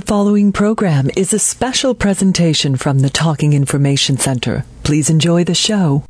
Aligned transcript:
The 0.00 0.06
following 0.06 0.50
program 0.50 1.10
is 1.14 1.34
a 1.34 1.38
special 1.38 1.94
presentation 1.94 2.76
from 2.76 3.00
the 3.00 3.10
Talking 3.10 3.52
Information 3.52 4.16
Center. 4.16 4.64
Please 4.82 5.10
enjoy 5.10 5.44
the 5.44 5.54
show. 5.54 6.04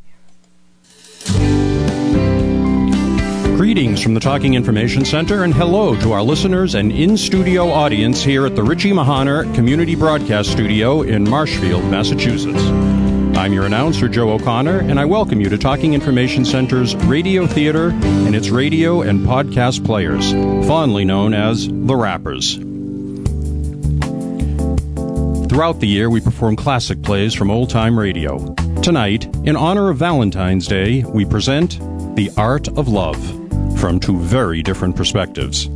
Greetings 3.57 4.01
from 4.01 4.15
the 4.15 4.21
Talking 4.21 4.55
Information 4.55 5.05
Center 5.05 5.43
and 5.43 5.53
hello 5.53 6.01
to 6.03 6.13
our 6.13 6.23
listeners 6.23 6.77
and 6.77 6.93
in 6.93 7.17
studio 7.17 7.69
audience 7.69 8.23
here 8.23 8.47
at 8.47 8.55
the 8.55 8.63
Richie 8.63 8.93
Mahonner 8.93 9.53
Community 9.57 9.97
Broadcast 9.97 10.53
Studio 10.53 11.03
in 11.03 11.29
Marshfield, 11.29 11.83
Massachusetts. 11.87 12.63
I'm 13.37 13.53
your 13.53 13.67
announcer, 13.67 14.09
Joe 14.09 14.31
O'Connor, 14.31 14.83
and 14.83 15.01
I 15.01 15.05
welcome 15.05 15.41
you 15.41 15.49
to 15.49 15.59
Talking 15.59 15.95
Information 15.95 16.45
Center's 16.45 16.95
Radio 16.95 17.45
Theater 17.45 17.91
and 17.91 18.37
its 18.37 18.51
radio 18.51 19.03
and 19.03 19.27
podcast 19.27 19.85
players, 19.85 20.31
fondly 20.69 21.05
known 21.05 21.35
as 21.35 21.67
the 21.67 21.97
Rappers. 21.97 22.57
Throughout 25.51 25.81
the 25.81 25.89
year, 25.89 26.09
we 26.09 26.21
perform 26.21 26.55
classic 26.55 27.03
plays 27.03 27.35
from 27.35 27.51
old 27.51 27.71
time 27.71 27.99
radio. 27.99 28.55
Tonight, 28.83 29.25
in 29.45 29.57
honor 29.57 29.91
of 29.91 29.97
Valentine's 29.97 30.69
Day, 30.69 31.03
we 31.03 31.25
present 31.25 31.81
The 32.15 32.31
Art 32.37 32.69
of 32.69 32.87
Love 32.87 33.19
from 33.77 33.99
two 33.99 34.17
very 34.21 34.63
different 34.63 34.95
perspectives. 34.95 35.69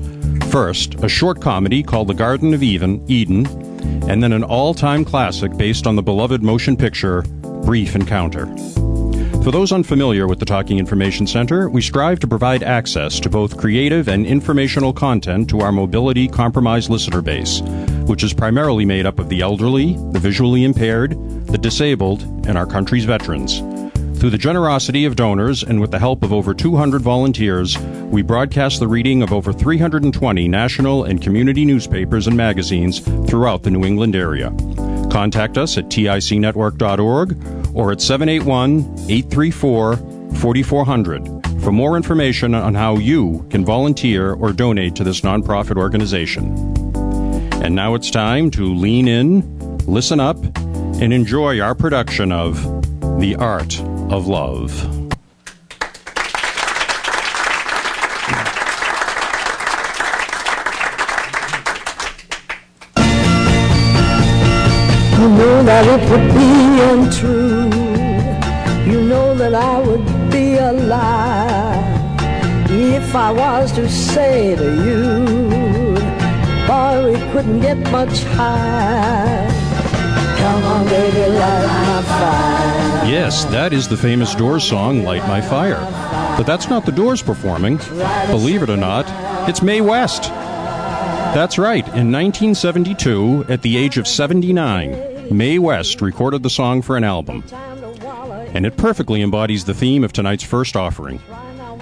First, 0.52 0.94
a 1.02 1.08
short 1.08 1.40
comedy 1.40 1.82
called 1.82 2.06
The 2.06 2.14
Garden 2.14 2.54
of 2.54 2.62
Eden, 2.62 3.04
Eden 3.08 3.46
and 4.08 4.22
then 4.22 4.32
an 4.32 4.44
all 4.44 4.74
time 4.74 5.04
classic 5.04 5.56
based 5.56 5.88
on 5.88 5.96
the 5.96 6.04
beloved 6.04 6.40
motion 6.40 6.76
picture 6.76 7.22
brief 7.64 7.96
encounter. 7.96 8.46
For 9.42 9.50
those 9.50 9.72
unfamiliar 9.72 10.28
with 10.28 10.38
the 10.38 10.46
Talking 10.46 10.78
Information 10.78 11.26
Center, 11.26 11.68
we 11.68 11.82
strive 11.82 12.20
to 12.20 12.28
provide 12.28 12.62
access 12.62 13.18
to 13.18 13.28
both 13.28 13.58
creative 13.58 14.08
and 14.08 14.24
informational 14.24 14.92
content 14.92 15.50
to 15.50 15.60
our 15.60 15.72
mobility 15.72 16.28
compromised 16.28 16.90
listener 16.90 17.20
base, 17.20 17.60
which 18.06 18.22
is 18.22 18.32
primarily 18.32 18.84
made 18.84 19.06
up 19.06 19.18
of 19.18 19.28
the 19.28 19.40
elderly, 19.40 19.94
the 20.12 20.18
visually 20.18 20.64
impaired, 20.64 21.12
the 21.46 21.58
disabled, 21.58 22.22
and 22.46 22.58
our 22.58 22.66
country's 22.66 23.04
veterans. 23.04 23.60
Through 24.18 24.30
the 24.30 24.38
generosity 24.38 25.04
of 25.04 25.16
donors 25.16 25.62
and 25.62 25.80
with 25.80 25.90
the 25.90 25.98
help 25.98 26.22
of 26.22 26.32
over 26.32 26.54
200 26.54 27.02
volunteers, 27.02 27.78
we 27.78 28.22
broadcast 28.22 28.80
the 28.80 28.88
reading 28.88 29.22
of 29.22 29.32
over 29.32 29.52
320 29.52 30.48
national 30.48 31.04
and 31.04 31.20
community 31.20 31.64
newspapers 31.64 32.26
and 32.26 32.36
magazines 32.36 33.00
throughout 33.28 33.64
the 33.64 33.70
New 33.70 33.84
England 33.84 34.16
area. 34.16 34.50
Contact 35.10 35.58
us 35.58 35.76
at 35.76 35.90
ticnetwork.org 35.90 37.76
or 37.76 37.92
at 37.92 38.00
781 38.00 38.80
834 39.10 39.96
4400 40.36 41.44
for 41.62 41.72
more 41.72 41.96
information 41.96 42.54
on 42.54 42.74
how 42.74 42.96
you 42.96 43.46
can 43.50 43.64
volunteer 43.64 44.32
or 44.32 44.52
donate 44.52 44.94
to 44.96 45.04
this 45.04 45.20
nonprofit 45.20 45.76
organization. 45.76 46.73
And 47.64 47.74
now 47.74 47.94
it's 47.94 48.10
time 48.10 48.50
to 48.50 48.74
lean 48.74 49.08
in, 49.08 49.78
listen 49.86 50.20
up, 50.20 50.36
and 51.00 51.14
enjoy 51.14 51.60
our 51.60 51.74
production 51.74 52.30
of 52.30 52.62
The 53.18 53.36
Art 53.36 53.80
of 54.12 54.26
Love. 54.26 54.84
You 65.18 65.30
know 65.30 65.62
that 65.62 65.86
it 65.86 66.10
would 66.10 66.34
be 66.34 66.80
untrue. 66.92 67.70
You 68.92 69.08
know 69.08 69.34
that 69.36 69.54
I 69.54 69.80
would 69.80 70.04
be 70.30 70.56
a 70.56 70.70
lie 70.70 71.94
if 72.68 73.14
I 73.14 73.32
was 73.32 73.72
to 73.72 73.88
say 73.88 74.54
to 74.54 74.64
you, 74.84 75.43
couldn't 77.34 77.58
get 77.58 77.76
much 77.90 78.22
higher. 78.36 79.48
Yes, 83.10 83.44
that 83.46 83.72
is 83.72 83.88
the 83.88 83.96
famous 83.96 84.36
Doors 84.36 84.62
song, 84.62 85.02
Light 85.02 85.26
My 85.26 85.40
Fire. 85.40 85.80
But 86.38 86.44
that's 86.44 86.68
not 86.68 86.86
the 86.86 86.92
Doors 86.92 87.22
performing. 87.22 87.78
Believe 88.28 88.62
it 88.62 88.70
or 88.70 88.76
not, 88.76 89.06
it's 89.48 89.62
Mae 89.62 89.80
West. 89.80 90.22
That's 90.22 91.58
right. 91.58 91.84
In 91.88 92.12
1972, 92.12 93.46
at 93.48 93.62
the 93.62 93.76
age 93.78 93.98
of 93.98 94.06
79, 94.06 95.36
Mae 95.36 95.58
West 95.58 96.00
recorded 96.02 96.44
the 96.44 96.50
song 96.50 96.82
for 96.82 96.96
an 96.96 97.02
album. 97.02 97.42
And 98.54 98.64
it 98.64 98.76
perfectly 98.76 99.22
embodies 99.22 99.64
the 99.64 99.74
theme 99.74 100.04
of 100.04 100.12
tonight's 100.12 100.44
first 100.44 100.76
offering. 100.76 101.20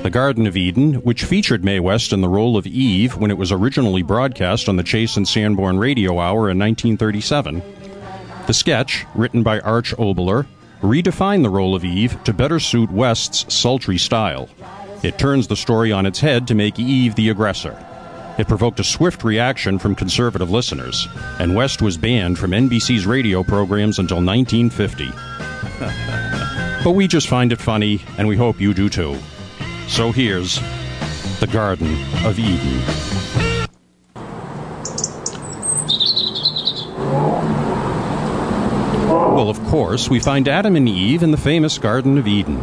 The 0.03 0.11
Garden 0.11 0.49
of 0.49 0.57
Eden, 0.57 0.95
which 0.95 1.23
featured 1.23 1.65
Mae 1.65 1.79
West 1.79 2.13
in 2.13 2.23
the 2.23 2.29
role 2.29 2.57
of 2.57 2.67
Eve 2.67 3.17
when 3.17 3.31
it 3.31 3.39
was 3.39 3.53
originally 3.53 4.03
broadcast 4.03 4.69
on 4.69 4.75
the 4.75 4.83
Chase 4.83 5.17
and 5.17 5.29
Sanborn 5.29 5.79
Radio 5.79 6.19
Hour 6.19 6.51
in 6.51 6.59
1937. 6.59 7.63
The 8.49 8.53
sketch, 8.53 9.07
written 9.15 9.45
by 9.45 9.61
Arch 9.61 9.95
Oboler, 9.97 10.49
redefined 10.81 11.45
the 11.45 11.51
role 11.51 11.77
of 11.77 11.85
Eve 11.85 12.21
to 12.25 12.33
better 12.33 12.59
suit 12.59 12.91
West's 12.91 13.55
sultry 13.55 13.97
style. 13.97 14.49
It 15.05 15.19
turns 15.19 15.47
the 15.47 15.55
story 15.55 15.93
on 15.93 16.05
its 16.05 16.19
head 16.19 16.49
to 16.49 16.57
make 16.57 16.81
Eve 16.81 17.15
the 17.15 17.29
aggressor. 17.29 17.79
It 18.39 18.49
provoked 18.49 18.81
a 18.81 18.85
swift 18.85 19.23
reaction 19.23 19.79
from 19.79 19.95
conservative 19.95 20.51
listeners, 20.51 21.07
and 21.39 21.55
West 21.55 21.81
was 21.81 21.97
banned 21.97 22.41
from 22.41 22.51
NBC's 22.51 23.07
radio 23.07 23.45
programs 23.45 24.01
until 24.01 24.21
1950. 24.21 25.07
but 26.85 26.91
we 26.97 27.07
just 27.07 27.29
find 27.29 27.53
it 27.53 27.61
funny, 27.61 28.03
and 28.19 28.27
we 28.27 28.37
hope 28.37 28.61
you 28.61 28.75
do 28.75 28.89
too. 28.89 29.17
So 29.93 30.11
here's 30.11 30.59
The 31.39 31.47
Garden 31.53 31.95
of 32.25 32.39
Eden. 32.39 32.83
Well, 39.07 39.51
of 39.51 39.63
course, 39.65 40.09
we 40.09 40.19
find 40.19 40.49
Adam 40.49 40.77
and 40.77 40.89
Eve 40.89 41.23
in 41.23 41.31
the 41.31 41.37
famous 41.37 41.77
Garden 41.77 42.17
of 42.17 42.27
Eden, 42.27 42.57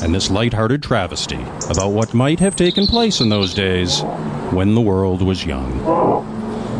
and 0.00 0.14
this 0.14 0.30
light-hearted 0.30 0.80
travesty 0.80 1.44
about 1.68 1.90
what 1.90 2.14
might 2.14 2.38
have 2.38 2.54
taken 2.54 2.86
place 2.86 3.20
in 3.20 3.30
those 3.30 3.52
days 3.52 4.02
when 4.52 4.76
the 4.76 4.80
world 4.80 5.22
was 5.22 5.44
young. 5.44 5.80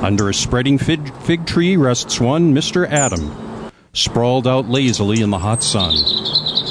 Under 0.05 0.29
a 0.29 0.35
spreading 0.35 0.79
fig, 0.79 1.13
fig 1.23 1.47
tree 1.47 1.77
rests 1.77 2.21
one 2.21 2.55
Mr. 2.55 2.89
Adam, 2.89 3.73
sprawled 3.93 4.47
out 4.47 4.69
lazily 4.69 5.21
in 5.21 5.31
the 5.31 5.39
hot 5.39 5.65
sun. 5.65 6.20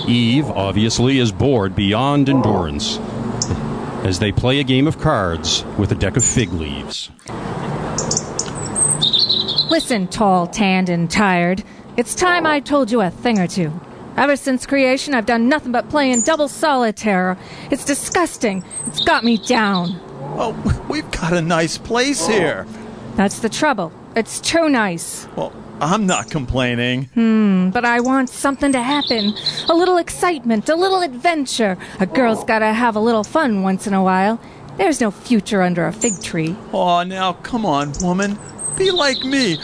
Eve, 0.09 0.49
obviously, 0.49 1.19
is 1.19 1.31
bored 1.31 1.75
beyond 1.75 2.29
endurance 2.29 2.97
as 4.03 4.17
they 4.17 4.31
play 4.31 4.59
a 4.59 4.63
game 4.63 4.87
of 4.87 4.99
cards 4.99 5.63
with 5.77 5.91
a 5.91 5.95
deck 5.95 6.17
of 6.17 6.25
fig 6.25 6.51
leaves. 6.51 7.11
Listen, 9.69 10.07
tall, 10.07 10.47
tanned, 10.47 10.89
and 10.89 11.11
tired. 11.11 11.63
It's 11.95 12.15
time 12.15 12.47
I 12.47 12.59
told 12.59 12.89
you 12.89 13.01
a 13.01 13.11
thing 13.11 13.37
or 13.37 13.47
two. 13.47 13.71
Ever 14.17 14.35
since 14.35 14.65
creation, 14.65 15.13
I've 15.13 15.27
done 15.27 15.47
nothing 15.47 15.71
but 15.71 15.89
playing 15.89 16.21
double 16.21 16.47
solitaire. 16.47 17.37
It's 17.69 17.85
disgusting. 17.85 18.63
It's 18.87 19.03
got 19.05 19.23
me 19.23 19.37
down. 19.37 19.99
Oh, 20.39 20.85
we've 20.89 21.09
got 21.11 21.33
a 21.33 21.41
nice 21.41 21.77
place 21.77 22.25
here. 22.25 22.65
That's 23.15 23.39
the 23.39 23.49
trouble. 23.49 23.91
It's 24.15 24.39
too 24.39 24.69
nice. 24.69 25.27
Well, 25.35 25.53
I'm 25.81 26.05
not 26.05 26.29
complaining. 26.29 27.05
Hmm, 27.13 27.69
but 27.69 27.85
I 27.85 27.99
want 28.01 28.29
something 28.29 28.71
to 28.73 28.81
happen. 28.81 29.33
A 29.69 29.73
little 29.73 29.97
excitement, 29.97 30.67
a 30.69 30.75
little 30.75 31.01
adventure. 31.01 31.77
A 31.99 32.05
girl's 32.05 32.43
gotta 32.43 32.73
have 32.73 32.95
a 32.95 32.99
little 32.99 33.23
fun 33.23 33.63
once 33.63 33.87
in 33.87 33.93
a 33.93 34.03
while. 34.03 34.39
There's 34.77 34.99
no 35.01 35.11
future 35.11 35.61
under 35.61 35.85
a 35.87 35.93
fig 35.93 36.21
tree. 36.21 36.55
Oh, 36.73 37.03
now 37.03 37.33
come 37.33 37.65
on, 37.65 37.93
woman. 38.01 38.37
Be 38.77 38.91
like 38.91 39.23
me. 39.23 39.57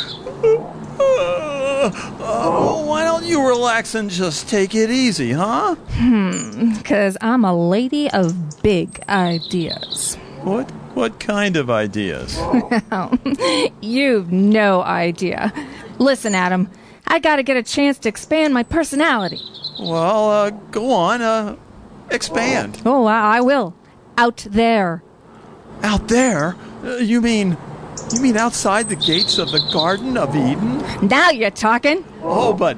Uh, 1.00 2.82
why 2.86 3.04
don't 3.04 3.26
you 3.26 3.46
relax 3.48 3.96
and 3.96 4.10
just 4.10 4.50
take 4.50 4.74
it 4.76 4.90
easy, 4.90 5.32
huh? 5.32 5.76
Hmm, 5.76 6.74
Because 6.78 7.18
I'm 7.22 7.46
a 7.46 7.54
lady 7.56 8.10
of 8.12 8.62
big 8.62 9.00
ideas. 9.10 10.16
What 10.44 10.70
what 10.96 11.20
kind 11.20 11.58
of 11.58 11.70
ideas? 11.70 12.40
You've 13.82 14.32
no 14.32 14.82
idea. 14.84 15.52
Listen, 16.00 16.36
Adam, 16.36 16.70
I 17.08 17.20
gotta 17.20 17.44
get 17.44 17.58
a 17.58 17.64
chance 17.64 17.98
to 18.00 18.10
expand 18.10 18.54
my 18.54 18.64
personality. 18.64 19.40
well, 19.80 20.30
uh, 20.30 20.50
go 20.72 20.92
on. 20.92 21.22
Uh, 21.22 21.56
expand. 22.12 22.82
Oh, 22.86 23.06
I, 23.06 23.38
I 23.38 23.42
will. 23.42 23.74
Out 24.18 24.46
there. 24.50 25.04
Out 25.84 26.08
there? 26.08 26.56
Uh, 26.84 26.98
you 26.98 27.22
mean 27.22 27.58
you 28.14 28.22
mean 28.22 28.38
outside 28.38 28.90
the 28.90 28.96
gates 28.96 29.38
of 29.38 29.52
the 29.52 29.60
Garden 29.74 30.18
of 30.18 30.36
Eden? 30.36 30.84
Now 31.08 31.30
you're 31.30 31.52
talking. 31.52 32.04
Oh, 32.22 32.54
but 32.54 32.78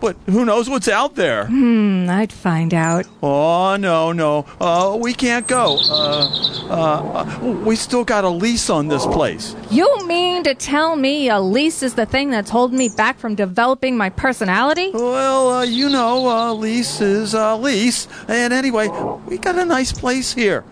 but 0.00 0.16
who 0.26 0.44
knows 0.44 0.70
what's 0.70 0.88
out 0.88 1.14
there? 1.16 1.46
Hmm, 1.46 2.08
I'd 2.08 2.32
find 2.32 2.72
out. 2.72 3.06
Oh 3.22 3.76
no 3.76 4.12
no, 4.12 4.46
uh, 4.60 4.96
we 5.00 5.12
can't 5.12 5.46
go. 5.46 5.78
Uh, 5.90 6.56
uh, 6.70 6.74
uh, 6.74 7.54
we 7.64 7.76
still 7.76 8.04
got 8.04 8.24
a 8.24 8.28
lease 8.28 8.70
on 8.70 8.88
this 8.88 9.06
place. 9.06 9.54
You 9.70 10.06
mean 10.06 10.44
to 10.44 10.54
tell 10.54 10.96
me 10.96 11.28
a 11.28 11.40
lease 11.40 11.82
is 11.82 11.94
the 11.94 12.06
thing 12.06 12.30
that's 12.30 12.50
holding 12.50 12.78
me 12.78 12.88
back 12.88 13.18
from 13.18 13.34
developing 13.34 13.96
my 13.96 14.10
personality? 14.10 14.90
Well, 14.92 15.50
uh, 15.50 15.62
you 15.62 15.88
know, 15.88 16.28
uh, 16.28 16.52
lease 16.54 17.00
is 17.00 17.34
uh, 17.34 17.56
lease. 17.56 18.08
And 18.28 18.52
anyway, 18.52 18.88
we 19.26 19.38
got 19.38 19.56
a 19.56 19.64
nice 19.64 19.92
place 19.92 20.32
here. 20.32 20.64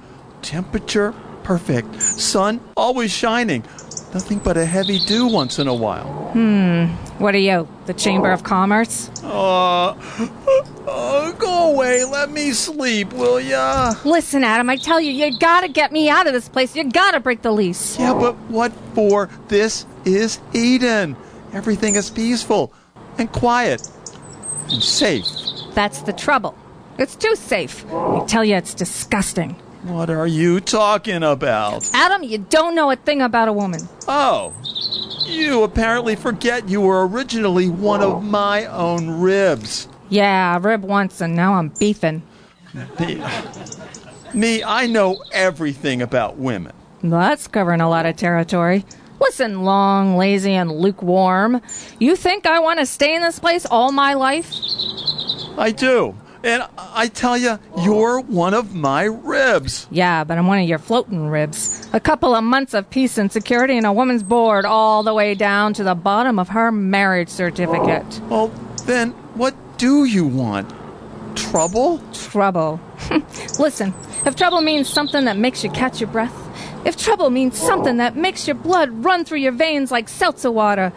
Temperature 0.42 1.14
perfect, 1.44 2.02
sun 2.02 2.58
always 2.76 3.12
shining. 3.12 3.62
Nothing 4.14 4.38
but 4.38 4.56
a 4.56 4.64
heavy 4.64 5.00
dew 5.00 5.26
once 5.26 5.58
in 5.58 5.66
a 5.66 5.74
while. 5.74 6.30
Hmm. 6.32 6.84
What 7.18 7.34
are 7.34 7.38
you, 7.38 7.68
the 7.86 7.94
Chamber 7.94 8.30
of 8.30 8.44
Commerce? 8.44 9.10
Uh, 9.24 9.96
uh, 10.86 11.32
go 11.32 11.72
away. 11.72 12.04
Let 12.04 12.30
me 12.30 12.52
sleep, 12.52 13.12
will 13.12 13.40
ya? 13.40 13.94
Listen, 14.04 14.44
Adam, 14.44 14.70
I 14.70 14.76
tell 14.76 15.00
you, 15.00 15.10
you 15.10 15.36
gotta 15.40 15.66
get 15.66 15.90
me 15.90 16.08
out 16.08 16.28
of 16.28 16.32
this 16.32 16.48
place. 16.48 16.76
You 16.76 16.84
gotta 16.84 17.18
break 17.18 17.42
the 17.42 17.50
lease. 17.50 17.98
Yeah, 17.98 18.14
but 18.14 18.36
what 18.48 18.72
for? 18.94 19.28
This 19.48 19.84
is 20.04 20.38
Eden. 20.52 21.16
Everything 21.52 21.96
is 21.96 22.08
peaceful 22.08 22.72
and 23.18 23.30
quiet 23.32 23.90
and 24.70 24.80
safe. 24.80 25.26
That's 25.74 26.02
the 26.02 26.12
trouble. 26.12 26.56
It's 26.98 27.16
too 27.16 27.34
safe. 27.34 27.84
I 27.92 28.24
tell 28.26 28.44
you, 28.44 28.54
it's 28.54 28.74
disgusting. 28.74 29.56
What 29.84 30.08
are 30.08 30.26
you 30.26 30.60
talking 30.60 31.22
about? 31.22 31.90
Adam, 31.92 32.22
you 32.22 32.38
don't 32.38 32.74
know 32.74 32.90
a 32.90 32.96
thing 32.96 33.20
about 33.20 33.48
a 33.48 33.52
woman. 33.52 33.86
Oh, 34.08 34.54
you 35.26 35.62
apparently 35.62 36.16
forget 36.16 36.70
you 36.70 36.80
were 36.80 37.06
originally 37.06 37.68
one 37.68 38.00
of 38.00 38.24
my 38.24 38.64
own 38.64 39.20
ribs. 39.20 39.86
Yeah, 40.08 40.58
rib 40.62 40.84
once 40.84 41.20
and 41.20 41.36
now 41.36 41.54
I'm 41.54 41.68
beefing. 41.68 42.22
Me, 42.98 43.22
me, 44.32 44.64
I 44.64 44.86
know 44.86 45.22
everything 45.32 46.00
about 46.00 46.38
women. 46.38 46.72
That's 47.02 47.46
covering 47.46 47.82
a 47.82 47.88
lot 47.88 48.06
of 48.06 48.16
territory. 48.16 48.86
Listen, 49.20 49.64
long, 49.64 50.16
lazy, 50.16 50.52
and 50.54 50.72
lukewarm. 50.72 51.60
You 51.98 52.16
think 52.16 52.46
I 52.46 52.58
want 52.58 52.80
to 52.80 52.86
stay 52.86 53.14
in 53.14 53.20
this 53.20 53.38
place 53.38 53.66
all 53.66 53.92
my 53.92 54.14
life? 54.14 54.50
I 55.58 55.72
do. 55.76 56.16
And 56.44 56.62
I 56.76 57.08
tell 57.08 57.38
you, 57.38 57.58
you're 57.80 58.20
one 58.20 58.52
of 58.52 58.74
my 58.74 59.04
ribs. 59.04 59.86
Yeah, 59.90 60.24
but 60.24 60.36
I'm 60.36 60.46
one 60.46 60.58
of 60.58 60.68
your 60.68 60.78
floating 60.78 61.28
ribs. 61.28 61.88
A 61.94 62.00
couple 62.00 62.34
of 62.34 62.44
months 62.44 62.74
of 62.74 62.90
peace 62.90 63.16
and 63.16 63.32
security 63.32 63.78
and 63.78 63.86
a 63.86 63.92
woman's 63.94 64.22
board 64.22 64.66
all 64.66 65.02
the 65.02 65.14
way 65.14 65.34
down 65.34 65.72
to 65.72 65.84
the 65.84 65.94
bottom 65.94 66.38
of 66.38 66.50
her 66.50 66.70
marriage 66.70 67.30
certificate. 67.30 68.20
Well, 68.28 68.48
then 68.84 69.12
what 69.32 69.54
do 69.78 70.04
you 70.04 70.26
want? 70.26 70.70
Trouble? 71.34 72.02
Trouble. 72.12 72.78
Listen, 73.58 73.94
if 74.26 74.36
trouble 74.36 74.60
means 74.60 74.86
something 74.86 75.24
that 75.24 75.38
makes 75.38 75.64
you 75.64 75.70
catch 75.70 75.98
your 75.98 76.10
breath, 76.10 76.34
if 76.84 76.94
trouble 76.98 77.30
means 77.30 77.58
something 77.58 77.96
that 77.96 78.16
makes 78.16 78.46
your 78.46 78.54
blood 78.56 78.90
run 79.02 79.24
through 79.24 79.38
your 79.38 79.52
veins 79.52 79.90
like 79.90 80.10
seltzer 80.10 80.50
water, 80.50 80.92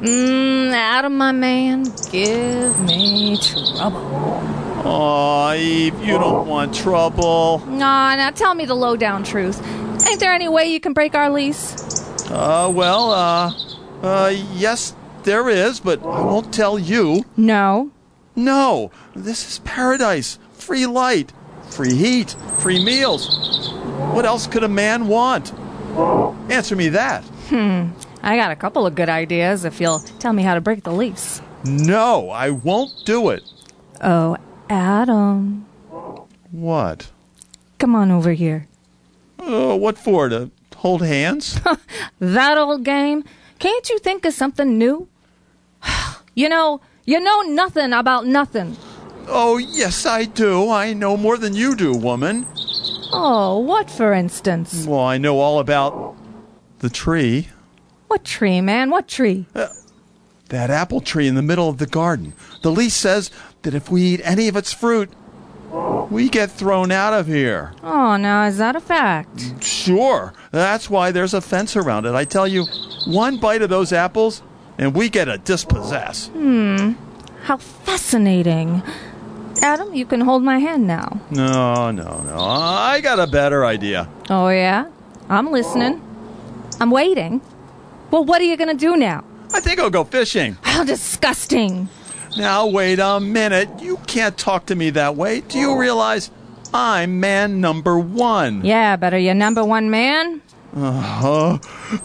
mmm, 0.00 0.72
Adam, 0.72 1.16
my 1.16 1.32
man, 1.32 1.84
give 2.12 2.78
me 2.80 3.38
trouble. 3.38 4.69
Aw, 4.82 5.54
Eve, 5.54 5.98
you 6.02 6.18
don't 6.18 6.46
want 6.48 6.74
trouble. 6.74 7.58
Nah, 7.66 8.16
now 8.16 8.30
tell 8.30 8.54
me 8.54 8.64
the 8.64 8.74
lowdown 8.74 9.22
truth. 9.22 9.60
Ain't 10.06 10.20
there 10.20 10.32
any 10.32 10.48
way 10.48 10.66
you 10.72 10.80
can 10.80 10.92
break 10.94 11.14
our 11.14 11.30
lease? 11.30 12.30
Uh, 12.30 12.70
well, 12.74 13.10
uh, 13.10 13.52
uh, 14.02 14.32
yes, 14.54 14.94
there 15.24 15.48
is, 15.50 15.80
but 15.80 16.00
I 16.02 16.22
won't 16.22 16.54
tell 16.54 16.78
you. 16.78 17.24
No. 17.36 17.90
No, 18.34 18.90
this 19.14 19.46
is 19.50 19.58
paradise. 19.60 20.38
Free 20.52 20.86
light, 20.86 21.32
free 21.68 21.94
heat, 21.94 22.34
free 22.58 22.82
meals. 22.82 23.72
What 24.14 24.24
else 24.24 24.46
could 24.46 24.64
a 24.64 24.68
man 24.68 25.08
want? 25.08 25.52
Answer 26.50 26.76
me 26.76 26.88
that. 26.90 27.22
Hmm. 27.48 27.88
I 28.22 28.36
got 28.36 28.50
a 28.50 28.56
couple 28.56 28.86
of 28.86 28.94
good 28.94 29.08
ideas 29.08 29.64
if 29.64 29.80
you'll 29.80 29.98
tell 29.98 30.32
me 30.32 30.42
how 30.42 30.54
to 30.54 30.60
break 30.60 30.84
the 30.84 30.92
lease. 30.92 31.42
No, 31.64 32.30
I 32.30 32.50
won't 32.50 32.90
do 33.04 33.30
it. 33.30 33.42
Oh, 34.02 34.36
Adam. 34.70 35.66
What? 36.52 37.10
Come 37.78 37.94
on 37.94 38.10
over 38.10 38.32
here. 38.32 38.66
Uh, 39.38 39.76
what 39.76 39.98
for? 39.98 40.28
To 40.28 40.50
hold 40.76 41.02
hands? 41.02 41.60
That 42.20 42.56
old 42.58 42.84
game? 42.84 43.24
Can't 43.58 43.88
you 43.90 43.98
think 43.98 44.24
of 44.24 44.32
something 44.34 44.78
new? 44.78 45.08
you 46.34 46.48
know, 46.48 46.80
you 47.04 47.18
know 47.18 47.40
nothing 47.42 47.92
about 47.92 48.26
nothing. 48.26 48.76
oh, 49.26 49.56
yes, 49.58 50.06
I 50.06 50.24
do. 50.24 50.70
I 50.70 50.92
know 50.92 51.16
more 51.16 51.36
than 51.36 51.54
you 51.54 51.74
do, 51.74 51.92
woman. 51.94 52.46
Oh, 53.12 53.58
what 53.58 53.90
for 53.90 54.12
instance? 54.12 54.86
Well, 54.86 55.00
I 55.00 55.18
know 55.18 55.40
all 55.40 55.58
about 55.58 56.16
the 56.78 56.90
tree. 56.90 57.48
What 58.06 58.24
tree, 58.24 58.60
man? 58.60 58.90
What 58.90 59.08
tree? 59.08 59.46
That 60.48 60.70
apple 60.70 61.00
tree 61.00 61.26
in 61.28 61.34
the 61.36 61.42
middle 61.42 61.68
of 61.68 61.78
the 61.78 61.86
garden. 61.86 62.34
The 62.62 62.70
lease 62.70 62.94
says 62.94 63.30
that 63.62 63.74
if 63.74 63.90
we 63.90 64.02
eat 64.02 64.20
any 64.24 64.48
of 64.48 64.56
its 64.56 64.72
fruit, 64.72 65.10
we 66.10 66.28
get 66.28 66.50
thrown 66.50 66.90
out 66.90 67.12
of 67.12 67.26
here. 67.26 67.72
Oh, 67.82 68.16
now 68.16 68.44
is 68.44 68.58
that 68.58 68.74
a 68.74 68.80
fact? 68.80 69.62
Sure. 69.62 70.32
That's 70.50 70.90
why 70.90 71.12
there's 71.12 71.34
a 71.34 71.40
fence 71.40 71.76
around 71.76 72.06
it. 72.06 72.14
I 72.14 72.24
tell 72.24 72.48
you, 72.48 72.66
one 73.06 73.38
bite 73.38 73.62
of 73.62 73.70
those 73.70 73.92
apples, 73.92 74.42
and 74.78 74.94
we 74.94 75.08
get 75.08 75.28
a 75.28 75.38
dispossess. 75.38 76.28
Hmm. 76.28 76.92
How 77.44 77.58
fascinating. 77.58 78.82
Adam, 79.62 79.94
you 79.94 80.06
can 80.06 80.20
hold 80.22 80.42
my 80.42 80.58
hand 80.58 80.86
now. 80.86 81.20
No, 81.30 81.90
no, 81.90 82.20
no. 82.22 82.36
I 82.38 83.00
got 83.00 83.20
a 83.20 83.26
better 83.26 83.64
idea. 83.64 84.08
Oh, 84.28 84.48
yeah? 84.48 84.90
I'm 85.28 85.52
listening. 85.52 86.02
I'm 86.80 86.90
waiting. 86.90 87.40
Well, 88.10 88.24
what 88.24 88.40
are 88.40 88.44
you 88.44 88.56
going 88.56 88.76
to 88.76 88.76
do 88.76 88.96
now? 88.96 89.22
I 89.52 89.60
think 89.60 89.78
I'll 89.78 89.90
go 89.90 90.04
fishing. 90.04 90.56
How 90.62 90.82
disgusting. 90.82 91.88
Now, 92.36 92.66
wait 92.66 92.98
a 92.98 93.20
minute. 93.20 93.68
You 93.80 93.96
can't 94.06 94.36
talk 94.36 94.66
to 94.66 94.74
me 94.74 94.90
that 94.90 95.16
way. 95.16 95.40
Do 95.40 95.58
you 95.58 95.78
realize 95.78 96.30
I'm 96.72 97.20
man 97.20 97.60
number 97.60 97.98
one? 97.98 98.64
Yeah, 98.64 98.96
but 98.96 99.12
are 99.12 99.18
you 99.18 99.34
number 99.34 99.64
one 99.64 99.90
man? 99.90 100.42
Uh, 100.74 100.92
huh. 100.92 101.58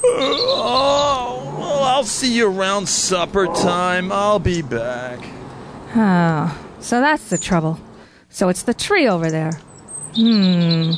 oh, 0.04 1.56
well, 1.60 1.83
I'll 1.83 2.04
see 2.04 2.36
you 2.36 2.48
around 2.48 2.89
supper 2.89 3.45
time. 3.48 4.12
I'll 4.12 4.39
be 4.39 4.63
back. 4.63 5.19
Oh, 5.95 6.60
so 6.80 7.00
that's 7.00 7.30
the 7.30 7.38
trouble. 7.38 7.80
So 8.30 8.50
it's 8.50 8.63
the 8.63 8.74
tree 8.74 9.07
over 9.07 9.30
there. 9.30 9.54
Hmm. 10.16 10.94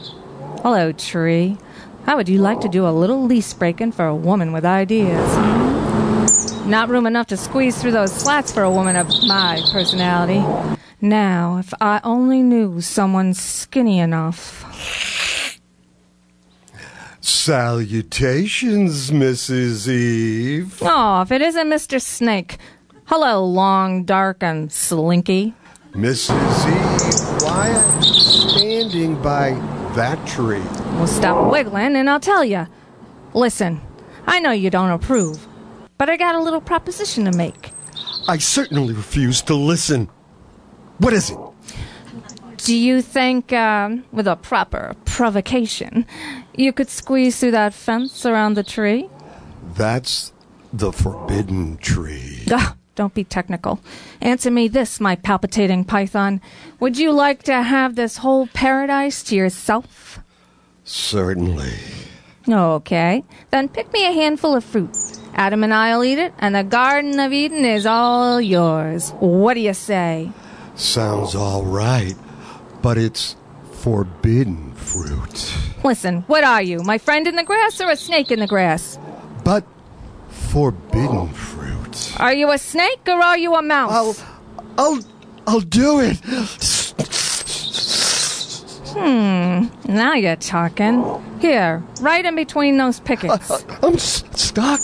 Hello, 0.64 0.92
tree. 0.94 1.58
How 2.06 2.16
would 2.16 2.30
you 2.30 2.40
like 2.40 2.62
to 2.62 2.70
do 2.70 2.88
a 2.88 2.90
little 2.90 3.26
lease 3.26 3.54
breaking 3.54 3.92
for 3.92 4.06
a 4.06 4.16
woman 4.16 4.54
with 4.54 4.64
ideas? 4.64 5.67
Not 6.68 6.90
room 6.90 7.08
enough 7.08 7.28
to 7.28 7.38
squeeze 7.38 7.81
through 7.81 7.94
those 7.94 8.14
slats 8.14 8.52
for 8.52 8.62
a 8.62 8.69
woman 8.69 8.98
of 8.98 9.08
my 9.25 9.62
personality. 9.72 10.44
Now, 11.00 11.60
if 11.60 11.74
I 11.80 12.02
only 12.04 12.42
knew 12.42 12.81
someone 12.81 13.34
skinny 13.34 14.00
enough. 14.00 14.66
Salutations, 17.22 19.12
Mrs. 19.12 19.88
Eve. 19.88 20.78
Oh, 20.81 21.22
if 21.22 21.31
it 21.31 21.42
isn't 21.42 21.68
Mr. 21.69 22.02
Snake. 22.02 22.58
Hello, 23.06 23.45
long, 23.45 24.04
dark, 24.04 24.44
and 24.44 24.69
slinky. 24.69 25.54
Mrs. 25.94 26.31
Eve, 26.68 27.44
why 27.44 27.71
are 27.71 27.97
you 27.97 28.04
standing 28.04 29.21
by 29.21 29.52
that 29.95 30.19
tree? 30.28 30.59
Well, 30.95 31.07
stop 31.07 31.50
wiggling 31.50 31.95
and 31.95 32.09
I'll 32.09 32.19
tell 32.19 32.44
you. 32.44 32.68
Listen, 33.33 33.80
I 34.26 34.40
know 34.40 34.52
you 34.52 34.69
don't 34.69 34.92
approve, 34.92 35.47
but 35.97 36.09
I 36.09 36.18
got 36.18 36.35
a 36.35 36.42
little 36.42 36.61
proposition 36.61 37.25
to 37.25 37.31
make. 37.31 37.71
I 38.27 38.37
certainly 38.37 38.94
refuse 38.94 39.42
to 39.44 39.56
listen. 39.56 40.09
What 40.97 41.13
is 41.13 41.30
it? 41.30 41.37
Do 42.57 42.75
you 42.75 43.01
think, 43.01 43.54
um, 43.54 44.04
with 44.11 44.27
a 44.27 44.35
proper 44.35 44.95
provocation, 45.06 46.06
you 46.56 46.73
could 46.73 46.89
squeeze 46.89 47.39
through 47.39 47.51
that 47.51 47.73
fence 47.73 48.25
around 48.25 48.56
the 48.56 48.63
tree? 48.63 49.07
That's 49.75 50.33
the 50.73 50.92
forbidden 50.92 51.77
tree. 51.77 52.44
Ugh, 52.51 52.75
don't 52.95 53.13
be 53.13 53.23
technical. 53.23 53.80
Answer 54.21 54.51
me 54.51 54.68
this, 54.68 54.99
my 54.99 55.16
palpitating 55.16 55.85
python. 55.85 56.42
Would 56.80 56.97
you 56.97 57.11
like 57.11 57.44
to 57.44 57.61
have 57.61 57.95
this 57.95 58.18
whole 58.18 58.47
paradise 58.47 59.23
to 59.23 59.35
yourself? 59.35 60.19
Certainly. 60.83 61.73
Okay, 62.49 63.23
then 63.51 63.69
pick 63.69 63.92
me 63.94 64.06
a 64.06 64.11
handful 64.11 64.56
of 64.56 64.63
fruit. 64.63 65.17
Adam 65.38 65.64
and 65.64 65.74
I'll 65.74 66.04
eat 66.04 66.18
it, 66.18 66.34
and 66.40 66.56
the 66.56 66.64
Garden 66.64 67.20
of 67.20 67.32
Eden 67.32 67.64
is 67.64 67.86
all 67.86 68.42
yours. 68.42 69.12
What 69.20 69.54
do 69.54 69.60
you 69.60 69.74
say? 69.74 70.32
Sounds 70.76 71.36
all 71.36 71.64
right, 71.64 72.16
but 72.82 72.98
it's 72.98 73.36
forbidden 73.72 74.74
fruit. 74.74 75.54
Listen, 75.84 76.24
what 76.24 76.44
are 76.44 76.62
you, 76.64 76.80
my 76.80 76.98
friend 76.98 77.28
in 77.28 77.36
the 77.36 77.44
grass 77.44 77.80
or 77.80 77.90
a 77.92 77.96
snake 77.96 78.32
in 78.32 78.40
the 78.40 78.48
grass? 78.48 78.98
But 79.44 79.64
forbidden 80.30 81.30
fruit. 81.30 82.20
Are 82.20 82.34
you 82.34 82.52
a 82.52 82.58
snake 82.58 83.02
or 83.08 83.22
are 83.22 83.38
you 83.38 83.54
a 83.56 83.62
mouse? 83.62 83.92
I'll, 83.92 84.16
I'll, 84.78 85.00
I'll 85.46 85.60
do 85.62 86.00
it. 86.02 86.18
Hmm. 88.98 89.68
Now 89.92 90.14
you're 90.14 90.36
talking. 90.36 91.04
Here, 91.40 91.84
right 92.02 92.26
in 92.26 92.36
between 92.36 92.78
those 92.78 93.00
pickets. 93.00 93.52
I'm 93.84 93.94
s- 93.94 94.24
stuck. 94.34 94.80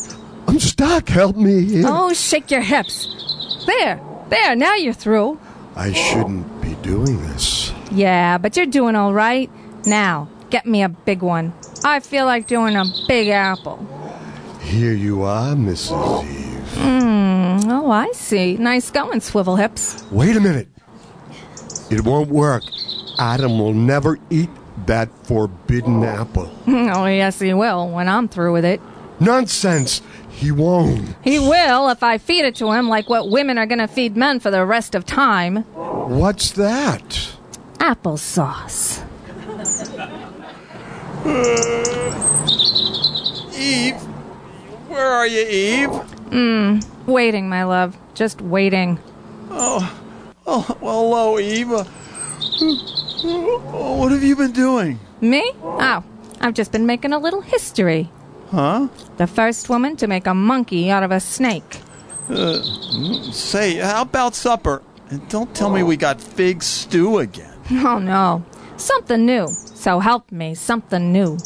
I'm 0.48 0.60
stuck. 0.60 1.10
Help 1.10 1.36
me. 1.36 1.64
here. 1.66 1.86
Oh, 1.88 2.14
shake 2.14 2.52
your 2.52 2.62
hips. 2.62 3.08
There, 3.66 4.00
there, 4.30 4.56
now 4.56 4.76
you're 4.76 4.94
through. 4.94 5.40
I 5.76 5.94
shouldn't 5.94 6.62
be 6.62 6.76
doing 6.82 7.22
this. 7.24 7.72
Yeah, 7.92 8.38
but 8.38 8.56
you're 8.58 8.66
doing 8.66 8.96
all 8.96 9.14
right. 9.14 9.50
Now, 9.86 10.30
get 10.50 10.66
me 10.66 10.84
a 10.84 10.90
big 10.90 11.22
one. 11.22 11.54
I 11.84 12.00
feel 12.00 12.26
like 12.26 12.48
doing 12.48 12.76
a 12.76 12.86
big 13.08 13.30
apple. 13.30 13.86
Here 14.62 14.94
you 14.94 15.24
are, 15.24 15.54
Mrs. 15.56 16.24
Eve. 16.24 16.78
Mm, 16.78 17.66
oh, 17.70 17.92
I 17.92 18.12
see. 18.14 18.58
Nice 18.58 18.90
going, 18.92 19.20
swivel 19.20 19.56
hips. 19.56 20.06
Wait 20.12 20.36
a 20.36 20.40
minute. 20.40 20.68
It 21.90 22.02
won't 22.02 22.30
work. 22.30 22.64
Adam 23.20 23.60
will 23.60 23.74
never 23.74 24.18
eat 24.30 24.50
that 24.86 25.10
forbidden 25.26 26.04
apple. 26.04 26.52
Oh, 26.68 27.06
yes, 27.06 27.40
he 27.40 27.54
will 27.54 27.90
when 27.90 28.08
I'm 28.08 28.28
through 28.28 28.54
with 28.54 28.66
it. 28.66 28.82
Nonsense. 29.20 30.02
He 30.34 30.52
won't. 30.52 31.16
He 31.24 31.40
will 31.40 31.90
if 31.90 32.04
I 32.04 32.18
feed 32.18 32.44
it 32.44 32.56
to 32.56 32.72
him 32.72 32.90
like 32.90 33.10
what 33.10 33.30
women 33.30 33.58
are 33.58 33.66
going 33.66 33.80
to 33.80 33.88
feed 33.88 34.18
men 34.18 34.40
for 34.40 34.52
the 34.52 34.66
rest 34.66 34.96
of 34.96 35.06
time. 35.06 35.58
What's 36.10 36.52
that? 36.52 37.32
Applesauce. 37.78 39.00
Eve, 43.56 43.96
where 44.90 45.08
are 45.08 45.28
you, 45.28 45.42
Eve? 45.42 45.90
Mm, 46.32 46.86
waiting, 47.06 47.48
my 47.48 47.64
love. 47.64 47.96
Just 48.14 48.42
waiting. 48.42 49.00
Oh, 49.52 50.02
oh, 50.46 50.78
well, 50.82 51.04
hello, 51.04 51.40
Eve. 51.40 51.72
Uh, 51.72 51.84
what 53.72 54.12
have 54.12 54.24
you 54.24 54.36
been 54.36 54.52
doing? 54.52 55.00
Me? 55.22 55.52
Oh, 55.64 56.04
I've 56.42 56.54
just 56.54 56.72
been 56.72 56.86
making 56.86 57.14
a 57.14 57.20
little 57.20 57.42
history. 57.42 58.10
Huh? 58.54 58.88
The 59.18 59.26
first 59.26 59.68
woman 59.68 59.96
to 59.98 60.06
make 60.06 60.28
a 60.28 60.34
monkey 60.36 60.92
out 60.92 61.02
of 61.02 61.12
a 61.12 61.20
snake. 61.20 61.82
Uh, 62.30 62.62
say, 63.32 63.78
how 63.78 64.04
about 64.04 64.36
supper? 64.36 64.84
And 65.10 65.28
don't 65.28 65.56
tell 65.56 65.72
me 65.72 65.82
we 65.82 65.98
got 65.98 66.22
fig 66.22 66.62
stew 66.62 67.18
again. 67.18 67.50
Oh, 67.72 67.98
no. 67.98 68.46
Something 68.78 69.26
new. 69.26 69.48
So 69.48 70.00
help 70.00 70.32
me, 70.32 70.54
something 70.54 71.12
new. 71.12 71.40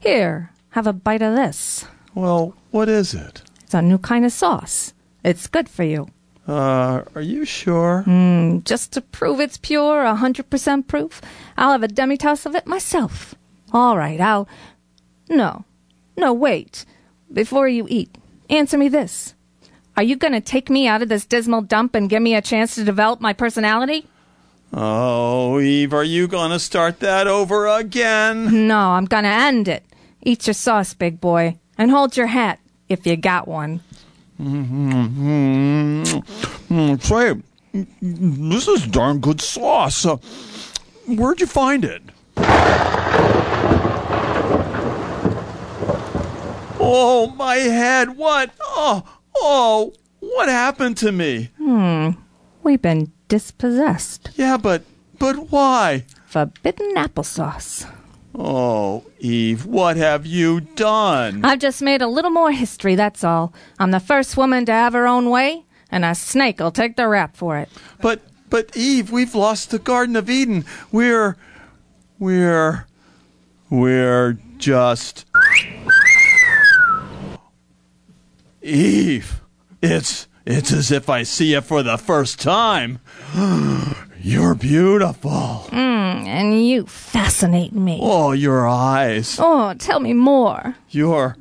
Here, 0.00 0.50
have 0.70 0.88
a 0.88 0.92
bite 0.92 1.22
of 1.22 1.36
this. 1.36 1.84
Well, 2.16 2.56
what 2.72 2.88
is 2.88 3.14
it? 3.14 3.42
It's 3.62 3.74
a 3.74 3.82
new 3.82 3.98
kind 3.98 4.24
of 4.24 4.32
sauce. 4.32 4.92
It's 5.22 5.46
good 5.46 5.68
for 5.68 5.84
you. 5.84 6.08
Uh, 6.48 7.02
are 7.14 7.20
you 7.22 7.44
sure? 7.44 8.02
Mm, 8.08 8.64
just 8.64 8.90
to 8.92 9.00
prove 9.00 9.38
it's 9.38 9.58
pure, 9.58 10.04
a 10.04 10.16
100% 10.16 10.88
proof, 10.88 11.20
I'll 11.56 11.70
have 11.72 11.84
a 11.84 11.88
demi-tasse 11.88 12.46
of 12.46 12.56
it 12.56 12.66
myself. 12.66 13.36
All 13.72 13.96
right, 13.96 14.20
I'll... 14.20 14.48
No. 15.28 15.64
No, 16.16 16.32
wait. 16.32 16.84
Before 17.32 17.68
you 17.68 17.86
eat, 17.88 18.16
answer 18.48 18.76
me 18.76 18.88
this. 18.88 19.34
Are 19.96 20.02
you 20.02 20.16
going 20.16 20.32
to 20.32 20.40
take 20.40 20.70
me 20.70 20.86
out 20.86 21.02
of 21.02 21.08
this 21.08 21.24
dismal 21.24 21.62
dump 21.62 21.94
and 21.94 22.08
give 22.08 22.22
me 22.22 22.34
a 22.34 22.42
chance 22.42 22.74
to 22.74 22.84
develop 22.84 23.20
my 23.20 23.32
personality? 23.32 24.06
Oh, 24.72 25.58
Eve, 25.60 25.92
are 25.92 26.04
you 26.04 26.28
going 26.28 26.52
to 26.52 26.58
start 26.58 27.00
that 27.00 27.26
over 27.26 27.66
again? 27.66 28.68
No, 28.68 28.78
I'm 28.78 29.04
going 29.04 29.24
to 29.24 29.30
end 29.30 29.66
it. 29.68 29.84
Eat 30.22 30.46
your 30.46 30.54
sauce, 30.54 30.94
big 30.94 31.20
boy, 31.20 31.58
and 31.76 31.90
hold 31.90 32.16
your 32.16 32.28
hat, 32.28 32.60
if 32.88 33.04
you 33.06 33.16
got 33.16 33.48
one. 33.48 33.80
Mm-hmm. 34.40 36.04
Say, 37.00 37.34
this 38.00 38.68
is 38.68 38.86
darn 38.86 39.18
good 39.20 39.40
sauce. 39.40 40.06
Uh, 40.06 40.16
where'd 41.08 41.40
you 41.40 41.46
find 41.46 41.84
it? 41.84 42.02
Oh, 46.92 47.28
my 47.36 47.54
head. 47.54 48.16
What? 48.16 48.50
Oh, 48.60 49.04
oh, 49.36 49.92
what 50.18 50.48
happened 50.48 50.96
to 50.98 51.12
me? 51.12 51.50
Hmm. 51.56 52.10
We've 52.64 52.82
been 52.82 53.12
dispossessed. 53.28 54.30
Yeah, 54.34 54.56
but 54.56 54.82
but 55.18 55.50
why? 55.50 56.04
Forbidden 56.26 56.94
applesauce. 56.96 57.88
Oh, 58.34 59.04
Eve, 59.18 59.66
what 59.66 59.96
have 59.96 60.26
you 60.26 60.60
done? 60.60 61.44
I've 61.44 61.58
just 61.60 61.80
made 61.82 62.02
a 62.02 62.08
little 62.08 62.30
more 62.30 62.52
history, 62.52 62.94
that's 62.94 63.22
all. 63.22 63.52
I'm 63.78 63.90
the 63.92 64.00
first 64.00 64.36
woman 64.36 64.66
to 64.66 64.72
have 64.72 64.92
her 64.92 65.06
own 65.06 65.30
way, 65.30 65.64
and 65.90 66.04
a 66.04 66.14
snake'll 66.14 66.72
take 66.72 66.96
the 66.96 67.06
rap 67.06 67.36
for 67.36 67.56
it. 67.58 67.68
But 68.00 68.20
but 68.48 68.76
Eve, 68.76 69.12
we've 69.12 69.34
lost 69.34 69.70
the 69.70 69.78
Garden 69.78 70.16
of 70.16 70.28
Eden. 70.28 70.64
We're 70.90 71.36
we're 72.18 72.86
we're 73.70 74.38
just 74.58 75.24
Eve, 78.62 79.40
it's 79.82 80.28
it's 80.46 80.72
as 80.72 80.90
if 80.90 81.08
I 81.08 81.22
see 81.22 81.52
you 81.52 81.60
for 81.60 81.82
the 81.82 81.96
first 81.96 82.40
time. 82.40 83.00
You're 84.22 84.54
beautiful. 84.54 85.66
Mm, 85.70 86.26
and 86.26 86.66
you 86.66 86.84
fascinate 86.84 87.72
me. 87.72 88.00
Oh, 88.02 88.32
your 88.32 88.68
eyes. 88.68 89.38
Oh, 89.38 89.72
tell 89.74 89.98
me 90.00 90.12
more. 90.12 90.74
Your 90.90 91.36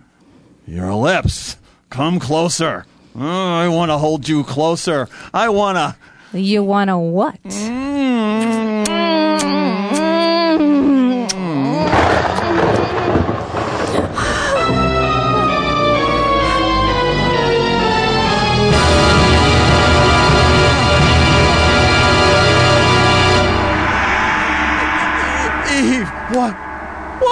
your 0.66 0.94
lips. 0.94 1.58
Come 1.90 2.20
closer. 2.20 2.86
Oh, 3.16 3.20
I 3.56 3.68
want 3.68 3.90
to 3.90 3.98
hold 3.98 4.30
you 4.30 4.44
closer. 4.44 5.10
I 5.34 5.50
want 5.50 5.78
to. 5.78 6.40
You 6.40 6.64
want 6.64 6.90
to 6.90 6.98
what? 6.98 7.42
Mm. 7.44 7.89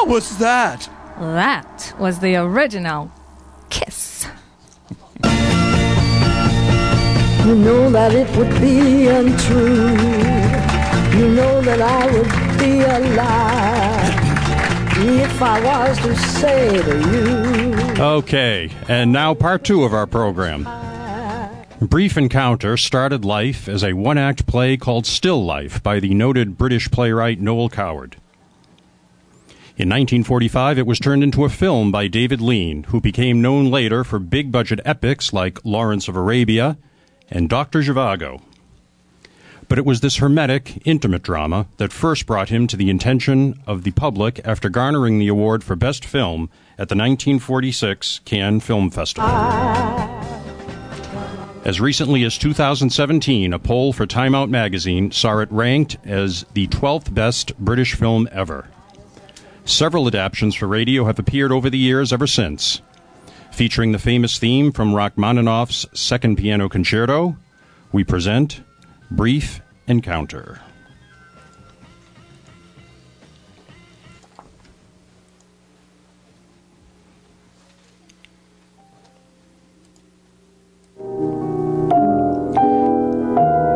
What 0.08 0.24
was 0.24 0.38
that? 0.38 0.90
That 1.20 1.94
was 2.00 2.20
the 2.20 2.38
original 2.38 3.12
kiss. 3.70 4.26
You 7.46 7.56
know 7.56 7.90
that 7.90 8.14
it 8.14 8.34
would 8.38 8.50
be 8.62 9.08
untrue. 9.08 9.90
You 11.20 11.28
know 11.36 11.62
that 11.62 11.82
I 11.82 12.06
would 12.06 12.58
be 12.58 12.80
a 12.80 13.00
lie 13.18 14.08
if 15.20 15.42
I 15.42 15.62
was 15.62 15.98
to 16.00 16.16
say 16.16 16.82
to 16.82 17.00
you. 17.12 18.02
Okay, 18.02 18.72
and 18.88 19.12
now 19.12 19.34
part 19.34 19.66
two 19.66 19.84
of 19.84 19.94
our 19.94 20.08
program. 20.08 20.66
Brief 21.82 22.18
Encounter 22.18 22.78
started 22.78 23.26
life 23.26 23.68
as 23.68 23.84
a 23.84 23.92
one 23.92 24.18
act 24.18 24.48
play 24.48 24.78
called 24.78 25.06
Still 25.06 25.44
Life 25.44 25.84
by 25.84 26.00
the 26.00 26.14
noted 26.14 26.58
British 26.58 26.90
playwright 26.90 27.42
Noel 27.42 27.68
Coward. 27.68 28.16
In 29.78 29.90
1945, 29.90 30.80
it 30.80 30.88
was 30.88 30.98
turned 30.98 31.22
into 31.24 31.46
a 31.46 31.50
film 31.50 31.92
by 31.92 32.08
David 32.08 32.42
Lean, 32.42 32.86
who 32.86 33.00
became 33.00 33.44
known 33.44 33.70
later 33.70 34.04
for 34.04 34.18
big 34.18 34.52
budget 34.52 34.80
epics 34.84 35.34
like 35.34 35.64
Lawrence 35.64 36.08
of 36.08 36.16
Arabia 36.16 36.80
and 37.30 37.48
Dr. 37.48 37.84
Zhivago. 37.84 38.42
But 39.68 39.78
it 39.78 39.86
was 39.86 40.02
this 40.02 40.18
hermetic, 40.18 40.82
intimate 40.88 41.22
drama 41.22 41.68
that 41.78 41.94
first 41.94 42.26
brought 42.26 42.50
him 42.50 42.66
to 42.66 42.76
the 42.76 42.90
attention 42.90 43.62
of 43.68 43.84
the 43.84 43.92
public 43.92 44.42
after 44.44 44.68
garnering 44.68 45.20
the 45.20 45.28
award 45.28 45.64
for 45.64 45.76
Best 45.76 46.04
Film 46.04 46.50
at 46.80 46.90
the 46.90 46.96
1946 46.96 48.22
Cannes 48.26 48.62
Film 48.62 48.90
Festival. 48.90 49.30
As 51.64 51.80
recently 51.80 52.24
as 52.24 52.40
2017, 52.40 53.54
a 53.54 53.60
poll 53.60 53.94
for 53.94 54.08
Time 54.08 54.34
Out 54.34 54.50
magazine 54.50 55.12
saw 55.12 55.38
it 55.38 55.52
ranked 55.52 55.98
as 56.04 56.48
the 56.54 56.66
12th 56.66 57.14
best 57.14 57.56
British 57.60 57.94
film 57.94 58.28
ever. 58.32 58.66
Several 59.68 60.08
adaptations 60.08 60.56
for 60.56 60.66
radio 60.66 61.04
have 61.04 61.20
appeared 61.20 61.52
over 61.52 61.70
the 61.70 61.78
years 61.78 62.14
ever 62.14 62.26
since. 62.26 62.82
Featuring 63.52 63.92
the 63.92 64.00
famous 64.00 64.40
theme 64.40 64.72
from 64.72 64.96
Rachmaninoff's 64.96 65.86
Second 65.94 66.38
Piano 66.38 66.70
Concerto, 66.70 67.36
we 67.92 68.06
present 68.06 68.62
Brief 69.12 69.60
Encounter. 69.86 70.62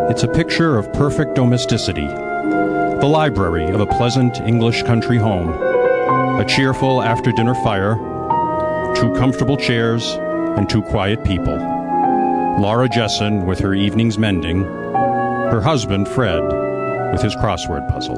It's 0.10 0.24
a 0.24 0.30
picture 0.34 0.78
of 0.78 0.92
perfect 0.94 1.36
domesticity, 1.36 2.08
the 2.08 3.10
library 3.10 3.66
of 3.66 3.82
a 3.82 3.86
pleasant 3.86 4.40
English 4.40 4.84
country 4.84 5.18
home, 5.18 5.71
a 6.40 6.46
cheerful 6.46 7.02
after 7.02 7.32
dinner 7.32 7.56
fire, 7.56 7.96
two 8.96 9.14
comfortable 9.16 9.58
chairs, 9.58 10.06
and 10.58 10.70
two 10.70 10.82
quiet 10.82 11.24
people. 11.24 11.58
Laura 12.60 12.88
Jesson 12.88 13.46
with 13.46 13.60
her 13.60 13.74
evening's 13.74 14.18
mending, 14.18 14.64
her 14.64 15.62
husband 15.62 16.08
Fred 16.08 16.44
with 17.12 17.22
his 17.22 17.36
crossword 17.36 17.90
puzzle. 17.90 18.18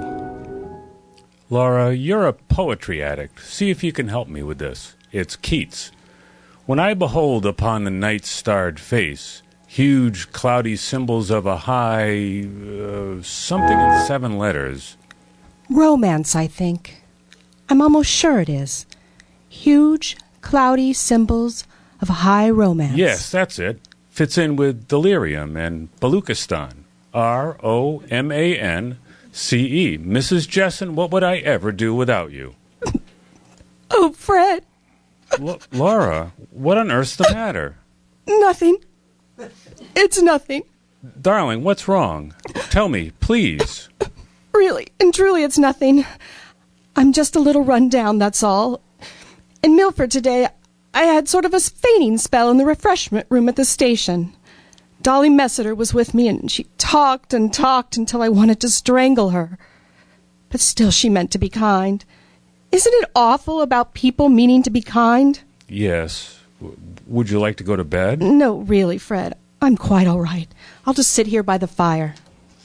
Laura, 1.50 1.93
you're 1.93 2.27
a 2.27 2.34
poetry 2.34 3.01
addict. 3.03 3.39
See 3.41 3.70
if 3.70 3.84
you 3.84 3.91
can 3.91 4.08
help 4.08 4.27
me 4.27 4.43
with 4.43 4.58
this. 4.58 4.96
It's 5.12 5.36
Keats. 5.36 5.91
When 6.65 6.79
I 6.79 6.93
behold 6.93 7.46
upon 7.46 7.84
the 7.84 7.91
night 7.91 8.25
starred 8.25 8.79
face 8.79 9.43
huge 9.74 10.32
cloudy 10.32 10.75
symbols 10.75 11.32
of 11.32 11.48
a 11.48 11.58
high 11.58 12.43
uh, 12.43 13.22
something 13.24 13.79
in 13.79 14.05
seven 14.05 14.38
letters. 14.38 14.98
Romance, 15.67 16.36
I 16.36 16.46
think. 16.46 17.02
I'm 17.70 17.82
almost 17.82 18.10
sure 18.10 18.39
it 18.39 18.50
is. 18.50 18.86
Huge, 19.50 20.17
cloudy 20.41 20.93
symbols 20.93 21.65
of 22.01 22.10
high 22.10 22.50
romance. 22.50 22.98
Yes, 22.98 23.32
that's 23.32 23.60
it. 23.60 23.79
Fits 24.10 24.38
in 24.38 24.55
with 24.55 24.88
delirium 24.88 25.55
and 25.58 25.89
Baluchistan. 26.00 26.84
R 27.13 27.58
O 27.63 28.03
M 28.10 28.32
A 28.32 28.58
N 28.58 28.98
C 29.32 29.93
E. 29.93 29.98
Mrs. 29.98 30.48
Jesson, 30.48 30.96
what 30.96 31.12
would 31.12 31.24
I 31.24 31.38
ever 31.38 31.72
do 31.72 31.93
without 31.96 32.32
you? 32.32 32.55
Oh, 33.96 34.12
Fred, 34.13 34.63
L- 35.39 35.60
Laura, 35.72 36.32
what 36.50 36.79
on 36.79 36.91
earth's 36.91 37.15
the 37.15 37.29
matter? 37.32 37.77
nothing. 38.25 38.77
It's 39.96 40.20
nothing. 40.20 40.63
Darling, 41.22 41.63
what's 41.63 41.88
wrong? 41.88 42.34
Tell 42.72 42.89
me, 42.89 43.12
please. 43.20 43.89
Really 44.51 44.88
and 45.00 45.12
truly, 45.13 45.43
it's 45.43 45.58
nothing. 45.58 46.05
I'm 46.95 47.12
just 47.13 47.35
a 47.35 47.39
little 47.39 47.63
run 47.63 47.89
down, 47.89 48.19
that's 48.19 48.43
all. 48.43 48.81
In 49.62 49.75
Milford 49.75 50.12
today, 50.12 50.47
I 50.93 51.03
had 51.03 51.27
sort 51.27 51.45
of 51.45 51.53
a 51.53 51.59
fainting 51.59 52.17
spell 52.17 52.51
in 52.51 52.57
the 52.57 52.65
refreshment 52.65 53.25
room 53.29 53.50
at 53.50 53.55
the 53.55 53.65
station. 53.65 54.33
Dolly 55.01 55.29
Messiter 55.29 55.75
was 55.75 55.93
with 55.93 56.13
me, 56.13 56.27
and 56.27 56.50
she 56.51 56.65
talked 56.77 57.33
and 57.33 57.53
talked 57.53 57.97
until 57.97 58.21
I 58.21 58.29
wanted 58.29 58.59
to 58.62 58.69
strangle 58.69 59.31
her. 59.31 59.57
But 60.50 60.62
still, 60.62 60.91
she 60.91 61.09
meant 61.09 61.31
to 61.31 61.39
be 61.39 61.50
kind. 61.50 62.05
Isn't 62.71 62.93
it 62.93 63.09
awful 63.15 63.62
about 63.62 63.93
people 63.95 64.29
meaning 64.29 64.63
to 64.63 64.69
be 64.69 64.81
kind? 64.81 65.41
Yes. 65.67 66.39
W- 66.59 66.77
Would 67.07 67.29
you 67.29 67.39
like 67.39 67.57
to 67.57 67.63
go 67.63 67.75
to 67.75 67.83
bed? 67.83 68.21
No, 68.21 68.57
really, 68.57 68.97
Fred. 68.97 69.35
I'm 69.62 69.77
quite 69.77 70.07
all 70.07 70.19
right. 70.21 70.47
I'll 70.85 70.93
just 70.93 71.12
sit 71.12 71.27
here 71.27 71.43
by 71.43 71.57
the 71.57 71.67
fire. 71.67 72.15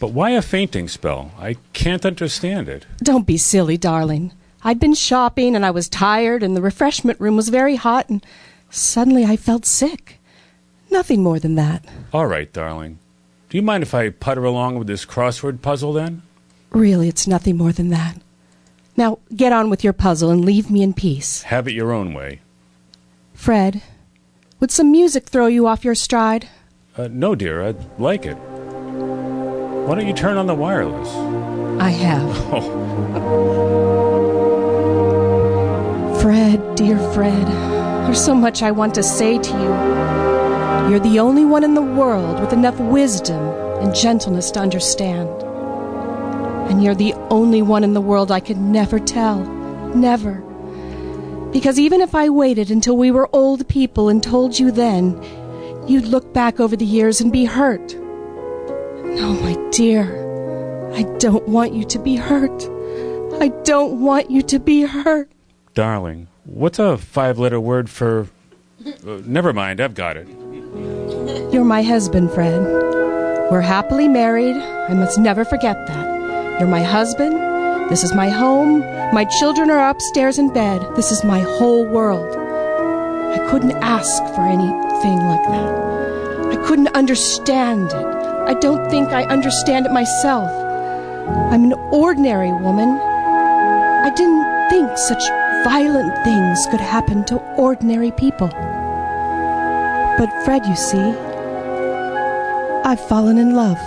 But 0.01 0.13
why 0.13 0.31
a 0.31 0.43
fainting 0.43 0.89
spell? 0.89 1.33
I 1.39 1.57
can't 1.73 2.07
understand 2.07 2.69
it. 2.69 2.87
Don't 2.99 3.27
be 3.27 3.37
silly, 3.37 3.77
darling. 3.77 4.33
I'd 4.63 4.81
been 4.81 4.95
shopping 4.95 5.57
and 5.57 5.65
I 5.65 5.71
was 5.71 5.89
tired, 5.89 6.43
and 6.43 6.57
the 6.57 6.63
refreshment 6.63 7.21
room 7.21 7.37
was 7.37 7.49
very 7.49 7.77
hot, 7.77 8.09
and 8.09 8.25
suddenly 8.71 9.25
I 9.25 9.37
felt 9.37 9.67
sick. 9.67 10.19
Nothing 10.91 11.23
more 11.23 11.39
than 11.39 11.55
that. 11.57 11.85
All 12.13 12.27
right, 12.27 12.53
darling. 12.53 12.99
Do 13.49 13.57
you 13.57 13.63
mind 13.63 13.83
if 13.83 13.95
I 13.95 14.11
putter 14.11 14.45
along 14.45 14.79
with 14.79 14.87
this 14.87 15.05
crossword 15.05 15.63
puzzle 15.63 15.93
then? 15.93 16.23
Really, 16.71 17.09
it's 17.09 17.27
nothing 17.27 17.57
more 17.57 17.73
than 17.73 17.89
that. 17.91 18.17
Now, 18.97 19.19
get 19.35 19.53
on 19.53 19.71
with 19.71 19.85
your 19.85 19.93
puzzle 19.93 20.31
and 20.31 20.45
leave 20.45 20.71
me 20.71 20.83
in 20.83 20.93
peace. 20.93 21.43
Have 21.43 21.69
it 21.69 21.73
your 21.73 21.93
own 21.93 22.15
way. 22.15 22.41
Fred, 23.33 23.83
would 24.61 24.71
some 24.71 24.91
music 24.91 25.27
throw 25.27 25.47
you 25.47 25.67
off 25.67 25.85
your 25.85 25.95
stride? 25.95 26.49
Uh, 26.97 27.09
no, 27.11 27.35
dear, 27.35 27.63
I'd 27.63 28.01
like 28.01 28.27
it. 28.27 28.37
Why 29.89 29.95
don't 29.95 30.07
you 30.07 30.13
turn 30.13 30.37
on 30.37 30.47
the 30.47 30.55
wireless? 30.55 31.09
I 31.81 31.89
have. 31.89 32.29
Oh, 36.11 36.21
Fred, 36.21 36.75
dear 36.75 36.99
Fred, 37.15 37.47
there's 38.05 38.23
so 38.23 38.35
much 38.35 38.63
I 38.63 38.71
want 38.71 38.95
to 38.97 39.03
say 39.03 39.39
to 39.39 39.51
you. 39.51 40.91
You're 40.91 41.01
the 41.01 41.19
only 41.21 41.47
one 41.47 41.65
in 41.65 41.73
the 41.73 41.81
world 41.81 42.39
with 42.39 42.53
enough 42.53 42.79
wisdom 42.79 43.43
and 43.81 43.95
gentleness 43.95 44.51
to 44.51 44.61
understand. 44.61 45.31
And 46.71 46.85
you're 46.85 46.95
the 46.95 47.15
only 47.31 47.63
one 47.63 47.83
in 47.83 47.95
the 47.95 48.03
world 48.03 48.31
I 48.31 48.41
could 48.41 48.59
never 48.59 48.99
tell. 48.99 49.43
Never. 49.95 50.35
Because 51.51 51.79
even 51.79 52.03
if 52.03 52.15
I 52.15 52.29
waited 52.29 52.71
until 52.71 52.99
we 52.99 53.11
were 53.11 53.35
old 53.35 53.67
people 53.69 54.11
and 54.11 54.23
told 54.23 54.59
you 54.59 54.71
then, 54.71 55.19
you'd 55.89 56.05
look 56.05 56.35
back 56.35 56.61
over 56.61 56.77
the 56.77 56.85
years 56.85 57.23
and 57.23 57.33
be 57.33 57.47
hurt. 57.47 57.97
No, 59.19 59.33
my 59.33 59.57
dear, 59.71 60.05
I 60.95 61.03
don't 61.19 61.49
want 61.49 61.73
you 61.75 61.85
to 61.85 61.99
be 61.99 62.15
hurt. 62.17 62.63
I 63.43 63.49
don't 63.65 64.01
want 64.01 64.31
you 64.31 64.43
to 64.43 64.59
be 64.61 64.83
hurt. 64.83 65.29
darling, 65.75 66.29
what's 66.45 66.79
a 66.79 66.97
five 66.97 67.39
letter 67.39 67.61
word 67.61 67.91
for. 67.91 68.29
Uh, 68.87 69.21
never 69.25 69.53
mind, 69.53 69.81
I've 69.81 69.95
got 69.95 70.17
it. 70.17 70.29
You're 71.53 71.65
my 71.65 71.83
husband, 71.83 72.31
Fred. 72.33 72.63
We're 73.51 73.61
happily 73.61 74.07
married. 74.09 74.57
I 74.57 74.95
must 74.95 75.19
never 75.19 75.45
forget 75.45 75.87
that. 75.89 76.61
You're 76.61 76.69
my 76.69 76.83
husband. 76.83 77.35
This 77.91 78.05
is 78.05 78.15
my 78.15 78.29
home. 78.29 78.81
My 79.13 79.25
children 79.41 79.71
are 79.71 79.89
upstairs 79.91 80.39
in 80.39 80.53
bed. 80.53 80.81
This 80.95 81.11
is 81.11 81.25
my 81.25 81.41
whole 81.41 81.85
world. 81.85 82.37
I 83.35 83.39
couldn't 83.51 83.73
ask 83.83 84.23
for 84.35 84.43
anything 84.43 85.19
like 85.33 85.45
that. 85.49 86.53
I 86.53 86.67
couldn't 86.67 86.89
understand 86.95 87.91
it. 87.93 88.18
I 88.49 88.55
don't 88.55 88.89
think 88.91 89.11
I 89.11 89.25
understand 89.25 89.87
it 89.87 89.93
myself. 89.93 90.51
I'm 91.53 91.65
an 91.65 91.75
ordinary 91.93 92.51
woman. 92.51 92.89
I 92.89 94.11
didn't 94.17 94.71
think 94.71 94.97
such 94.97 95.23
violent 95.65 96.15
things 96.25 96.67
could 96.71 96.81
happen 96.81 97.25
to 97.27 97.37
ordinary 97.57 98.11
people. 98.13 98.49
But 100.19 100.31
Fred, 100.45 100.65
you 100.67 100.77
see, 100.77 100.99
I've 102.85 103.07
fallen 103.09 103.37
in 103.37 103.55
love. 103.55 103.79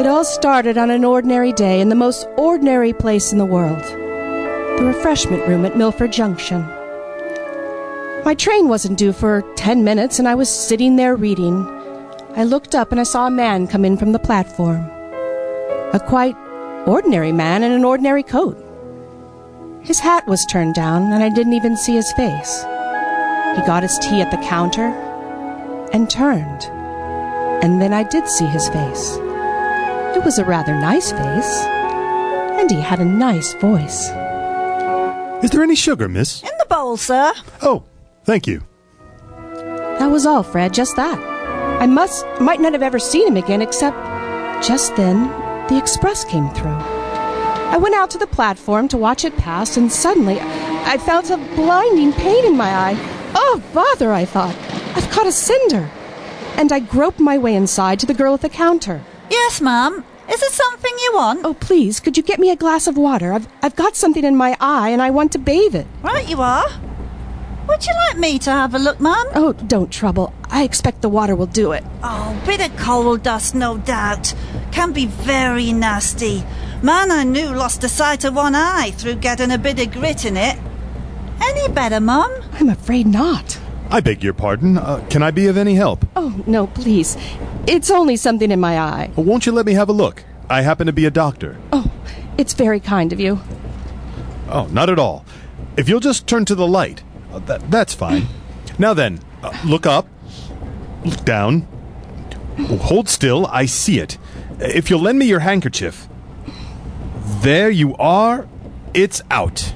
It 0.00 0.06
all 0.06 0.24
started 0.24 0.78
on 0.78 0.90
an 0.90 1.04
ordinary 1.04 1.52
day 1.52 1.80
in 1.80 1.88
the 1.88 1.96
most 1.96 2.28
ordinary 2.36 2.92
place 2.92 3.32
in 3.32 3.38
the 3.38 3.44
world 3.44 3.82
the 4.78 4.84
refreshment 4.84 5.44
room 5.48 5.64
at 5.64 5.76
Milford 5.76 6.12
Junction. 6.12 6.64
My 8.28 8.34
train 8.34 8.68
wasn't 8.68 8.98
due 8.98 9.14
for 9.14 9.40
ten 9.56 9.84
minutes, 9.84 10.18
and 10.18 10.28
I 10.28 10.34
was 10.34 10.50
sitting 10.50 10.96
there 10.96 11.16
reading. 11.16 11.64
I 12.36 12.44
looked 12.44 12.74
up 12.74 12.92
and 12.92 13.00
I 13.00 13.04
saw 13.04 13.26
a 13.26 13.30
man 13.30 13.66
come 13.66 13.86
in 13.86 13.96
from 13.96 14.12
the 14.12 14.18
platform. 14.18 14.84
A 15.94 15.98
quite 16.06 16.36
ordinary 16.86 17.32
man 17.32 17.62
in 17.62 17.72
an 17.72 17.86
ordinary 17.86 18.22
coat. 18.22 18.62
His 19.80 19.98
hat 19.98 20.26
was 20.26 20.44
turned 20.44 20.74
down, 20.74 21.10
and 21.10 21.24
I 21.24 21.30
didn't 21.30 21.54
even 21.54 21.74
see 21.74 21.94
his 21.94 22.12
face. 22.12 22.58
He 23.56 23.64
got 23.64 23.82
his 23.82 23.98
tea 23.98 24.20
at 24.20 24.30
the 24.30 24.46
counter 24.46 24.88
and 25.94 26.10
turned. 26.10 26.64
And 27.64 27.80
then 27.80 27.94
I 27.94 28.02
did 28.02 28.28
see 28.28 28.44
his 28.44 28.68
face. 28.68 29.16
It 30.14 30.22
was 30.22 30.38
a 30.38 30.44
rather 30.44 30.78
nice 30.78 31.12
face, 31.12 31.62
and 32.60 32.70
he 32.70 32.78
had 32.78 33.00
a 33.00 33.06
nice 33.06 33.54
voice. 33.54 34.10
Is 35.42 35.50
there 35.50 35.62
any 35.62 35.76
sugar, 35.76 36.10
miss? 36.10 36.42
In 36.42 36.50
the 36.58 36.66
bowl, 36.68 36.98
sir. 36.98 37.32
Oh, 37.62 37.84
thank 38.28 38.46
you. 38.46 38.62
That 39.98 40.10
was 40.10 40.26
all, 40.26 40.42
Fred, 40.42 40.74
just 40.74 40.96
that. 40.96 41.18
I 41.80 41.86
must 41.86 42.26
might 42.40 42.60
not 42.60 42.74
have 42.74 42.82
ever 42.82 42.98
seen 42.98 43.26
him 43.26 43.38
again 43.38 43.62
except 43.62 43.96
just 44.62 44.94
then 44.96 45.28
the 45.68 45.78
express 45.78 46.26
came 46.26 46.50
through. 46.50 46.78
I 47.72 47.78
went 47.78 47.94
out 47.94 48.10
to 48.10 48.18
the 48.18 48.26
platform 48.26 48.86
to 48.88 48.98
watch 48.98 49.24
it 49.24 49.34
pass 49.38 49.78
and 49.78 49.90
suddenly 49.90 50.38
I 50.40 50.98
felt 50.98 51.30
a 51.30 51.38
blinding 51.56 52.12
pain 52.12 52.44
in 52.44 52.54
my 52.54 52.70
eye. 52.70 52.96
Oh, 53.34 53.62
bother, 53.72 54.12
I 54.12 54.26
thought. 54.26 54.56
I've 54.94 55.10
caught 55.10 55.26
a 55.26 55.32
cinder. 55.32 55.90
And 56.58 56.70
I 56.70 56.80
groped 56.80 57.20
my 57.20 57.38
way 57.38 57.54
inside 57.54 57.98
to 58.00 58.06
the 58.06 58.14
girl 58.20 58.34
at 58.34 58.42
the 58.42 58.50
counter. 58.50 59.02
Yes, 59.30 59.62
ma'am. 59.62 60.04
Is 60.30 60.42
it 60.42 60.52
something 60.52 60.94
you 60.98 61.12
want? 61.14 61.46
Oh, 61.46 61.54
please, 61.54 61.98
could 61.98 62.18
you 62.18 62.22
get 62.22 62.40
me 62.40 62.50
a 62.50 62.56
glass 62.56 62.86
of 62.86 62.98
water? 62.98 63.32
I've, 63.32 63.48
I've 63.62 63.76
got 63.76 63.96
something 63.96 64.24
in 64.24 64.36
my 64.36 64.54
eye 64.60 64.90
and 64.90 65.00
I 65.00 65.08
want 65.08 65.32
to 65.32 65.38
bathe 65.38 65.74
it. 65.74 65.86
Right, 66.02 66.28
you 66.28 66.42
are. 66.42 66.66
Would 67.78 67.86
you 67.86 67.94
like 67.94 68.18
me 68.18 68.40
to 68.40 68.50
have 68.50 68.74
a 68.74 68.78
look, 68.80 68.98
ma'am? 68.98 69.26
Oh, 69.36 69.52
don't 69.52 69.88
trouble. 69.88 70.34
I 70.50 70.64
expect 70.64 71.00
the 71.00 71.08
water 71.08 71.36
will 71.36 71.46
do 71.46 71.70
it. 71.70 71.84
Oh, 72.02 72.42
bit 72.44 72.60
of 72.60 72.76
coal 72.76 73.16
dust, 73.16 73.54
no 73.54 73.78
doubt. 73.78 74.34
Can 74.72 74.92
be 74.92 75.06
very 75.06 75.72
nasty. 75.72 76.42
Man 76.82 77.12
I 77.12 77.22
knew 77.22 77.50
lost 77.54 77.80
the 77.80 77.88
sight 77.88 78.24
of 78.24 78.34
one 78.34 78.56
eye 78.56 78.90
through 78.96 79.14
getting 79.14 79.52
a 79.52 79.58
bit 79.58 79.78
of 79.78 79.92
grit 79.92 80.24
in 80.24 80.36
it. 80.36 80.58
Any 81.40 81.72
better, 81.72 82.00
mum? 82.00 82.34
I'm 82.54 82.68
afraid 82.68 83.06
not. 83.06 83.60
I 83.90 84.00
beg 84.00 84.24
your 84.24 84.34
pardon. 84.34 84.76
Uh, 84.76 85.06
can 85.08 85.22
I 85.22 85.30
be 85.30 85.46
of 85.46 85.56
any 85.56 85.74
help? 85.74 86.04
Oh, 86.16 86.42
no, 86.48 86.66
please. 86.66 87.16
It's 87.68 87.92
only 87.92 88.16
something 88.16 88.50
in 88.50 88.58
my 88.58 88.76
eye. 88.76 89.12
Well, 89.14 89.24
won't 89.24 89.46
you 89.46 89.52
let 89.52 89.66
me 89.66 89.74
have 89.74 89.88
a 89.88 89.92
look? 89.92 90.24
I 90.50 90.62
happen 90.62 90.88
to 90.88 90.92
be 90.92 91.04
a 91.04 91.12
doctor. 91.12 91.56
Oh, 91.72 91.92
it's 92.36 92.54
very 92.54 92.80
kind 92.80 93.12
of 93.12 93.20
you. 93.20 93.38
Oh, 94.48 94.66
not 94.72 94.90
at 94.90 94.98
all. 94.98 95.24
If 95.76 95.88
you'll 95.88 96.00
just 96.00 96.26
turn 96.26 96.44
to 96.46 96.56
the 96.56 96.66
light, 96.66 97.04
uh, 97.32 97.38
that, 97.40 97.70
that's 97.70 97.94
fine. 97.94 98.26
now 98.78 98.94
then, 98.94 99.20
uh, 99.42 99.56
look 99.64 99.86
up, 99.86 100.06
look 101.04 101.24
down, 101.24 101.66
hold 102.66 103.08
still. 103.08 103.46
I 103.46 103.66
see 103.66 103.98
it. 103.98 104.18
If 104.60 104.90
you'll 104.90 105.00
lend 105.00 105.18
me 105.18 105.26
your 105.26 105.40
handkerchief. 105.40 106.08
There 107.42 107.70
you 107.70 107.94
are. 107.96 108.48
It's 108.94 109.22
out. 109.30 109.74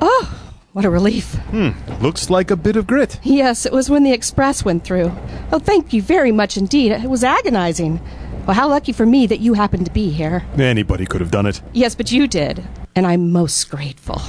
Oh, 0.00 0.40
what 0.72 0.84
a 0.84 0.90
relief. 0.90 1.34
Hmm, 1.50 1.70
looks 2.02 2.30
like 2.30 2.50
a 2.50 2.56
bit 2.56 2.76
of 2.76 2.86
grit. 2.86 3.20
Yes, 3.22 3.66
it 3.66 3.72
was 3.72 3.88
when 3.88 4.02
the 4.02 4.12
express 4.12 4.64
went 4.64 4.84
through. 4.84 5.12
Oh, 5.52 5.60
thank 5.60 5.92
you 5.92 6.02
very 6.02 6.32
much 6.32 6.56
indeed. 6.56 6.90
It 6.92 7.08
was 7.08 7.22
agonizing. 7.22 8.00
Well, 8.46 8.56
how 8.56 8.68
lucky 8.68 8.92
for 8.92 9.06
me 9.06 9.26
that 9.28 9.40
you 9.40 9.54
happened 9.54 9.86
to 9.86 9.92
be 9.92 10.10
here. 10.10 10.44
Anybody 10.58 11.06
could 11.06 11.20
have 11.20 11.30
done 11.30 11.46
it. 11.46 11.62
Yes, 11.72 11.94
but 11.94 12.10
you 12.10 12.26
did. 12.26 12.64
And 12.96 13.06
I'm 13.06 13.30
most 13.32 13.70
grateful. 13.70 14.20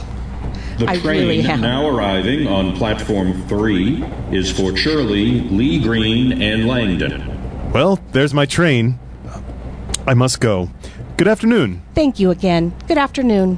The 0.77 0.89
I 0.89 0.97
train 0.97 1.27
really 1.27 1.41
am. 1.41 1.61
now 1.61 1.87
arriving 1.87 2.47
on 2.47 2.75
platform 2.75 3.47
3 3.47 4.03
is 4.31 4.51
for 4.51 4.73
Churley, 4.73 5.39
Lee 5.39 5.79
Green, 5.79 6.41
and 6.41 6.67
Langdon. 6.67 7.71
Well, 7.71 7.99
there's 8.11 8.33
my 8.33 8.45
train. 8.45 8.99
I 10.05 10.13
must 10.13 10.41
go. 10.41 10.69
Good 11.15 11.29
afternoon. 11.29 11.81
Thank 11.93 12.19
you 12.19 12.29
again. 12.29 12.73
Good 12.89 12.97
afternoon. 12.97 13.57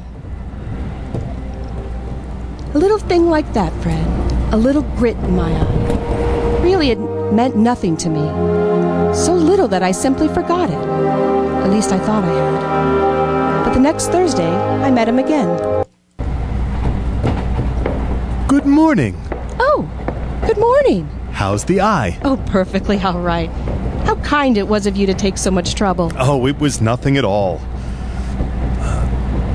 A 2.76 2.78
little 2.78 3.00
thing 3.00 3.30
like 3.30 3.52
that, 3.54 3.74
Fred. 3.82 4.06
A 4.54 4.58
little 4.58 4.84
grit 4.84 5.18
in 5.18 5.36
my 5.36 5.52
eye. 5.52 6.60
Really, 6.62 6.92
it 6.92 7.00
meant 7.34 7.56
nothing 7.56 7.98
to 7.98 8.10
me. 8.10 9.16
So 9.16 9.34
little 9.34 9.68
that 9.70 9.82
I 9.82 9.92
simply 9.92 10.28
forgot 10.28 10.70
it. 10.70 10.76
At 10.76 11.72
least 11.72 11.92
I 11.92 11.98
thought 11.98 12.24
I 12.24 12.28
had. 12.28 13.66
But 13.66 13.74
the 13.74 13.80
next 13.80 14.10
Thursday, 14.10 14.48
I 14.48 14.92
met 14.92 15.10
him 15.10 15.18
again. 15.18 15.87
Good 18.68 18.74
morning. 18.74 19.16
Oh, 19.62 19.90
good 20.46 20.58
morning. 20.58 21.08
How's 21.32 21.64
the 21.64 21.80
eye? 21.80 22.20
Oh, 22.26 22.36
perfectly 22.48 23.00
all 23.00 23.22
right. 23.22 23.50
How 24.04 24.16
kind 24.18 24.58
it 24.58 24.68
was 24.68 24.86
of 24.86 24.98
you 24.98 25.08
to 25.08 25.14
take 25.14 25.38
so 25.38 25.50
much 25.50 25.74
trouble. 25.74 26.12
Oh, 26.18 26.46
it 26.48 26.60
was 26.60 26.82
nothing 26.82 27.16
at 27.16 27.24
all. 27.24 27.62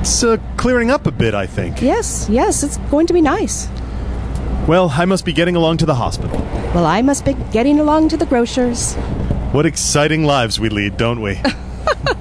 It's 0.01 0.25
uh, 0.25 0.39
clearing 0.57 0.91
up 0.91 1.07
a 1.07 1.11
bit, 1.11 1.35
I 1.35 1.47
think. 1.47 1.83
Yes, 1.83 2.27
yes, 2.31 2.63
it's 2.63 2.79
going 2.91 3.07
to 3.07 3.13
be 3.13 3.21
nice. 3.21 3.69
Well, 4.67 4.89
I 4.89 5.05
must 5.05 5.27
be 5.27 5.35
getting 5.35 5.57
along 5.57 5.77
to 5.79 5.87
the 5.87 5.97
hospital. 5.97 6.39
Well, 6.75 6.87
I 6.87 7.03
must 7.03 7.27
be 7.27 7.35
getting 7.53 7.81
along 7.81 8.09
to 8.09 8.17
the 8.17 8.25
grocer's. 8.25 8.95
What 9.53 9.67
exciting 9.67 10.25
lives 10.25 10.59
we 10.59 10.71
lead, 10.71 10.97
don't 10.97 11.21
we? 11.21 11.35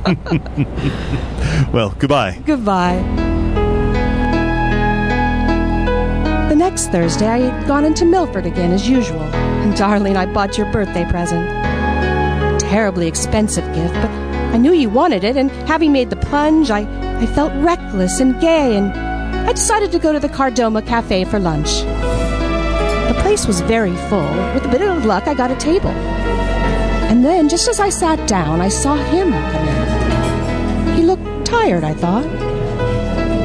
well, 1.71 1.95
goodbye. 1.97 2.41
Goodbye. 2.45 3.29
Next 6.71 6.87
Thursday, 6.87 7.27
I 7.27 7.37
had 7.39 7.67
gone 7.67 7.83
into 7.83 8.05
Milford 8.05 8.45
again 8.45 8.71
as 8.71 8.87
usual. 8.87 9.23
And 9.23 9.75
darling, 9.75 10.15
I 10.15 10.25
bought 10.25 10.57
your 10.57 10.71
birthday 10.71 11.03
present. 11.03 11.45
Terribly 12.61 13.09
expensive 13.09 13.65
gift, 13.75 13.93
but 13.95 14.09
I 14.09 14.57
knew 14.57 14.71
you 14.71 14.89
wanted 14.89 15.25
it, 15.25 15.35
and 15.35 15.51
having 15.67 15.91
made 15.91 16.09
the 16.09 16.15
plunge, 16.15 16.71
I, 16.71 16.87
I 17.19 17.25
felt 17.25 17.51
reckless 17.55 18.21
and 18.21 18.39
gay, 18.39 18.77
and 18.77 18.93
I 18.93 19.51
decided 19.51 19.91
to 19.91 19.99
go 19.99 20.13
to 20.13 20.19
the 20.19 20.29
Kardomah 20.29 20.87
Cafe 20.87 21.25
for 21.25 21.39
lunch. 21.39 21.81
The 21.81 23.19
place 23.19 23.45
was 23.45 23.59
very 23.59 23.97
full. 24.07 24.31
With 24.53 24.63
a 24.63 24.69
bit 24.71 24.81
of 24.81 25.03
luck, 25.03 25.27
I 25.27 25.33
got 25.33 25.51
a 25.51 25.57
table. 25.57 25.89
And 25.89 27.25
then, 27.25 27.49
just 27.49 27.67
as 27.67 27.81
I 27.81 27.89
sat 27.89 28.29
down, 28.29 28.61
I 28.61 28.69
saw 28.69 28.95
him 28.95 29.31
come 29.31 29.67
in. 29.67 30.95
He 30.95 31.03
looked 31.03 31.45
tired, 31.45 31.83
I 31.83 31.93
thought. 31.93 32.40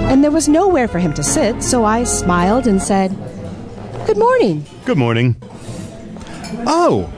And 0.08 0.22
there 0.22 0.30
was 0.30 0.48
nowhere 0.48 0.88
for 0.88 0.98
him 0.98 1.12
to 1.14 1.22
sit, 1.22 1.62
so 1.62 1.84
I 1.84 2.04
smiled 2.04 2.66
and 2.66 2.80
said, 2.80 3.10
Good 4.06 4.16
morning. 4.16 4.64
Good 4.84 4.96
morning. 4.96 5.36
Oh, 6.66 7.10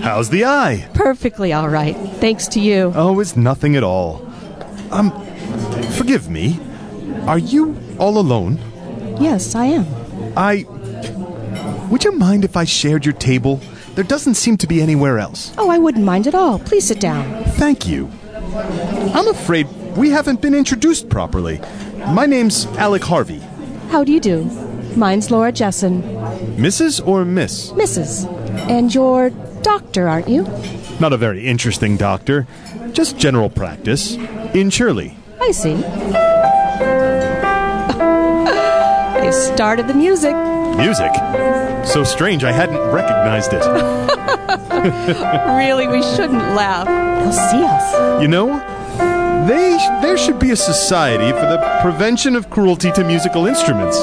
how's 0.00 0.30
the 0.30 0.44
eye? 0.44 0.88
Perfectly 0.94 1.52
all 1.52 1.68
right. 1.68 1.96
Thanks 1.96 2.46
to 2.48 2.60
you. 2.60 2.92
Oh, 2.94 3.18
it's 3.20 3.36
nothing 3.36 3.74
at 3.76 3.82
all. 3.82 4.24
Um, 4.90 5.10
forgive 5.96 6.28
me. 6.30 6.58
Are 7.26 7.38
you 7.38 7.76
all 7.98 8.18
alone? 8.18 8.58
Yes, 9.20 9.54
I 9.54 9.66
am. 9.66 9.86
I. 10.36 10.64
Would 11.90 12.04
you 12.04 12.12
mind 12.12 12.44
if 12.44 12.56
I 12.56 12.64
shared 12.64 13.04
your 13.04 13.14
table? 13.14 13.60
There 13.94 14.04
doesn't 14.04 14.34
seem 14.34 14.56
to 14.58 14.66
be 14.66 14.80
anywhere 14.80 15.18
else. 15.18 15.52
Oh, 15.58 15.68
I 15.68 15.78
wouldn't 15.78 16.04
mind 16.04 16.26
at 16.26 16.34
all. 16.34 16.58
Please 16.60 16.86
sit 16.86 17.00
down. 17.00 17.44
Thank 17.54 17.86
you. 17.86 18.10
I'm 19.14 19.28
afraid 19.28 19.66
we 19.96 20.10
haven't 20.10 20.40
been 20.40 20.54
introduced 20.54 21.08
properly. 21.10 21.60
My 22.08 22.26
name's 22.26 22.66
Alec 22.76 23.02
Harvey. 23.04 23.38
How 23.90 24.04
do 24.04 24.12
you 24.12 24.20
do? 24.20 24.44
Mine's 24.96 25.30
Laura 25.30 25.52
Jesson. 25.52 26.02
Mrs. 26.56 27.06
or 27.06 27.24
Miss? 27.24 27.70
Mrs. 27.72 28.26
And 28.68 28.94
you're 28.94 29.30
doctor, 29.62 30.08
aren't 30.08 30.28
you? 30.28 30.42
Not 31.00 31.12
a 31.12 31.16
very 31.16 31.46
interesting 31.46 31.96
doctor. 31.96 32.46
Just 32.92 33.16
general 33.16 33.48
practice. 33.48 34.14
In 34.54 34.68
Churley. 34.68 35.16
I 35.40 35.50
see. 35.52 35.74
They've 39.22 39.34
started 39.34 39.88
the 39.88 39.94
music. 39.94 40.36
Music? 40.76 41.12
So 41.86 42.04
strange 42.04 42.44
I 42.44 42.52
hadn't 42.52 42.78
recognized 42.92 43.52
it. 43.54 43.62
really, 45.56 45.86
we 45.86 46.02
shouldn't 46.02 46.54
laugh. 46.54 46.86
They'll 46.86 47.32
see 47.32 47.62
us. 47.64 48.20
You 48.20 48.28
know, 48.28 48.60
they 49.48 49.76
there 50.02 50.16
should 50.16 50.38
be 50.38 50.50
a 50.50 50.56
society 50.56 51.30
for 51.32 51.46
the 51.46 51.58
prevention 51.82 52.36
of 52.36 52.50
cruelty 52.50 52.92
to 52.92 53.04
musical 53.04 53.46
instruments. 53.46 53.98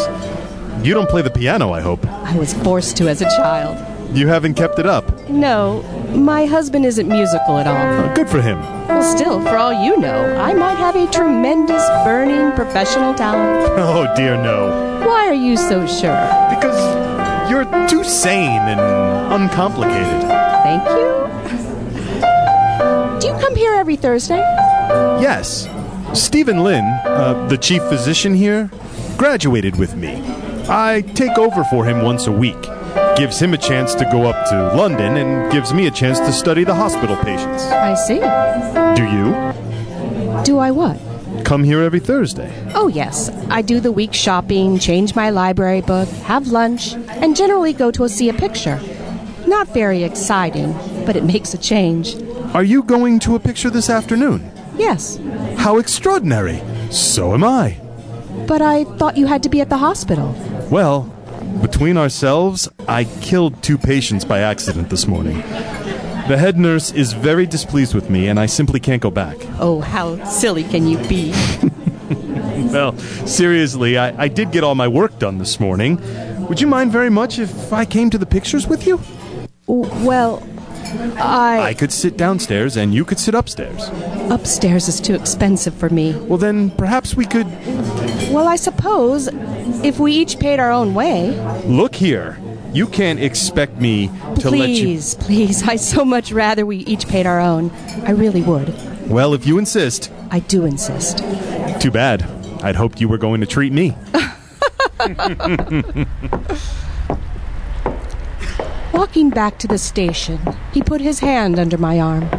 You 0.84 0.94
don't 0.94 1.10
play 1.10 1.22
the 1.22 1.30
piano, 1.30 1.72
I 1.72 1.82
hope. 1.82 2.06
I 2.08 2.38
was 2.38 2.54
forced 2.54 2.96
to 2.98 3.10
as 3.10 3.22
a 3.22 3.26
child. 3.38 3.78
You 4.16 4.28
haven't 4.28 4.56
kept 4.56 4.80
it 4.80 4.86
up. 4.86 5.30
No, 5.30 5.84
my 6.16 6.46
husband 6.46 6.86
isn't 6.86 7.08
musical 7.08 7.58
at 7.60 7.68
all. 7.68 7.76
Uh, 7.78 8.14
good 8.16 8.28
for 8.28 8.42
him. 8.42 8.60
Well, 8.88 9.04
still, 9.04 9.40
for 9.42 9.56
all 9.56 9.72
you 9.72 9.98
know, 10.00 10.36
I 10.38 10.54
might 10.54 10.78
have 10.78 10.96
a 10.96 11.06
tremendous, 11.12 11.86
burning 12.04 12.52
professional 12.54 13.14
talent. 13.14 13.68
Oh, 13.80 14.12
dear, 14.16 14.36
no. 14.36 15.06
Why 15.06 15.28
are 15.28 15.34
you 15.34 15.56
so 15.58 15.86
sure? 15.86 16.20
Because 16.50 16.80
you're 17.52 17.66
too 17.88 18.04
sane 18.04 18.62
and 18.62 18.80
uncomplicated. 19.34 20.22
Thank 20.64 20.84
you. 20.90 21.20
Do 23.20 23.28
you 23.28 23.34
come 23.40 23.56
here 23.56 23.74
every 23.74 23.96
Thursday? 23.96 24.40
Yes. 24.90 25.68
Stephen 26.14 26.64
Lynn, 26.64 26.86
uh, 27.06 27.48
the 27.50 27.58
chief 27.58 27.84
physician 27.84 28.34
here, 28.34 28.70
graduated 29.18 29.78
with 29.78 29.96
me. 29.96 30.22
I 30.68 31.02
take 31.14 31.38
over 31.38 31.64
for 31.66 31.86
him 31.86 32.02
once 32.02 32.28
a 32.28 32.32
week. 32.32 32.62
Gives 33.16 33.40
him 33.40 33.54
a 33.54 33.58
chance 33.58 33.94
to 33.96 34.06
go 34.06 34.26
up 34.26 34.50
to 34.50 34.76
London 34.76 35.18
and 35.18 35.52
gives 35.52 35.74
me 35.74 35.88
a 35.88 35.92
chance 35.92 36.20
to 36.20 36.32
study 36.32 36.64
the 36.64 36.74
hospital 36.74 37.16
patients. 37.18 37.64
I 37.66 37.94
see. 37.96 38.20
Do 38.96 39.04
you? 39.04 40.44
Do 40.44 40.58
I 40.58 40.72
what? 40.72 41.00
Come 41.44 41.64
here 41.64 41.82
every 41.82 42.00
Thursday. 42.00 42.52
Oh, 42.74 42.88
yes. 42.88 43.30
I 43.50 43.62
do 43.62 43.80
the 43.80 43.92
week 43.92 44.14
shopping, 44.14 44.80
change 44.80 45.16
my 45.16 45.30
library 45.30 45.82
book, 45.82 46.08
have 46.24 46.48
lunch, 46.48 46.94
and 46.94 47.36
generally 47.36 47.74
go 47.74 47.92
to 47.92 48.08
see 48.10 48.30
a 48.30 48.34
picture. 48.34 48.80
Not 49.46 49.68
very 49.68 50.04
exciting, 50.04 50.74
but 51.06 51.16
it 51.16 51.24
makes 51.34 51.54
a 51.54 51.58
change. 51.58 52.16
Are 52.54 52.64
you 52.64 52.84
going 52.84 53.20
to 53.20 53.36
a 53.36 53.40
picture 53.40 53.70
this 53.70 53.90
afternoon? 53.90 54.52
Yes. 54.80 55.20
How 55.58 55.78
extraordinary! 55.78 56.62
So 56.90 57.34
am 57.34 57.44
I. 57.44 57.78
But 58.48 58.62
I 58.62 58.86
thought 58.86 59.18
you 59.18 59.28
had 59.28 59.44
to 59.44 59.50
be 59.50 59.60
at 59.60 59.70
the 59.70 59.78
hospital. 59.78 60.34
Well, 60.72 61.04
between 61.62 61.98
ourselves, 61.98 62.70
I 62.88 63.04
killed 63.04 63.62
two 63.62 63.78
patients 63.78 64.24
by 64.24 64.40
accident 64.40 64.90
this 64.90 65.06
morning. 65.06 65.38
The 66.30 66.38
head 66.38 66.58
nurse 66.58 66.92
is 66.92 67.12
very 67.12 67.46
displeased 67.46 67.94
with 67.94 68.10
me, 68.10 68.28
and 68.30 68.40
I 68.40 68.46
simply 68.46 68.80
can't 68.80 69.02
go 69.02 69.12
back. 69.12 69.36
Oh, 69.60 69.82
how 69.82 70.24
silly 70.24 70.64
can 70.64 70.88
you 70.88 70.98
be? 71.10 71.32
well, 72.72 72.98
seriously, 73.26 73.98
I, 73.98 74.24
I 74.24 74.28
did 74.28 74.52
get 74.52 74.64
all 74.64 74.76
my 74.76 74.88
work 74.88 75.20
done 75.20 75.40
this 75.40 75.60
morning. 75.60 76.00
Would 76.48 76.62
you 76.62 76.68
mind 76.68 76.92
very 76.92 77.10
much 77.10 77.38
if 77.38 77.74
I 77.74 77.84
came 77.84 78.10
to 78.12 78.18
the 78.18 78.26
pictures 78.26 78.68
with 78.68 78.88
you? 78.88 79.02
Well, 79.68 80.38
I. 81.18 81.60
I 81.62 81.74
could 81.74 81.92
sit 81.92 82.18
downstairs 82.18 82.78
and 82.78 82.94
you 82.94 83.06
could 83.06 83.20
sit 83.20 83.36
upstairs. 83.36 83.90
Upstairs 84.30 84.88
is 84.88 85.00
too 85.00 85.16
expensive 85.16 85.74
for 85.74 85.90
me. 85.90 86.16
Well, 86.16 86.38
then 86.38 86.72
perhaps 86.72 87.16
we 87.16 87.26
could. 87.26 87.48
Well, 88.32 88.48
I 88.48 88.56
suppose 88.56 89.28
if 89.84 90.00
we 90.00 90.14
each 90.14 90.40
paid 90.40 90.60
our 90.60 90.72
own 90.72 90.94
way. 90.94 91.32
Look 91.66 91.96
here. 91.96 92.38
You 92.74 92.86
can't 92.86 93.20
expect 93.20 93.78
me 93.82 94.12
to 94.40 94.52
let 94.52 94.70
you. 94.70 94.86
Please, 94.86 95.16
please. 95.16 95.64
I 95.64 95.76
so 95.76 96.06
much 96.06 96.32
rather 96.32 96.66
we 96.66 96.78
each 96.78 97.08
paid 97.08 97.26
our 97.26 97.40
own. 97.40 97.72
I 98.06 98.12
really 98.12 98.44
would. 98.44 98.74
Well, 99.10 99.34
if 99.34 99.48
you 99.48 99.58
insist. 99.58 100.12
I 100.30 100.40
do 100.40 100.66
insist. 100.66 101.18
Too 101.82 101.90
bad. 101.90 102.24
I'd 102.62 102.76
hoped 102.76 103.02
you 103.02 103.08
were 103.08 103.18
going 103.18 103.42
to 103.42 103.48
treat 103.48 103.74
me. 103.74 103.96
Walking 108.94 109.30
back 109.30 109.58
to 109.60 109.68
the 109.68 109.78
station, 109.78 110.40
he 110.74 110.82
put 110.82 111.02
his 111.02 111.20
hand 111.20 111.60
under 111.60 111.78
my 111.78 112.00
arm. 112.00 112.30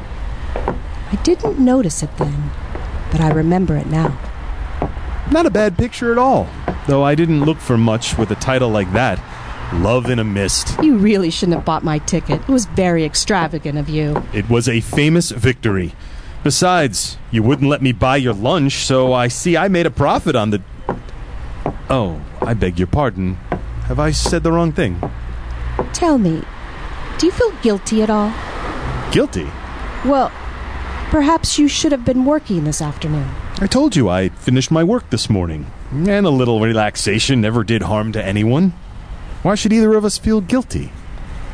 I 1.12 1.18
didn't 1.22 1.58
notice 1.58 2.02
it 2.02 2.16
then, 2.16 2.50
but 3.10 3.20
I 3.20 3.30
remember 3.30 3.76
it 3.76 3.86
now. 3.86 4.18
Not 5.30 5.46
a 5.46 5.50
bad 5.50 5.78
picture 5.78 6.12
at 6.12 6.18
all, 6.18 6.48
though 6.86 7.04
I 7.04 7.14
didn't 7.14 7.44
look 7.44 7.58
for 7.58 7.78
much 7.78 8.18
with 8.18 8.30
a 8.30 8.36
title 8.36 8.68
like 8.68 8.92
that 8.92 9.22
Love 9.74 10.10
in 10.10 10.18
a 10.18 10.24
Mist. 10.24 10.76
You 10.82 10.98
really 10.98 11.30
shouldn't 11.30 11.56
have 11.56 11.64
bought 11.64 11.84
my 11.84 11.98
ticket. 11.98 12.40
It 12.40 12.48
was 12.48 12.66
very 12.66 13.04
extravagant 13.04 13.78
of 13.78 13.88
you. 13.88 14.20
It 14.32 14.50
was 14.50 14.68
a 14.68 14.80
famous 14.80 15.30
victory. 15.30 15.92
Besides, 16.42 17.16
you 17.30 17.44
wouldn't 17.44 17.68
let 17.68 17.80
me 17.80 17.92
buy 17.92 18.16
your 18.16 18.34
lunch, 18.34 18.84
so 18.84 19.12
I 19.12 19.28
see 19.28 19.56
I 19.56 19.68
made 19.68 19.86
a 19.86 19.90
profit 19.90 20.34
on 20.34 20.50
the. 20.50 20.62
Oh, 21.88 22.20
I 22.40 22.54
beg 22.54 22.78
your 22.78 22.88
pardon. 22.88 23.34
Have 23.84 24.00
I 24.00 24.10
said 24.10 24.42
the 24.42 24.50
wrong 24.50 24.72
thing? 24.72 25.00
Tell 25.92 26.18
me, 26.18 26.42
do 27.18 27.26
you 27.26 27.32
feel 27.32 27.52
guilty 27.62 28.02
at 28.02 28.10
all? 28.10 28.32
Guilty? 29.12 29.48
Well, 30.04 30.30
perhaps 31.10 31.58
you 31.58 31.68
should 31.68 31.92
have 31.92 32.04
been 32.04 32.24
working 32.24 32.64
this 32.64 32.80
afternoon. 32.80 33.28
I 33.60 33.66
told 33.66 33.94
you 33.96 34.08
I 34.08 34.30
finished 34.30 34.70
my 34.70 34.82
work 34.84 35.10
this 35.10 35.28
morning, 35.28 35.66
and 35.92 36.24
a 36.24 36.30
little 36.30 36.60
relaxation 36.60 37.40
never 37.40 37.64
did 37.64 37.82
harm 37.82 38.12
to 38.12 38.24
anyone. 38.24 38.72
Why 39.42 39.54
should 39.54 39.72
either 39.72 39.94
of 39.94 40.04
us 40.04 40.16
feel 40.16 40.40
guilty? 40.40 40.92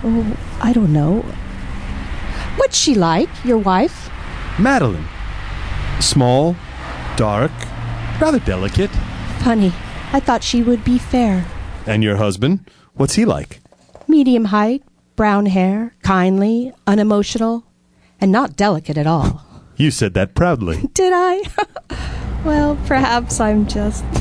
Oh, 0.05 0.37
I 0.61 0.73
don't 0.73 0.93
know. 0.93 1.23
What's 2.57 2.77
she 2.77 2.95
like, 2.95 3.29
your 3.45 3.59
wife? 3.59 4.11
Madeline. 4.59 5.09
Small, 6.01 6.55
dark, 7.17 7.53
rather 8.21 8.39
delicate. 8.41 8.91
Funny. 9.43 9.73
I 10.13 10.21
thought 10.21 10.45
she 10.45 10.63
would 10.63 10.85
be 10.85 10.99
fair. 10.99 11.45
And 11.87 12.03
your 12.05 12.17
husband? 12.17 12.71
What's 12.95 13.15
he 13.15 13.25
like? 13.25 13.61
Medium 14.09 14.47
height, 14.47 14.83
brown 15.17 15.47
hair, 15.47 15.95
kindly, 16.03 16.73
unemotional, 16.87 17.65
and 18.21 18.31
not 18.31 18.57
delicate 18.57 18.97
at 18.97 19.07
all. 19.07 19.43
You 19.77 19.91
said 19.91 20.15
that 20.15 20.35
proudly. 20.35 20.83
Did 20.95 21.13
I? 21.15 21.43
well, 22.45 22.79
perhaps 22.87 23.41
I'm 23.41 23.67
just. 23.67 24.05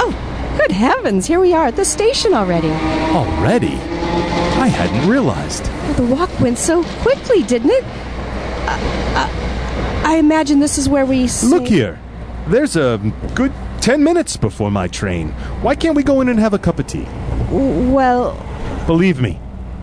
Oh, 0.00 0.56
good 0.56 0.70
heavens, 0.70 1.26
here 1.26 1.40
we 1.40 1.52
are 1.52 1.66
at 1.66 1.74
the 1.74 1.84
station 1.84 2.32
already. 2.32 2.70
Already? 2.70 3.74
I 4.60 4.68
hadn't 4.68 5.10
realized. 5.10 5.66
Well, 5.66 5.94
the 5.94 6.14
walk 6.14 6.40
went 6.40 6.56
so 6.56 6.84
quickly, 7.02 7.42
didn't 7.42 7.70
it? 7.70 7.84
Uh, 7.84 8.78
uh, 9.16 10.02
I 10.04 10.16
imagine 10.18 10.60
this 10.60 10.78
is 10.78 10.88
where 10.88 11.04
we. 11.04 11.26
Say... 11.26 11.48
Look 11.48 11.66
here. 11.66 11.98
There's 12.46 12.76
a 12.76 13.00
good 13.34 13.52
ten 13.80 14.04
minutes 14.04 14.36
before 14.36 14.70
my 14.70 14.86
train. 14.86 15.30
Why 15.62 15.74
can't 15.74 15.96
we 15.96 16.02
go 16.02 16.20
in 16.20 16.28
and 16.28 16.38
have 16.38 16.54
a 16.54 16.58
cup 16.58 16.78
of 16.78 16.86
tea? 16.86 17.06
Well. 17.50 18.34
Believe 18.88 19.20
me, 19.20 19.38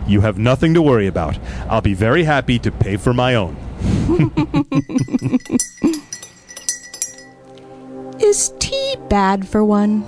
you 0.08 0.20
have 0.22 0.36
nothing 0.36 0.74
to 0.74 0.82
worry 0.82 1.06
about. 1.06 1.38
I'll 1.70 1.80
be 1.80 1.94
very 1.94 2.24
happy 2.24 2.58
to 2.58 2.72
pay 2.72 2.96
for 2.96 3.14
my 3.14 3.36
own. 3.36 3.56
Is 8.20 8.52
tea 8.58 8.96
bad 9.08 9.46
for 9.46 9.64
one? 9.64 10.02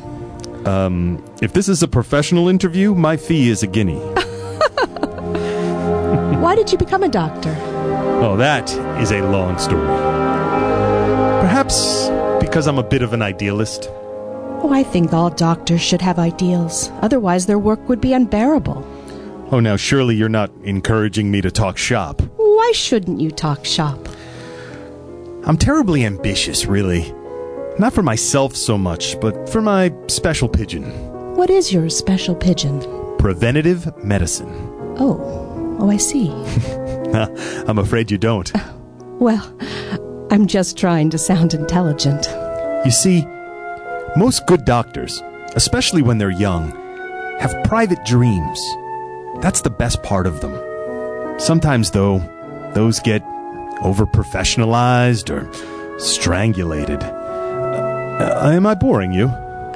Um, 0.66 1.24
if 1.40 1.52
this 1.52 1.68
is 1.68 1.80
a 1.84 1.86
professional 1.86 2.48
interview, 2.48 2.92
my 2.92 3.16
fee 3.16 3.50
is 3.50 3.62
a 3.62 3.68
guinea. 3.68 4.00
Why 6.40 6.56
did 6.56 6.72
you 6.72 6.78
become 6.78 7.04
a 7.04 7.08
doctor? 7.08 7.56
Oh, 8.20 8.36
that 8.36 8.68
is 9.00 9.12
a 9.12 9.20
long 9.20 9.60
story. 9.60 9.86
Perhaps 11.40 12.08
because 12.40 12.66
I'm 12.66 12.78
a 12.78 12.82
bit 12.82 13.02
of 13.02 13.12
an 13.12 13.22
idealist. 13.22 13.90
Oh, 14.60 14.72
I 14.72 14.82
think 14.82 15.12
all 15.12 15.30
doctors 15.30 15.80
should 15.80 16.02
have 16.02 16.18
ideals. 16.18 16.90
Otherwise, 17.00 17.46
their 17.46 17.58
work 17.58 17.88
would 17.88 18.00
be 18.00 18.12
unbearable. 18.12 18.84
Oh, 19.50 19.60
now 19.60 19.76
surely 19.76 20.14
you're 20.14 20.28
not 20.28 20.50
encouraging 20.64 21.30
me 21.30 21.40
to 21.40 21.50
talk 21.50 21.78
shop. 21.78 22.20
Why 22.36 22.72
shouldn't 22.74 23.20
you 23.20 23.30
talk 23.30 23.64
shop? 23.64 24.08
I'm 25.44 25.56
terribly 25.56 26.04
ambitious, 26.04 26.66
really. 26.66 27.14
Not 27.78 27.94
for 27.94 28.02
myself 28.02 28.56
so 28.56 28.76
much, 28.76 29.18
but 29.20 29.48
for 29.48 29.62
my 29.62 29.94
special 30.08 30.48
pigeon. 30.48 30.84
What 31.36 31.48
is 31.48 31.72
your 31.72 31.88
special 31.88 32.34
pigeon? 32.34 32.80
Preventative 33.18 33.96
medicine. 34.04 34.50
Oh, 34.98 35.76
oh, 35.78 35.88
I 35.88 35.96
see. 35.96 36.30
I'm 37.68 37.78
afraid 37.78 38.10
you 38.10 38.18
don't. 38.18 38.52
Well, 39.20 39.56
I'm 40.30 40.46
just 40.46 40.76
trying 40.76 41.10
to 41.10 41.18
sound 41.18 41.54
intelligent. 41.54 42.26
You 42.84 42.90
see, 42.90 43.26
most 44.18 44.46
good 44.46 44.64
doctors, 44.64 45.22
especially 45.54 46.02
when 46.02 46.18
they're 46.18 46.30
young, 46.30 46.72
have 47.38 47.54
private 47.64 48.04
dreams. 48.04 48.60
That's 49.40 49.60
the 49.60 49.70
best 49.70 50.02
part 50.02 50.26
of 50.26 50.40
them. 50.40 50.58
Sometimes, 51.38 51.92
though, 51.92 52.18
those 52.74 52.98
get 52.98 53.22
over 53.82 54.06
professionalized 54.06 55.30
or 55.30 55.48
strangulated. 56.00 57.00
Uh, 57.02 58.50
am 58.52 58.66
I 58.66 58.74
boring 58.74 59.12
you? 59.12 59.28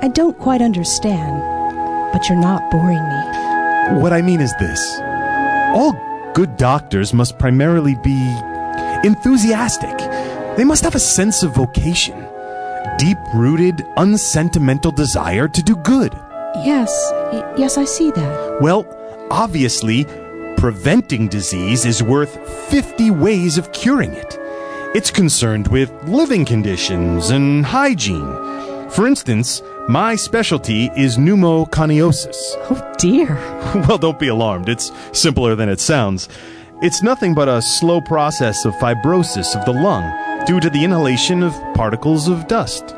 I 0.02 0.10
don't 0.12 0.36
quite 0.38 0.60
understand, 0.60 1.40
but 2.12 2.28
you're 2.28 2.40
not 2.40 2.68
boring 2.72 2.98
me. 2.98 4.00
What 4.00 4.12
I 4.12 4.22
mean 4.22 4.40
is 4.40 4.52
this 4.58 4.98
all 5.74 5.92
good 6.34 6.56
doctors 6.56 7.14
must 7.14 7.38
primarily 7.38 7.94
be 8.02 8.18
enthusiastic. 9.04 9.96
They 10.56 10.64
must 10.64 10.82
have 10.82 10.96
a 10.96 11.00
sense 11.00 11.44
of 11.44 11.54
vocation, 11.54 12.18
deep 13.02 13.18
rooted, 13.34 13.84
unsentimental 13.96 14.92
desire 14.92 15.48
to 15.48 15.60
do 15.60 15.74
good. 15.74 16.12
Yes, 16.64 16.88
yes, 17.58 17.76
I 17.76 17.84
see 17.84 18.12
that. 18.12 18.58
Well, 18.60 18.86
obviously, 19.28 20.04
preventing 20.56 21.26
disease 21.26 21.84
is 21.84 22.00
worth 22.00 22.38
50 22.70 23.10
ways 23.10 23.58
of 23.58 23.72
curing 23.72 24.12
it. 24.12 24.38
It's 24.94 25.10
concerned 25.10 25.66
with 25.66 25.90
living 26.04 26.44
conditions 26.44 27.30
and 27.30 27.66
hygiene. 27.66 28.38
For 28.90 29.08
instance, 29.08 29.62
my 29.88 30.14
specialty 30.14 30.88
is 30.96 31.16
pneumoconiosis. 31.16 32.36
Oh 32.70 32.94
dear. 32.98 33.34
well, 33.88 33.98
don't 33.98 34.20
be 34.20 34.28
alarmed. 34.28 34.68
It's 34.68 34.92
simpler 35.10 35.56
than 35.56 35.68
it 35.68 35.80
sounds. 35.80 36.28
It's 36.82 37.02
nothing 37.02 37.34
but 37.34 37.48
a 37.48 37.62
slow 37.62 38.00
process 38.00 38.64
of 38.64 38.74
fibrosis 38.74 39.58
of 39.58 39.64
the 39.64 39.72
lung 39.72 40.21
due 40.46 40.60
to 40.60 40.70
the 40.70 40.84
inhalation 40.84 41.42
of 41.42 41.54
particles 41.74 42.28
of 42.28 42.48
dust. 42.48 42.94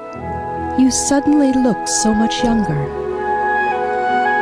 You 0.79 0.91
suddenly 0.91 1.53
look 1.53 1.87
so 2.03 2.15
much 2.15 2.43
younger. 2.43 2.75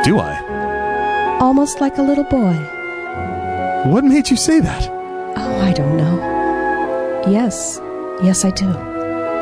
Do 0.03 0.19
I? 0.19 1.37
Almost 1.39 1.81
like 1.81 1.97
a 1.97 2.01
little 2.01 2.23
boy. 2.23 2.53
What 3.89 4.03
made 4.03 4.29
you 4.29 4.37
say 4.37 4.59
that? 4.59 4.87
Oh, 5.35 5.59
I 5.61 5.73
don't 5.73 5.97
know. 5.97 7.23
Yes, 7.27 7.79
yes, 8.23 8.45
I 8.45 8.51
do. 8.51 8.71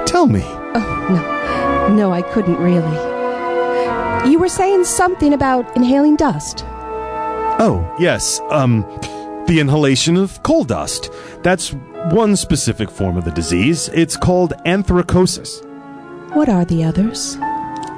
Tell 0.06 0.28
me. 0.28 0.42
Oh, 0.44 1.08
no. 1.10 1.96
No, 1.96 2.14
I 2.14 2.22
couldn't 2.22 2.58
really. 2.58 4.32
You 4.32 4.40
were 4.40 4.50
saying 4.50 4.86
something 4.86 5.34
about 5.34 5.76
inhaling 5.76 6.16
dust. 6.16 6.64
Oh, 7.60 7.88
yes. 8.00 8.40
Um, 8.50 8.86
the 9.48 9.60
inhalation 9.60 10.18
of 10.18 10.42
coal 10.44 10.64
dust. 10.64 11.10
That's 11.44 11.74
one 12.12 12.36
specific 12.36 12.90
form 12.90 13.18
of 13.18 13.26
the 13.26 13.32
disease. 13.32 13.90
It's 13.94 14.18
called 14.18 14.54
anthracosis. 14.66 15.62
What 16.34 16.50
are 16.50 16.66
the 16.66 16.84
others? 16.84 17.38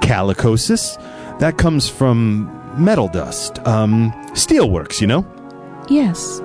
Chalicosis. 0.04 0.98
That 1.40 1.58
comes 1.58 1.90
from 1.90 2.50
metal 2.78 3.08
dust. 3.08 3.60
Um, 3.68 4.12
steelworks, 4.34 5.00
you 5.02 5.08
know? 5.08 5.26
Yes. 5.90 6.42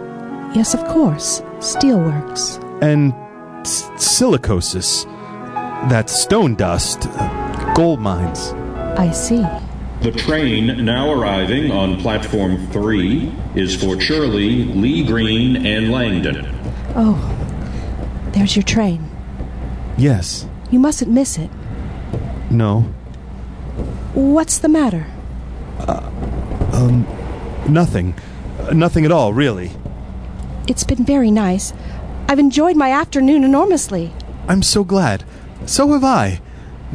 Yes, 0.54 0.74
of 0.74 0.84
course. 0.88 1.40
Steelworks. 1.58 2.62
And 2.82 3.12
s- 3.66 3.82
silicosis. 3.96 5.04
That's 5.88 6.12
stone 6.12 6.54
dust. 6.54 7.08
gold 7.74 8.00
mines. 8.00 8.52
I 8.98 9.11
see. 9.12 9.44
The 10.02 10.12
train 10.12 10.84
now 10.84 11.11
arriving 11.11 11.72
on 11.72 12.00
platform 12.00 12.68
3 12.68 13.32
is 13.56 13.74
for 13.74 13.96
Churley, 13.96 14.64
Lee 14.64 15.04
Green, 15.04 15.66
and 15.66 15.90
Langdon. 15.90 16.46
Oh, 16.94 17.18
there's 18.32 18.54
your 18.54 18.62
train. 18.62 19.11
Yes. 19.96 20.46
You 20.70 20.78
mustn't 20.78 21.11
miss 21.11 21.37
it. 21.37 21.50
No. 22.48 22.82
What's 24.14 24.58
the 24.58 24.68
matter? 24.68 25.06
Um, 26.72 27.04
nothing. 27.68 28.14
Uh, 28.61 28.72
nothing 28.72 29.04
at 29.04 29.11
all, 29.11 29.32
really. 29.32 29.72
It's 30.68 30.84
been 30.84 31.04
very 31.04 31.32
nice. 31.32 31.72
I've 32.28 32.38
enjoyed 32.38 32.76
my 32.76 32.92
afternoon 32.92 33.42
enormously. 33.42 34.12
I'm 34.46 34.62
so 34.62 34.84
glad. 34.84 35.24
So 35.66 35.92
have 35.92 36.04
I. 36.04 36.40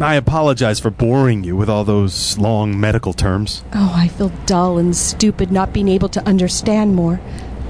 I 0.02 0.16
apologize 0.16 0.80
for 0.80 0.90
boring 0.90 1.44
you 1.44 1.56
with 1.56 1.70
all 1.70 1.84
those 1.84 2.38
long 2.38 2.80
medical 2.80 3.14
terms. 3.14 3.64
Oh, 3.74 3.94
I 3.96 4.08
feel 4.08 4.30
dull 4.46 4.78
and 4.80 4.96
stupid 4.96 5.52
not 5.52 5.72
being 5.72 5.88
able 5.88 6.10
to 6.10 6.28
understand 6.28 6.96
more. 6.96 7.22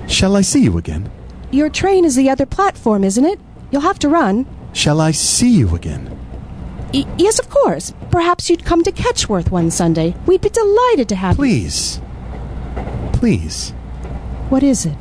Shall 0.08 0.36
I 0.38 0.42
see 0.42 0.64
you 0.64 0.78
again? 0.78 1.12
Your 1.52 1.70
train 1.70 2.06
is 2.06 2.16
the 2.16 2.30
other 2.30 2.46
platform, 2.46 3.04
isn't 3.04 3.26
it? 3.26 3.40
You'll 3.72 3.82
have 3.82 4.00
to 4.00 4.10
run. 4.10 4.46
Shall 4.72 5.02
I 5.02 5.12
see 5.12 5.50
you 5.52 5.76
again? 5.76 6.18
Y- 6.94 7.06
yes, 7.18 7.40
of 7.40 7.50
course. 7.50 7.94
Perhaps 8.10 8.50
you'd 8.50 8.66
come 8.66 8.84
to 8.84 8.92
Ketchworth 8.92 9.52
one 9.52 9.70
Sunday. 9.70 10.16
We'd 10.26 10.42
be 10.42 10.50
delighted 10.50 11.10
to 11.10 11.16
have 11.16 11.34
you. 11.36 11.44
Please. 11.44 12.02
Please. 13.12 13.72
What 14.50 14.64
is 14.64 14.86
it? 14.86 14.96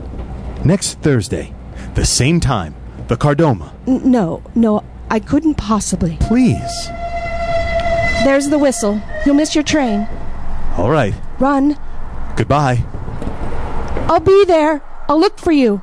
Next 0.64 0.98
Thursday, 1.00 1.54
the 1.94 2.04
same 2.04 2.40
time, 2.40 2.74
the 3.08 3.16
Kardomah. 3.16 3.72
N- 3.86 4.10
no, 4.10 4.42
no, 4.54 4.82
I 5.10 5.20
couldn't 5.20 5.54
possibly. 5.54 6.16
Please. 6.20 6.88
There's 8.24 8.48
the 8.48 8.58
whistle. 8.58 9.00
You'll 9.26 9.34
miss 9.34 9.54
your 9.54 9.64
train. 9.64 10.08
All 10.76 10.90
right. 10.90 11.14
Run. 11.38 11.76
Goodbye. 12.36 12.84
I'll 14.08 14.20
be 14.20 14.44
there. 14.44 14.80
I'll 15.08 15.18
look 15.18 15.38
for 15.38 15.52
you. 15.52 15.82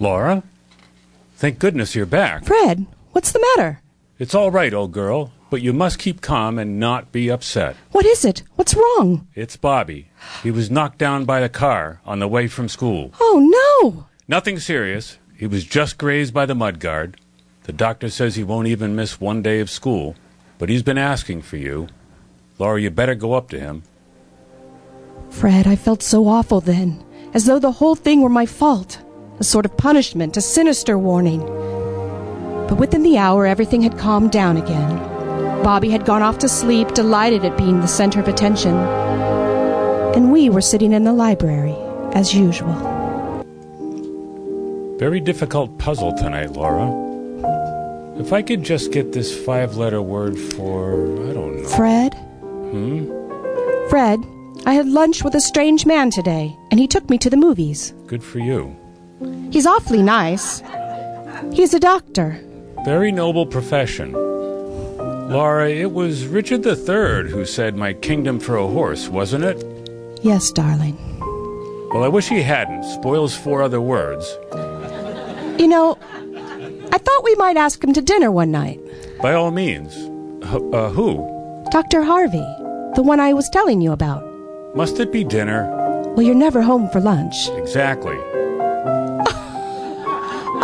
Laura? 0.00 0.42
Thank 1.36 1.58
goodness 1.58 1.94
you're 1.94 2.06
back. 2.06 2.44
Fred, 2.44 2.86
what's 3.12 3.32
the 3.32 3.44
matter? 3.56 3.80
It's 4.18 4.34
all 4.34 4.50
right, 4.50 4.72
old 4.74 4.92
girl, 4.92 5.32
but 5.52 5.60
you 5.60 5.74
must 5.74 5.98
keep 5.98 6.22
calm 6.22 6.58
and 6.58 6.80
not 6.80 7.12
be 7.12 7.30
upset. 7.30 7.76
What 7.90 8.06
is 8.06 8.24
it? 8.24 8.42
What's 8.54 8.74
wrong? 8.74 9.28
It's 9.34 9.58
Bobby. 9.58 10.08
He 10.42 10.50
was 10.50 10.70
knocked 10.70 10.96
down 10.96 11.26
by 11.26 11.40
the 11.40 11.50
car 11.50 12.00
on 12.06 12.20
the 12.20 12.26
way 12.26 12.48
from 12.48 12.70
school. 12.70 13.12
Oh, 13.20 13.36
no. 13.84 14.06
Nothing 14.26 14.58
serious. 14.58 15.18
He 15.36 15.46
was 15.46 15.64
just 15.64 15.98
grazed 15.98 16.32
by 16.32 16.46
the 16.46 16.54
mudguard. 16.54 17.18
The 17.64 17.74
doctor 17.74 18.08
says 18.08 18.34
he 18.34 18.42
won't 18.42 18.68
even 18.68 18.96
miss 18.96 19.20
one 19.20 19.42
day 19.42 19.60
of 19.60 19.68
school, 19.68 20.16
but 20.56 20.70
he's 20.70 20.82
been 20.82 20.96
asking 20.96 21.42
for 21.42 21.58
you. 21.58 21.86
Laura, 22.58 22.80
you 22.80 22.88
better 22.88 23.14
go 23.14 23.34
up 23.34 23.50
to 23.50 23.60
him. 23.60 23.82
Fred, 25.28 25.66
I 25.66 25.76
felt 25.76 26.02
so 26.02 26.28
awful 26.28 26.62
then, 26.62 27.04
as 27.34 27.44
though 27.44 27.58
the 27.58 27.72
whole 27.72 27.94
thing 27.94 28.22
were 28.22 28.30
my 28.30 28.46
fault. 28.46 29.02
a 29.38 29.44
sort 29.44 29.66
of 29.66 29.76
punishment, 29.76 30.38
a 30.38 30.40
sinister 30.40 30.96
warning. 30.96 31.40
But 32.68 32.78
within 32.78 33.02
the 33.02 33.18
hour, 33.18 33.44
everything 33.44 33.82
had 33.82 33.98
calmed 33.98 34.32
down 34.32 34.56
again. 34.56 35.11
Bobby 35.62 35.90
had 35.90 36.04
gone 36.04 36.22
off 36.22 36.38
to 36.38 36.48
sleep, 36.48 36.92
delighted 36.94 37.44
at 37.44 37.56
being 37.56 37.80
the 37.80 37.86
center 37.86 38.18
of 38.18 38.26
attention. 38.26 38.76
And 40.14 40.32
we 40.32 40.50
were 40.50 40.60
sitting 40.60 40.92
in 40.92 41.04
the 41.04 41.12
library, 41.12 41.76
as 42.14 42.34
usual. 42.34 42.74
Very 44.98 45.20
difficult 45.20 45.78
puzzle 45.78 46.12
tonight, 46.14 46.52
Laura. 46.52 46.90
If 48.18 48.32
I 48.32 48.42
could 48.42 48.62
just 48.62 48.92
get 48.92 49.12
this 49.12 49.36
five 49.44 49.76
letter 49.76 50.02
word 50.02 50.38
for, 50.38 50.94
I 51.28 51.32
don't 51.32 51.62
know. 51.62 51.68
Fred? 51.68 52.14
Hmm? 52.14 53.08
Fred, 53.88 54.20
I 54.66 54.74
had 54.74 54.86
lunch 54.86 55.22
with 55.22 55.34
a 55.34 55.40
strange 55.40 55.86
man 55.86 56.10
today, 56.10 56.56
and 56.70 56.78
he 56.78 56.86
took 56.86 57.08
me 57.08 57.18
to 57.18 57.30
the 57.30 57.36
movies. 57.36 57.94
Good 58.06 58.22
for 58.22 58.38
you. 58.38 58.76
He's 59.50 59.66
awfully 59.66 60.02
nice. 60.02 60.62
He's 61.52 61.72
a 61.72 61.80
doctor. 61.80 62.40
Very 62.84 63.12
noble 63.12 63.46
profession. 63.46 64.31
Laura, 65.32 65.70
it 65.70 65.92
was 65.92 66.26
Richard 66.26 66.66
III 66.66 67.30
who 67.30 67.44
said 67.46 67.74
my 67.76 67.94
kingdom 67.94 68.38
for 68.38 68.56
a 68.56 68.66
horse, 68.66 69.08
wasn't 69.08 69.44
it? 69.44 69.64
Yes, 70.22 70.50
darling. 70.52 70.96
Well, 71.92 72.04
I 72.04 72.08
wish 72.08 72.28
he 72.28 72.42
hadn't. 72.42 72.84
Spoils 72.84 73.34
four 73.36 73.62
other 73.62 73.80
words. 73.80 74.26
You 75.60 75.68
know, 75.68 75.96
I 76.92 76.98
thought 76.98 77.24
we 77.24 77.34
might 77.36 77.56
ask 77.56 77.82
him 77.82 77.92
to 77.94 78.02
dinner 78.02 78.30
one 78.30 78.50
night. 78.50 78.78
By 79.22 79.32
all 79.32 79.50
means. 79.50 79.94
H- 80.44 80.62
uh, 80.72 80.90
who? 80.90 81.16
Dr. 81.70 82.02
Harvey, 82.02 82.46
the 82.94 83.02
one 83.02 83.20
I 83.20 83.32
was 83.32 83.48
telling 83.50 83.80
you 83.80 83.92
about. 83.92 84.22
Must 84.76 85.00
it 85.00 85.12
be 85.12 85.24
dinner? 85.24 85.66
Well, 86.14 86.22
you're 86.26 86.34
never 86.34 86.60
home 86.62 86.90
for 86.90 87.00
lunch. 87.00 87.34
Exactly. 87.56 88.18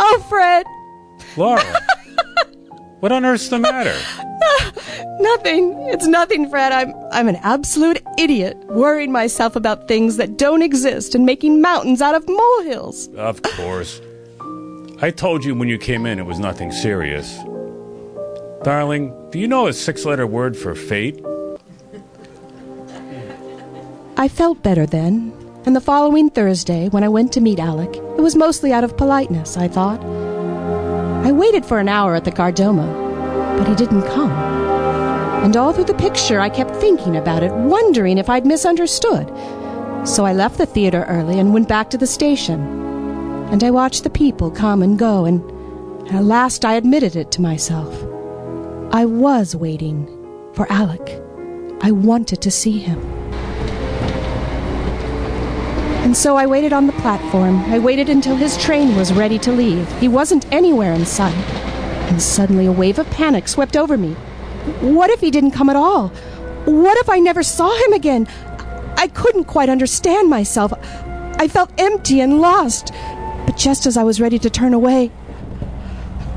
Oh, 0.01 0.25
Fred! 0.29 0.65
Laura! 1.35 1.61
what 2.99 3.11
on 3.11 3.25
earth's 3.25 3.49
the 3.49 3.59
matter? 3.59 3.95
Nothing. 5.19 5.73
It's 5.89 6.07
nothing, 6.07 6.49
Fred. 6.49 6.71
I'm 6.71 6.93
I'm 7.11 7.27
an 7.27 7.35
absolute 7.37 8.01
idiot, 8.17 8.57
worrying 8.67 9.11
myself 9.11 9.55
about 9.55 9.87
things 9.87 10.17
that 10.17 10.37
don't 10.37 10.61
exist 10.61 11.13
and 11.13 11.25
making 11.25 11.61
mountains 11.61 12.01
out 12.01 12.15
of 12.15 12.27
molehills. 12.27 13.09
Of 13.15 13.41
course. 13.41 14.01
I 15.01 15.11
told 15.11 15.43
you 15.43 15.55
when 15.55 15.67
you 15.69 15.77
came 15.77 16.05
in 16.05 16.19
it 16.19 16.25
was 16.25 16.39
nothing 16.39 16.71
serious. 16.71 17.37
Darling, 18.63 19.13
do 19.31 19.39
you 19.39 19.47
know 19.47 19.67
a 19.67 19.73
six 19.73 20.05
letter 20.05 20.27
word 20.27 20.57
for 20.57 20.75
fate? 20.75 21.23
I 24.17 24.27
felt 24.27 24.61
better 24.63 24.85
then, 24.85 25.33
and 25.65 25.75
the 25.75 25.81
following 25.81 26.29
Thursday, 26.29 26.89
when 26.89 27.03
I 27.03 27.09
went 27.09 27.31
to 27.33 27.41
meet 27.41 27.59
Alec, 27.59 27.95
it 27.95 28.21
was 28.21 28.35
mostly 28.35 28.73
out 28.73 28.83
of 28.83 28.97
politeness, 28.97 29.55
I 29.55 29.69
thought. 29.69 30.01
I 31.23 31.31
waited 31.31 31.65
for 31.65 31.79
an 31.79 31.89
hour 31.89 32.15
at 32.15 32.23
the 32.23 32.31
Kardomah, 32.31 33.57
but 33.57 33.67
he 33.67 33.75
didn't 33.75 34.03
come. 34.03 34.31
And 35.43 35.55
all 35.55 35.73
through 35.73 35.85
the 35.85 35.93
picture, 35.93 36.39
I 36.39 36.49
kept 36.49 36.75
thinking 36.75 37.15
about 37.15 37.43
it, 37.43 37.51
wondering 37.51 38.17
if 38.17 38.29
I'd 38.29 38.45
misunderstood. 38.45 39.27
So 40.07 40.25
I 40.25 40.33
left 40.33 40.57
the 40.57 40.65
theater 40.65 41.05
early 41.07 41.39
and 41.39 41.53
went 41.53 41.67
back 41.67 41.89
to 41.89 41.97
the 41.97 42.07
station. 42.07 42.59
And 43.51 43.63
I 43.63 43.71
watched 43.71 44.03
the 44.03 44.09
people 44.09 44.49
come 44.49 44.81
and 44.81 44.97
go, 44.97 45.25
and 45.25 45.41
at 46.11 46.23
last 46.23 46.65
I 46.65 46.75
admitted 46.75 47.15
it 47.15 47.31
to 47.33 47.41
myself. 47.41 47.93
I 48.91 49.05
was 49.05 49.55
waiting 49.55 50.07
for 50.53 50.71
Alec. 50.71 51.21
I 51.81 51.91
wanted 51.91 52.41
to 52.41 52.51
see 52.51 52.79
him. 52.79 53.18
And 56.09 56.17
so 56.17 56.35
I 56.37 56.47
waited 56.47 56.73
on 56.73 56.87
the 56.87 56.93
platform. 56.93 57.59
I 57.71 57.77
waited 57.77 58.09
until 58.09 58.35
his 58.35 58.57
train 58.57 58.95
was 58.95 59.13
ready 59.13 59.37
to 59.37 59.51
leave. 59.51 59.87
He 59.99 60.07
wasn't 60.07 60.51
anywhere 60.51 60.91
in 60.91 61.05
sight. 61.05 61.35
And 62.09 62.19
suddenly 62.19 62.65
a 62.65 62.71
wave 62.71 62.97
of 62.97 63.07
panic 63.11 63.47
swept 63.47 63.77
over 63.77 63.95
me. 63.95 64.13
What 64.81 65.11
if 65.11 65.19
he 65.19 65.29
didn't 65.29 65.51
come 65.51 65.69
at 65.69 65.75
all? 65.75 66.07
What 66.65 66.97
if 66.97 67.11
I 67.11 67.19
never 67.19 67.43
saw 67.43 67.71
him 67.85 67.93
again? 67.93 68.27
I 68.97 69.07
couldn't 69.13 69.43
quite 69.43 69.69
understand 69.69 70.31
myself. 70.31 70.73
I 71.37 71.47
felt 71.47 71.71
empty 71.79 72.21
and 72.21 72.41
lost. 72.41 72.91
But 73.45 73.55
just 73.55 73.85
as 73.85 73.95
I 73.95 74.01
was 74.01 74.19
ready 74.19 74.39
to 74.39 74.49
turn 74.49 74.73
away, 74.73 75.11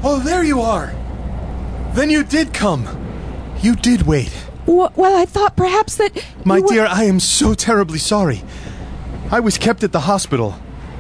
Oh, 0.04 0.18
there 0.18 0.44
you 0.44 0.61
are! 0.61 0.92
Then 1.94 2.11
you 2.11 2.24
did 2.24 2.52
come. 2.52 2.87
You 3.62 3.74
did 3.74 4.02
wait. 4.02 4.35
w- 4.66 4.90
well, 4.96 5.16
I 5.16 5.24
thought 5.24 5.56
perhaps 5.56 5.96
that. 5.96 6.22
My 6.44 6.61
were- 6.61 6.66
dear, 6.68 6.85
I 6.87 7.04
am 7.04 7.20
so 7.20 7.54
terribly 7.54 7.98
sorry. 7.98 8.42
I 9.33 9.40
was 9.40 9.57
kept 9.57 9.83
at 9.83 9.92
the 9.92 10.01
hospital. 10.01 10.55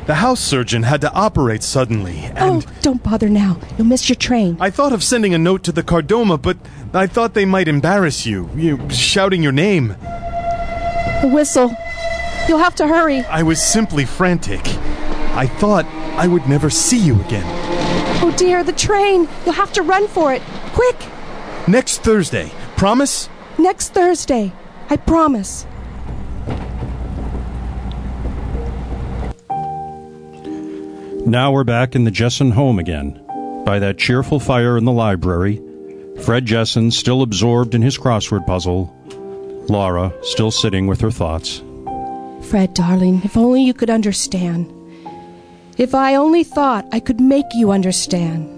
The 0.06 0.14
house 0.14 0.40
surgeon 0.40 0.84
had 0.84 1.02
to 1.02 1.12
operate 1.12 1.62
suddenly, 1.62 2.18
and 2.34 2.64
Oh, 2.66 2.70
don't 2.80 3.02
bother 3.02 3.28
now. 3.28 3.58
You'll 3.76 3.86
miss 3.86 4.08
your 4.08 4.16
train. 4.16 4.56
I 4.58 4.70
thought 4.70 4.94
of 4.94 5.04
sending 5.04 5.34
a 5.34 5.38
note 5.38 5.62
to 5.64 5.72
the 5.72 5.82
Kardomah, 5.82 6.40
but 6.40 6.56
I 6.94 7.06
thought 7.06 7.34
they 7.34 7.44
might 7.44 7.68
embarrass 7.68 8.24
you, 8.24 8.48
you 8.56 8.88
shouting 8.88 9.42
your 9.42 9.52
name. 9.52 9.88
The 11.20 11.30
whistle. 11.32 11.76
You'll 12.48 12.58
have 12.58 12.74
to 12.76 12.88
hurry. 12.88 13.20
I 13.20 13.42
was 13.42 13.62
simply 13.62 14.06
frantic. 14.06 14.62
I 15.36 15.46
thought 15.46 15.84
I 16.16 16.26
would 16.26 16.48
never 16.48 16.70
see 16.70 16.98
you 16.98 17.20
again. 17.20 17.44
Oh 18.24 18.34
dear, 18.36 18.64
the 18.64 18.72
train. 18.72 19.28
You'll 19.44 19.54
have 19.54 19.72
to 19.74 19.82
run 19.82 20.08
for 20.08 20.32
it. 20.32 20.40
Quick! 20.72 20.96
Next 21.68 21.98
Thursday, 22.02 22.50
promise? 22.76 23.28
Next 23.58 23.90
Thursday. 23.90 24.52
I 24.90 24.96
promise. 24.96 25.66
Now 31.26 31.52
we're 31.52 31.62
back 31.62 31.94
in 31.94 32.02
the 32.02 32.10
Jesson 32.10 32.50
home 32.50 32.80
again. 32.80 33.22
By 33.64 33.78
that 33.78 33.96
cheerful 33.96 34.40
fire 34.40 34.76
in 34.76 34.84
the 34.84 34.90
library, 34.90 35.62
Fred 36.24 36.44
Jesson 36.46 36.90
still 36.90 37.22
absorbed 37.22 37.76
in 37.76 37.80
his 37.80 37.96
crossword 37.96 38.44
puzzle, 38.44 38.92
Laura 39.68 40.12
still 40.22 40.50
sitting 40.50 40.88
with 40.88 41.00
her 41.00 41.12
thoughts. 41.12 41.62
Fred, 42.50 42.74
darling, 42.74 43.20
if 43.22 43.36
only 43.36 43.62
you 43.62 43.72
could 43.72 43.88
understand. 43.88 44.72
If 45.78 45.94
I 45.94 46.16
only 46.16 46.42
thought 46.42 46.88
I 46.90 46.98
could 46.98 47.20
make 47.20 47.46
you 47.54 47.70
understand. 47.70 48.48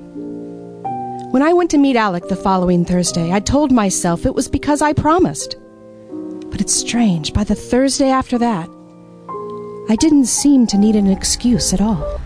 When 1.32 1.42
I 1.42 1.52
went 1.52 1.70
to 1.72 1.78
meet 1.78 1.96
Alec 1.96 2.28
the 2.28 2.34
following 2.34 2.86
Thursday, 2.86 3.30
I 3.30 3.40
told 3.40 3.72
myself 3.72 4.24
it 4.24 4.34
was 4.34 4.48
because 4.48 4.80
I 4.80 4.94
promised. 4.94 5.56
But 6.50 6.62
it's 6.62 6.74
strange, 6.74 7.34
by 7.34 7.44
the 7.44 7.54
Thursday 7.54 8.08
after 8.08 8.38
that, 8.38 8.70
I 9.90 9.96
didn't 9.96 10.26
seem 10.26 10.66
to 10.68 10.78
need 10.78 10.96
an 10.96 11.08
excuse 11.08 11.74
at 11.74 11.82
all. 11.82 12.20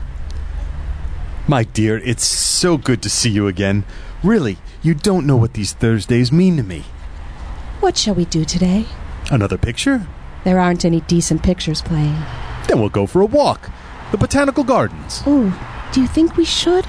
My 1.50 1.64
dear, 1.64 1.96
it's 1.96 2.26
so 2.26 2.76
good 2.76 3.00
to 3.00 3.08
see 3.08 3.30
you 3.30 3.46
again. 3.46 3.84
Really, 4.22 4.58
you 4.82 4.92
don't 4.92 5.26
know 5.26 5.38
what 5.38 5.54
these 5.54 5.72
Thursdays 5.72 6.30
mean 6.30 6.58
to 6.58 6.62
me. 6.62 6.84
What 7.80 7.96
shall 7.96 8.14
we 8.14 8.26
do 8.26 8.44
today? 8.44 8.84
Another 9.30 9.56
picture? 9.56 10.06
There 10.44 10.58
aren't 10.58 10.84
any 10.84 11.00
decent 11.00 11.42
pictures 11.42 11.80
playing. 11.80 12.18
Then 12.68 12.78
we'll 12.80 12.90
go 12.90 13.06
for 13.06 13.22
a 13.22 13.26
walk. 13.26 13.70
The 14.10 14.18
Botanical 14.18 14.62
Gardens. 14.62 15.22
Oh, 15.24 15.88
do 15.90 16.02
you 16.02 16.06
think 16.06 16.36
we 16.36 16.44
should? 16.44 16.84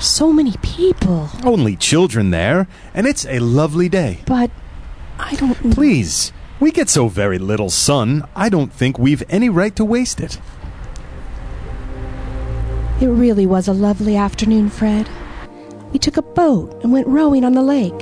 So 0.00 0.32
many 0.32 0.54
people. 0.62 1.28
Only 1.44 1.76
children 1.76 2.30
there, 2.30 2.68
and 2.94 3.06
it's 3.06 3.26
a 3.26 3.40
lovely 3.40 3.90
day. 3.90 4.20
But 4.26 4.50
I 5.18 5.34
don't. 5.34 5.70
Please, 5.70 6.32
we 6.60 6.70
get 6.70 6.88
so 6.88 7.08
very 7.08 7.38
little 7.38 7.68
sun, 7.68 8.26
I 8.34 8.48
don't 8.48 8.72
think 8.72 8.98
we've 8.98 9.22
any 9.28 9.50
right 9.50 9.76
to 9.76 9.84
waste 9.84 10.18
it. 10.18 10.38
It 13.02 13.08
really 13.08 13.46
was 13.46 13.66
a 13.66 13.72
lovely 13.72 14.16
afternoon, 14.16 14.70
Fred. 14.70 15.10
We 15.92 15.98
took 15.98 16.18
a 16.18 16.22
boat 16.22 16.80
and 16.84 16.92
went 16.92 17.08
rowing 17.08 17.44
on 17.44 17.52
the 17.52 17.60
lake. 17.60 18.00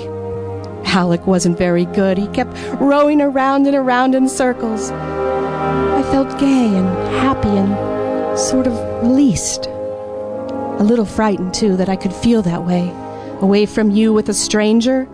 Alec 0.85 1.27
wasn't 1.27 1.57
very 1.57 1.87
good. 1.87 2.19
He 2.19 2.27
kept 2.27 2.55
rowing 2.79 3.23
around 3.23 3.67
and 3.67 3.75
around 3.75 4.15
in 4.15 4.29
circles. 4.29 4.91
I 4.91 6.03
felt 6.11 6.39
gay 6.39 6.67
and 6.67 6.87
happy 7.17 7.49
and 7.49 8.39
sort 8.39 8.67
of 8.67 8.75
released. 9.03 9.69
A 9.69 10.85
little 10.85 11.07
frightened, 11.07 11.55
too, 11.55 11.79
that 11.79 11.89
I 11.89 11.97
could 11.97 12.13
feel 12.13 12.43
that 12.43 12.67
way, 12.67 12.93
away 13.41 13.65
from 13.65 13.91
you 13.91 14.13
with 14.13 14.29
a 14.29 14.35
stranger. 14.35 15.07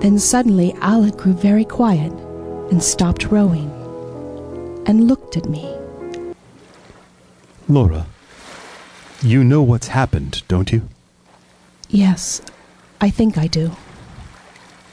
Then 0.00 0.18
suddenly 0.18 0.72
Alec 0.80 1.18
grew 1.18 1.34
very 1.34 1.66
quiet 1.66 2.10
and 2.70 2.82
stopped 2.82 3.26
rowing 3.26 3.70
and 4.86 5.08
looked 5.08 5.36
at 5.36 5.46
me. 5.46 5.76
Laura, 7.68 8.06
you 9.22 9.44
know 9.44 9.62
what's 9.62 9.88
happened, 9.88 10.42
don't 10.48 10.72
you? 10.72 10.88
Yes, 11.88 12.40
I 13.00 13.10
think 13.10 13.36
I 13.36 13.46
do. 13.46 13.72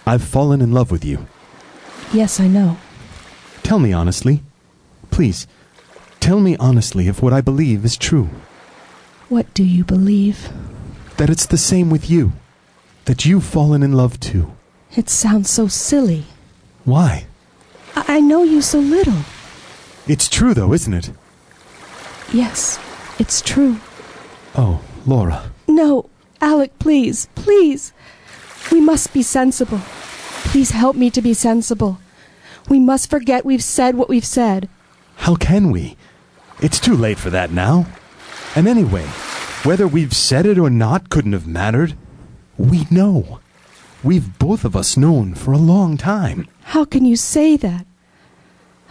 I've 0.05 0.23
fallen 0.23 0.61
in 0.61 0.71
love 0.71 0.91
with 0.91 1.03
you. 1.05 1.27
Yes, 2.13 2.39
I 2.39 2.47
know. 2.47 2.77
Tell 3.63 3.79
me 3.79 3.91
honestly. 3.93 4.43
Please, 5.11 5.47
tell 6.19 6.39
me 6.39 6.55
honestly 6.57 7.07
if 7.07 7.21
what 7.21 7.33
I 7.33 7.41
believe 7.41 7.83
is 7.85 7.97
true. 7.97 8.29
What 9.29 9.53
do 9.53 9.63
you 9.63 9.83
believe? 9.83 10.49
That 11.17 11.29
it's 11.29 11.45
the 11.45 11.57
same 11.57 11.89
with 11.89 12.09
you. 12.09 12.33
That 13.05 13.25
you've 13.25 13.43
fallen 13.43 13.83
in 13.83 13.93
love 13.93 14.19
too. 14.19 14.53
It 14.95 15.09
sounds 15.09 15.49
so 15.49 15.67
silly. 15.67 16.25
Why? 16.85 17.27
I, 17.95 18.15
I 18.17 18.19
know 18.21 18.43
you 18.43 18.61
so 18.61 18.79
little. 18.79 19.21
It's 20.07 20.29
true 20.29 20.53
though, 20.53 20.73
isn't 20.73 20.93
it? 20.93 21.11
Yes, 22.33 22.79
It's 23.19 23.41
true. 23.41 23.79
Oh, 24.57 24.81
Laura. 25.05 25.51
No, 25.67 26.09
Alec, 26.41 26.77
please, 26.79 27.29
please. 27.35 27.93
We 28.71 28.81
must 28.81 29.13
be 29.13 29.21
sensible. 29.21 29.79
Please 30.49 30.71
help 30.71 30.95
me 30.95 31.09
to 31.11 31.21
be 31.21 31.33
sensible. 31.33 31.99
We 32.67 32.79
must 32.79 33.09
forget 33.09 33.45
we've 33.45 33.63
said 33.63 33.95
what 33.95 34.09
we've 34.09 34.25
said. 34.25 34.67
How 35.17 35.35
can 35.35 35.71
we? 35.71 35.95
It's 36.61 36.79
too 36.79 36.95
late 36.95 37.19
for 37.19 37.29
that 37.29 37.51
now. 37.51 37.85
And 38.55 38.67
anyway, 38.67 39.05
whether 39.63 39.87
we've 39.87 40.13
said 40.15 40.45
it 40.45 40.57
or 40.57 40.69
not 40.69 41.09
couldn't 41.09 41.33
have 41.33 41.47
mattered. 41.47 41.95
We 42.57 42.87
know. 42.89 43.39
We've 44.03 44.37
both 44.39 44.65
of 44.65 44.75
us 44.75 44.97
known 44.97 45.35
for 45.35 45.51
a 45.51 45.57
long 45.57 45.97
time. 45.97 46.47
How 46.63 46.85
can 46.85 47.05
you 47.05 47.15
say 47.15 47.57
that? 47.57 47.85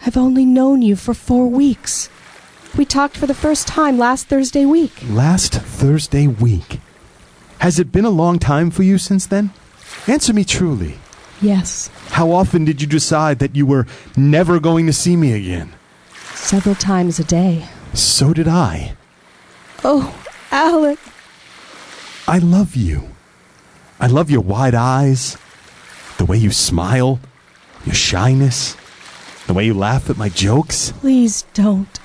I've 0.05 0.17
only 0.17 0.45
known 0.45 0.81
you 0.81 0.95
for 0.95 1.13
four 1.13 1.47
weeks. 1.47 2.09
We 2.75 2.85
talked 2.85 3.17
for 3.17 3.27
the 3.27 3.33
first 3.33 3.67
time 3.67 3.97
last 3.97 4.27
Thursday 4.27 4.65
week. 4.65 4.93
Last 5.09 5.53
Thursday 5.53 6.27
week. 6.27 6.79
Has 7.59 7.79
it 7.79 7.91
been 7.91 8.05
a 8.05 8.09
long 8.11 8.37
time 8.39 8.69
for 8.69 8.83
you 8.83 8.97
since 8.97 9.25
then? 9.25 9.51
Answer 10.07 10.33
me 10.33 10.43
truly. 10.43 10.97
Yes, 11.41 11.89
How 12.09 12.31
often 12.31 12.65
did 12.65 12.81
you 12.81 12.87
decide 12.87 13.37
that 13.39 13.55
you 13.55 13.65
were 13.67 13.85
never 14.15 14.59
going 14.59 14.87
to 14.87 14.93
see 14.93 15.15
me 15.15 15.33
again? 15.33 15.73
several 16.33 16.75
times 16.75 17.19
a 17.19 17.23
day. 17.23 17.65
So 17.93 18.33
did 18.33 18.47
I. 18.47 18.95
Oh, 19.83 20.15
Alec. 20.51 20.97
I 22.27 22.37
love 22.39 22.75
you. 22.75 23.09
I 23.99 24.07
love 24.07 24.29
your 24.31 24.41
wide 24.41 24.75
eyes, 24.75 25.35
the 26.17 26.25
way 26.25 26.37
you 26.37 26.51
smile, 26.51 27.19
your 27.85 27.95
shyness, 27.95 28.77
the 29.47 29.53
way 29.53 29.65
you 29.65 29.73
laugh 29.73 30.09
at 30.09 30.17
my 30.17 30.29
jokes. 30.29 30.91
Please 30.99 31.43
don't. 31.53 31.99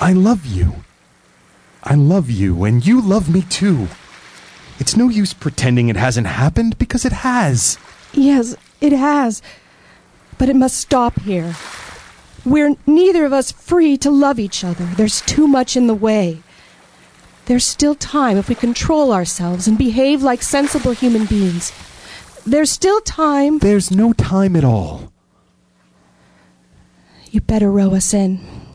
I 0.00 0.12
love 0.12 0.44
you. 0.44 0.84
I 1.82 1.94
love 1.94 2.30
you, 2.30 2.64
and 2.64 2.86
you 2.86 3.00
love 3.00 3.32
me 3.32 3.42
too. 3.42 3.88
It's 4.78 4.96
no 4.96 5.08
use 5.08 5.32
pretending 5.32 5.88
it 5.88 5.96
hasn't 5.96 6.26
happened 6.26 6.76
because 6.78 7.04
it 7.04 7.12
has. 7.12 7.78
Yes, 8.12 8.56
it 8.80 8.92
has. 8.92 9.40
But 10.36 10.48
it 10.48 10.56
must 10.56 10.76
stop 10.76 11.20
here. 11.20 11.54
We're 12.44 12.76
neither 12.86 13.24
of 13.24 13.32
us 13.32 13.52
free 13.52 13.96
to 13.98 14.10
love 14.10 14.38
each 14.38 14.64
other. 14.64 14.84
There's 14.84 15.22
too 15.22 15.48
much 15.48 15.76
in 15.76 15.86
the 15.86 15.94
way. 15.94 16.42
There's 17.46 17.64
still 17.64 17.94
time 17.94 18.36
if 18.36 18.48
we 18.48 18.54
control 18.54 19.12
ourselves 19.12 19.66
and 19.66 19.78
behave 19.78 20.22
like 20.22 20.42
sensible 20.42 20.92
human 20.92 21.24
beings. 21.24 21.72
There's 22.44 22.70
still 22.70 23.00
time. 23.00 23.58
There's 23.60 23.90
no 23.90 24.12
time 24.12 24.56
at 24.56 24.64
all. 24.64 25.12
You 27.30 27.40
better 27.40 27.70
row 27.70 27.94
us 27.94 28.12
in. 28.12 28.65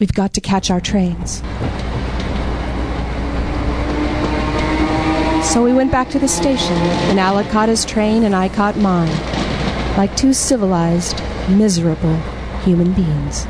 We've 0.00 0.12
got 0.12 0.32
to 0.34 0.40
catch 0.40 0.72
our 0.72 0.80
trains. 0.80 1.40
So 5.48 5.62
we 5.62 5.72
went 5.72 5.92
back 5.92 6.10
to 6.10 6.18
the 6.18 6.26
station, 6.26 6.76
and 7.10 7.20
Alec 7.20 7.48
caught 7.50 7.68
his 7.68 7.84
train 7.84 8.24
and 8.24 8.34
I 8.34 8.48
caught 8.48 8.76
mine, 8.76 9.16
like 9.96 10.16
two 10.16 10.32
civilized, 10.32 11.22
miserable 11.48 12.16
human 12.64 12.92
beings. 12.92 13.46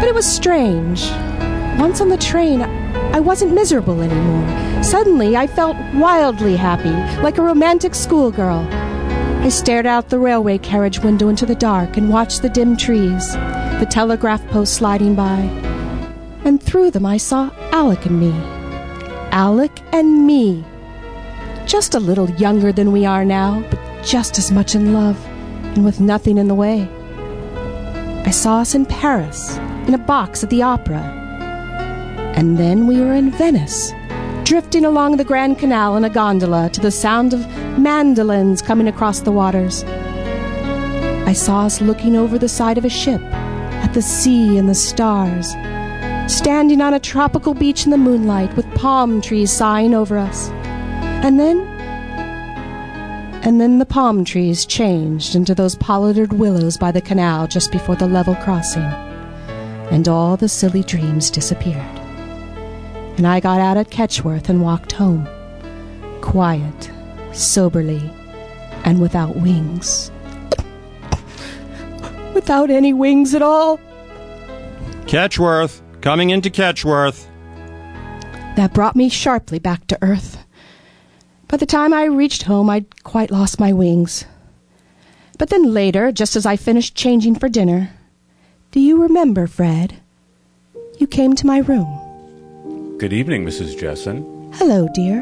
But 0.00 0.08
it 0.08 0.14
was 0.14 0.26
strange. 0.26 1.08
Once 1.78 2.00
on 2.00 2.08
the 2.08 2.16
train, 2.16 2.62
I 2.62 3.20
wasn't 3.20 3.54
miserable 3.54 4.00
anymore. 4.00 4.82
Suddenly, 4.82 5.36
I 5.36 5.46
felt 5.46 5.76
wildly 5.94 6.56
happy, 6.56 6.90
like 7.22 7.38
a 7.38 7.42
romantic 7.42 7.94
schoolgirl. 7.94 8.66
I 9.46 9.48
stared 9.48 9.86
out 9.86 10.08
the 10.08 10.18
railway 10.18 10.58
carriage 10.58 10.98
window 10.98 11.28
into 11.28 11.46
the 11.46 11.54
dark 11.54 11.96
and 11.96 12.10
watched 12.10 12.42
the 12.42 12.48
dim 12.48 12.76
trees, 12.76 13.34
the 13.34 13.86
telegraph 13.88 14.44
posts 14.48 14.74
sliding 14.74 15.14
by. 15.14 15.38
And 16.44 16.60
through 16.60 16.90
them, 16.90 17.06
I 17.06 17.16
saw 17.18 17.52
Alec 17.70 18.06
and 18.06 18.18
me. 18.18 18.32
Alec 19.30 19.70
and 19.92 20.26
me. 20.26 20.64
Just 21.64 21.94
a 21.94 22.00
little 22.00 22.28
younger 22.30 22.72
than 22.72 22.90
we 22.90 23.06
are 23.06 23.24
now, 23.24 23.64
but 23.70 23.78
just 24.04 24.36
as 24.36 24.50
much 24.50 24.74
in 24.74 24.92
love, 24.92 25.24
and 25.76 25.84
with 25.84 26.00
nothing 26.00 26.38
in 26.38 26.48
the 26.48 26.54
way. 26.56 26.88
I 28.26 28.32
saw 28.32 28.58
us 28.58 28.74
in 28.74 28.84
Paris, 28.84 29.58
in 29.86 29.94
a 29.94 29.98
box 29.98 30.42
at 30.42 30.50
the 30.50 30.62
opera. 30.62 31.02
And 32.34 32.58
then 32.58 32.88
we 32.88 32.98
were 32.98 33.14
in 33.14 33.30
Venice, 33.30 33.92
drifting 34.46 34.84
along 34.84 35.16
the 35.16 35.24
Grand 35.24 35.58
Canal 35.58 35.96
in 35.96 36.04
a 36.04 36.08
gondola 36.08 36.70
to 36.70 36.80
the 36.80 36.92
sound 36.92 37.34
of 37.34 37.40
mandolins 37.80 38.62
coming 38.62 38.86
across 38.86 39.18
the 39.18 39.32
waters. 39.32 39.82
I 41.26 41.32
saw 41.32 41.66
us 41.66 41.80
looking 41.80 42.14
over 42.14 42.38
the 42.38 42.48
side 42.48 42.78
of 42.78 42.84
a 42.84 42.88
ship 42.88 43.20
at 43.22 43.92
the 43.92 44.02
sea 44.02 44.56
and 44.56 44.68
the 44.68 44.74
stars, 44.76 45.48
standing 46.32 46.80
on 46.80 46.94
a 46.94 47.00
tropical 47.00 47.54
beach 47.54 47.86
in 47.86 47.90
the 47.90 47.96
moonlight 47.96 48.54
with 48.54 48.72
palm 48.76 49.20
trees 49.20 49.50
sighing 49.50 49.94
over 49.94 50.16
us. 50.16 50.48
And 51.24 51.40
then. 51.40 51.58
And 53.42 53.60
then 53.60 53.80
the 53.80 53.84
palm 53.84 54.24
trees 54.24 54.64
changed 54.64 55.34
into 55.34 55.56
those 55.56 55.74
pollarded 55.74 56.34
willows 56.34 56.76
by 56.76 56.92
the 56.92 57.00
canal 57.00 57.48
just 57.48 57.72
before 57.72 57.96
the 57.96 58.06
level 58.06 58.36
crossing. 58.36 58.84
And 59.90 60.06
all 60.06 60.36
the 60.36 60.48
silly 60.48 60.84
dreams 60.84 61.32
disappeared. 61.32 61.95
And 63.16 63.26
I 63.26 63.40
got 63.40 63.60
out 63.60 63.76
at 63.76 63.90
Ketchworth 63.90 64.48
and 64.48 64.62
walked 64.62 64.92
home. 64.92 65.26
Quiet, 66.20 66.90
soberly, 67.32 68.12
and 68.84 69.00
without 69.00 69.36
wings. 69.36 70.10
without 72.34 72.68
any 72.70 72.92
wings 72.92 73.34
at 73.34 73.40
all. 73.40 73.80
Ketchworth, 75.06 75.82
coming 76.02 76.30
into 76.30 76.50
Ketchworth. 76.50 77.26
That 78.56 78.74
brought 78.74 78.96
me 78.96 79.08
sharply 79.08 79.58
back 79.58 79.86
to 79.86 79.98
earth. 80.02 80.44
By 81.48 81.56
the 81.56 81.66
time 81.66 81.94
I 81.94 82.04
reached 82.04 82.42
home, 82.42 82.68
I'd 82.68 83.02
quite 83.04 83.30
lost 83.30 83.58
my 83.58 83.72
wings. 83.72 84.24
But 85.38 85.48
then 85.50 85.72
later, 85.72 86.12
just 86.12 86.36
as 86.36 86.44
I 86.44 86.56
finished 86.56 86.94
changing 86.94 87.36
for 87.36 87.48
dinner, 87.48 87.90
do 88.72 88.80
you 88.80 89.00
remember, 89.00 89.46
Fred? 89.46 90.00
You 90.98 91.06
came 91.06 91.34
to 91.36 91.46
my 91.46 91.58
room. 91.58 92.05
Good 92.98 93.12
evening, 93.12 93.44
Mrs. 93.44 93.78
Jesson. 93.78 94.50
Hello, 94.54 94.88
dear. 94.94 95.20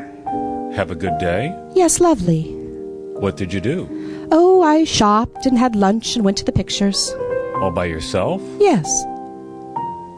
Have 0.77 0.93
a 0.93 0.95
good 0.95 1.18
day. 1.18 1.53
Yes, 1.75 1.99
lovely. 1.99 2.53
What 3.18 3.37
did 3.37 3.53
you 3.53 3.61
do? 3.61 4.29
Oh, 4.31 4.62
I 4.62 4.85
shopped 4.85 5.45
and 5.45 5.59
had 5.59 5.75
lunch 5.75 6.14
and 6.14 6.25
went 6.25 6.37
to 6.39 6.45
the 6.45 6.53
pictures. 6.53 7.12
All 7.57 7.72
by 7.72 7.87
yourself? 7.87 8.41
Yes. 8.61 8.87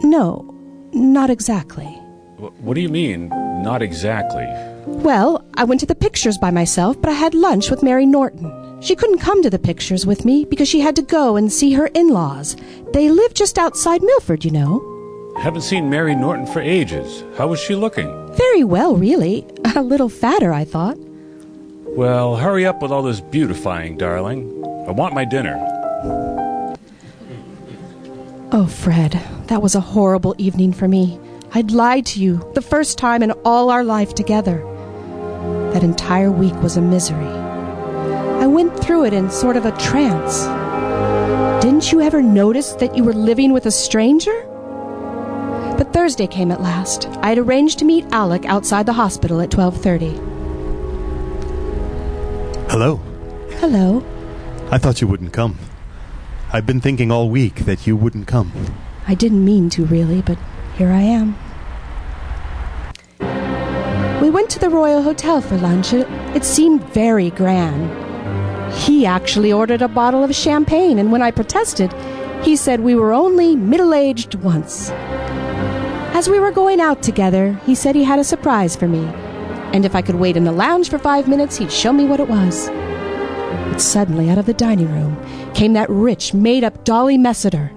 No, 0.04 0.54
not 0.92 1.30
exactly. 1.30 1.86
What 2.36 2.74
do 2.74 2.82
you 2.82 2.90
mean, 2.90 3.30
not 3.62 3.80
exactly? 3.80 4.46
Well, 4.86 5.42
I 5.54 5.64
went 5.64 5.80
to 5.80 5.86
the 5.86 5.94
pictures 5.94 6.36
by 6.36 6.50
myself, 6.50 7.00
but 7.00 7.08
I 7.08 7.14
had 7.14 7.32
lunch 7.32 7.70
with 7.70 7.82
Mary 7.82 8.04
Norton. 8.04 8.82
She 8.82 8.94
couldn't 8.94 9.20
come 9.20 9.42
to 9.42 9.48
the 9.48 9.58
pictures 9.58 10.04
with 10.04 10.26
me 10.26 10.44
because 10.44 10.68
she 10.68 10.80
had 10.80 10.94
to 10.96 11.02
go 11.02 11.36
and 11.36 11.50
see 11.50 11.72
her 11.72 11.86
in 11.94 12.08
laws. 12.08 12.54
They 12.92 13.08
live 13.08 13.32
just 13.32 13.58
outside 13.58 14.02
Milford, 14.02 14.44
you 14.44 14.50
know. 14.50 14.92
Haven't 15.42 15.62
seen 15.62 15.90
Mary 15.90 16.14
Norton 16.14 16.46
for 16.46 16.60
ages. 16.60 17.22
How 17.36 17.46
was 17.46 17.60
she 17.60 17.74
looking? 17.74 18.08
Very 18.34 18.64
well, 18.64 18.96
really. 18.96 19.46
A 19.76 19.82
little 19.82 20.08
fatter, 20.08 20.52
I 20.52 20.64
thought. 20.64 20.96
Well, 21.96 22.36
hurry 22.36 22.66
up 22.66 22.82
with 22.82 22.90
all 22.90 23.02
this 23.02 23.20
beautifying, 23.20 23.96
darling. 23.96 24.64
I 24.88 24.92
want 24.92 25.14
my 25.14 25.24
dinner. 25.24 25.56
Oh, 28.52 28.66
Fred, 28.66 29.20
that 29.46 29.60
was 29.60 29.74
a 29.74 29.80
horrible 29.80 30.34
evening 30.38 30.72
for 30.72 30.88
me. 30.88 31.18
I'd 31.52 31.70
lied 31.70 32.06
to 32.06 32.20
you, 32.20 32.50
the 32.54 32.62
first 32.62 32.96
time 32.96 33.22
in 33.22 33.32
all 33.44 33.70
our 33.70 33.84
life 33.84 34.14
together. 34.14 34.58
That 35.72 35.82
entire 35.82 36.30
week 36.30 36.54
was 36.62 36.76
a 36.76 36.82
misery. 36.82 37.26
I 37.26 38.46
went 38.46 38.78
through 38.78 39.04
it 39.06 39.12
in 39.12 39.30
sort 39.30 39.56
of 39.56 39.66
a 39.66 39.76
trance. 39.78 40.44
Didn't 41.62 41.92
you 41.92 42.00
ever 42.00 42.22
notice 42.22 42.72
that 42.74 42.96
you 42.96 43.04
were 43.04 43.12
living 43.14 43.52
with 43.52 43.66
a 43.66 43.70
stranger? 43.70 44.46
But 45.76 45.92
Thursday 45.92 46.26
came 46.26 46.50
at 46.50 46.62
last. 46.62 47.06
I 47.20 47.28
had 47.28 47.38
arranged 47.38 47.78
to 47.80 47.84
meet 47.84 48.06
Alec 48.10 48.46
outside 48.46 48.86
the 48.86 48.94
hospital 48.94 49.40
at 49.40 49.50
12:30. 49.50 50.16
Hello. 52.70 53.00
Hello. 53.60 54.02
I 54.70 54.78
thought 54.78 55.00
you 55.00 55.06
wouldn't 55.06 55.32
come. 55.32 55.58
I've 56.52 56.66
been 56.66 56.80
thinking 56.80 57.10
all 57.10 57.28
week 57.28 57.66
that 57.66 57.86
you 57.86 57.96
wouldn't 57.96 58.26
come. 58.26 58.52
I 59.06 59.14
didn't 59.14 59.44
mean 59.44 59.68
to 59.70 59.84
really, 59.84 60.22
but 60.22 60.38
here 60.76 60.90
I 60.90 61.02
am. 61.02 61.36
We 64.20 64.30
went 64.30 64.50
to 64.50 64.58
the 64.58 64.70
Royal 64.70 65.02
Hotel 65.02 65.40
for 65.40 65.56
lunch. 65.58 65.92
It, 65.92 66.08
it 66.34 66.44
seemed 66.44 66.82
very 66.94 67.30
grand. 67.30 67.90
He 68.72 69.06
actually 69.06 69.52
ordered 69.52 69.82
a 69.82 69.88
bottle 69.88 70.24
of 70.24 70.34
champagne, 70.34 70.98
and 70.98 71.12
when 71.12 71.22
I 71.22 71.30
protested, 71.30 71.92
he 72.42 72.56
said 72.56 72.80
we 72.80 72.94
were 72.94 73.12
only 73.12 73.54
middle 73.56 73.94
aged 73.94 74.34
once. 74.36 74.90
As 76.16 76.30
we 76.30 76.40
were 76.40 76.50
going 76.50 76.80
out 76.80 77.02
together, 77.02 77.60
he 77.66 77.74
said 77.74 77.94
he 77.94 78.02
had 78.02 78.18
a 78.18 78.24
surprise 78.24 78.74
for 78.74 78.88
me, 78.88 79.04
and 79.74 79.84
if 79.84 79.94
I 79.94 80.00
could 80.00 80.14
wait 80.14 80.34
in 80.34 80.44
the 80.44 80.50
lounge 80.50 80.88
for 80.88 80.98
five 80.98 81.28
minutes, 81.28 81.58
he'd 81.58 81.70
show 81.70 81.92
me 81.92 82.06
what 82.06 82.20
it 82.20 82.26
was. 82.26 82.70
But 82.70 83.82
suddenly, 83.82 84.30
out 84.30 84.38
of 84.38 84.46
the 84.46 84.54
dining 84.54 84.90
room, 84.90 85.22
came 85.52 85.74
that 85.74 85.90
rich, 85.90 86.32
made 86.32 86.64
up 86.64 86.86
Dolly 86.86 87.18
Messiter. 87.18 87.70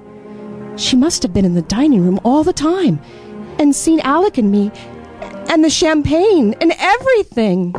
She 0.80 0.96
must 0.96 1.22
have 1.24 1.34
been 1.34 1.44
in 1.44 1.54
the 1.54 1.64
dining 1.64 2.02
room 2.02 2.18
all 2.24 2.46
the 2.46 2.54
time 2.54 3.02
and 3.60 3.76
seen 3.76 4.00
Alec 4.00 4.38
and 4.38 4.50
me 4.50 4.72
and 5.50 5.62
the 5.62 5.70
champagne 5.70 6.56
and 6.62 6.72
everything. 6.80 7.76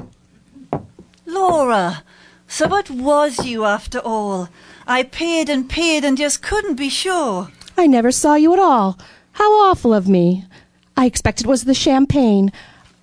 Laura, 1.25 2.03
so 2.47 2.77
it 2.77 2.91
was 2.91 3.47
you 3.47 3.65
after 3.65 3.99
all. 3.99 4.51
I 4.87 5.05
peered 5.05 5.49
and 5.49 5.71
peered 5.71 6.05
and 6.05 6.19
just 6.19 6.43
couldn't 6.43 6.75
be 6.75 6.91
sure. 6.91 7.49
I 7.79 7.87
never 7.87 8.13
saw 8.13 8.35
you 8.35 8.53
at 8.53 8.59
all. 8.59 8.99
How 9.41 9.71
awful 9.71 9.95
of 9.95 10.07
me. 10.07 10.45
I 10.99 11.07
expected 11.07 11.47
it 11.47 11.49
was 11.49 11.65
the 11.65 11.73
champagne. 11.73 12.53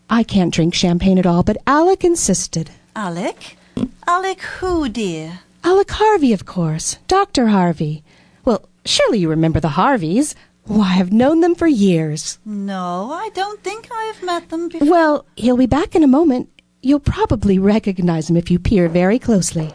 I 0.07 0.21
can't 0.21 0.53
drink 0.53 0.75
champagne 0.75 1.17
at 1.17 1.25
all, 1.25 1.41
but 1.41 1.57
Alec 1.65 2.03
insisted. 2.03 2.69
Alec? 2.95 3.57
Alec 4.05 4.41
who, 4.41 4.87
dear? 4.87 5.39
Alec 5.63 5.89
Harvey, 5.89 6.33
of 6.33 6.45
course. 6.45 6.99
Dr. 7.07 7.47
Harvey. 7.47 8.03
Well, 8.45 8.69
surely 8.85 9.17
you 9.17 9.31
remember 9.31 9.59
the 9.59 9.69
Harveys. 9.69 10.35
Why, 10.65 10.97
I've 10.99 11.11
known 11.11 11.41
them 11.41 11.55
for 11.55 11.65
years. 11.65 12.37
No, 12.45 13.09
I 13.11 13.29
don't 13.33 13.63
think 13.63 13.87
I've 13.91 14.21
met 14.21 14.49
them 14.49 14.69
before. 14.69 14.87
Well, 14.87 15.25
he'll 15.37 15.57
be 15.57 15.65
back 15.65 15.95
in 15.95 16.03
a 16.03 16.07
moment. 16.07 16.49
You'll 16.83 16.99
probably 16.99 17.57
recognize 17.57 18.29
him 18.29 18.37
if 18.37 18.51
you 18.51 18.59
peer 18.59 18.89
very 18.89 19.17
closely. 19.17 19.73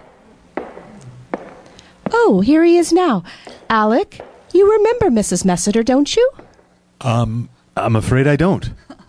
Oh, 2.13 2.41
here 2.41 2.63
he 2.63 2.77
is 2.79 2.93
now. 2.93 3.25
Alec, 3.69 4.21
you 4.55 4.71
remember 4.71 5.11
Mrs. 5.11 5.45
Messiter, 5.45 5.85
don't 5.85 6.15
you? 6.15 6.31
Um, 7.03 7.49
I'm 7.77 7.97
afraid 7.97 8.27
I 8.27 8.37
don't. 8.37 8.71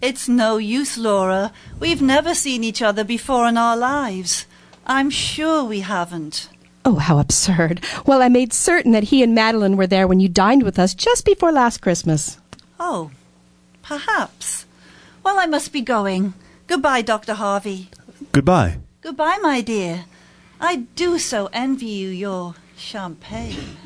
It's 0.00 0.28
no 0.28 0.58
use, 0.58 0.96
Laura. 0.96 1.52
We've 1.80 2.00
never 2.00 2.32
seen 2.32 2.62
each 2.62 2.80
other 2.82 3.02
before 3.02 3.48
in 3.48 3.56
our 3.58 3.76
lives. 3.76 4.46
I'm 4.86 5.10
sure 5.10 5.64
we 5.64 5.80
haven't. 5.80 6.48
Oh, 6.84 6.96
how 6.96 7.18
absurd. 7.18 7.84
Well, 8.06 8.22
I 8.22 8.28
made 8.28 8.52
certain 8.52 8.92
that 8.92 9.04
he 9.10 9.24
and 9.24 9.34
Madeline 9.34 9.76
were 9.76 9.88
there 9.88 10.06
when 10.06 10.20
you 10.20 10.28
dined 10.28 10.62
with 10.62 10.78
us 10.78 10.94
just 10.94 11.24
before 11.24 11.50
last 11.50 11.82
Christmas. 11.82 12.38
Oh, 12.78 13.10
perhaps. 13.82 14.66
Well, 15.24 15.40
I 15.40 15.46
must 15.46 15.72
be 15.72 15.80
going. 15.80 16.32
Goodbye, 16.68 17.02
Dr. 17.02 17.34
Harvey. 17.34 17.90
Goodbye. 18.30 18.78
Goodbye, 19.00 19.38
my 19.42 19.60
dear. 19.60 20.04
I 20.60 20.86
do 20.94 21.18
so 21.18 21.50
envy 21.52 21.86
you 21.86 22.08
your 22.08 22.54
champagne. 22.76 23.76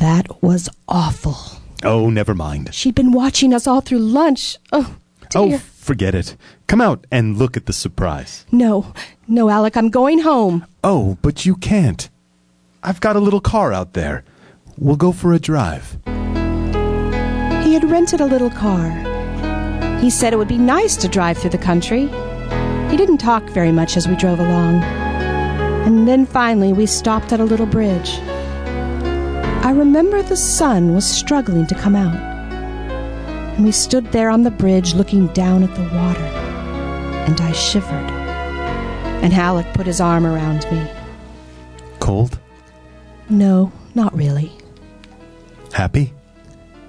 That 0.00 0.42
was 0.42 0.68
awful. 0.88 1.36
Oh, 1.84 2.10
never 2.10 2.34
mind. 2.34 2.74
She'd 2.74 2.96
been 2.96 3.12
watching 3.12 3.54
us 3.54 3.68
all 3.68 3.80
through 3.80 4.00
lunch. 4.00 4.56
Oh, 4.72 4.96
dear. 5.30 5.54
Oh, 5.54 5.58
forget 5.58 6.16
it. 6.16 6.36
Come 6.66 6.80
out 6.80 7.06
and 7.12 7.36
look 7.36 7.56
at 7.56 7.66
the 7.66 7.72
surprise. 7.72 8.44
No, 8.50 8.92
no, 9.28 9.48
Alec, 9.48 9.76
I'm 9.76 9.90
going 9.90 10.18
home. 10.18 10.66
Oh, 10.82 11.16
but 11.22 11.46
you 11.46 11.54
can't. 11.54 12.10
I've 12.82 13.00
got 13.00 13.14
a 13.14 13.20
little 13.20 13.40
car 13.40 13.72
out 13.72 13.92
there. 13.92 14.24
We'll 14.76 14.96
go 14.96 15.12
for 15.12 15.32
a 15.32 15.38
drive. 15.38 15.96
He 17.64 17.74
had 17.74 17.88
rented 17.88 18.20
a 18.20 18.26
little 18.26 18.50
car. 18.50 18.90
He 20.00 20.10
said 20.10 20.32
it 20.32 20.38
would 20.38 20.48
be 20.48 20.58
nice 20.58 20.96
to 20.96 21.08
drive 21.08 21.38
through 21.38 21.50
the 21.50 21.58
country. 21.58 22.08
He 22.90 22.96
didn't 22.96 23.18
talk 23.18 23.44
very 23.50 23.70
much 23.70 23.96
as 23.96 24.08
we 24.08 24.16
drove 24.16 24.40
along. 24.40 24.82
And 25.86 26.08
then 26.08 26.26
finally 26.26 26.72
we 26.72 26.86
stopped 26.86 27.32
at 27.32 27.38
a 27.38 27.44
little 27.44 27.66
bridge. 27.66 28.18
I 29.64 29.70
remember 29.70 30.22
the 30.22 30.36
sun 30.36 30.94
was 30.94 31.10
struggling 31.10 31.66
to 31.68 31.74
come 31.74 31.96
out. 31.96 32.14
And 33.56 33.64
we 33.64 33.72
stood 33.72 34.04
there 34.12 34.28
on 34.28 34.42
the 34.42 34.50
bridge 34.50 34.92
looking 34.92 35.28
down 35.28 35.62
at 35.62 35.74
the 35.74 35.84
water. 35.84 36.20
And 37.26 37.40
I 37.40 37.50
shivered. 37.52 38.10
And 39.22 39.32
Alec 39.32 39.64
put 39.72 39.86
his 39.86 40.02
arm 40.02 40.26
around 40.26 40.70
me. 40.70 40.86
Cold? 41.98 42.38
No, 43.30 43.72
not 43.94 44.14
really. 44.14 44.52
Happy? 45.72 46.12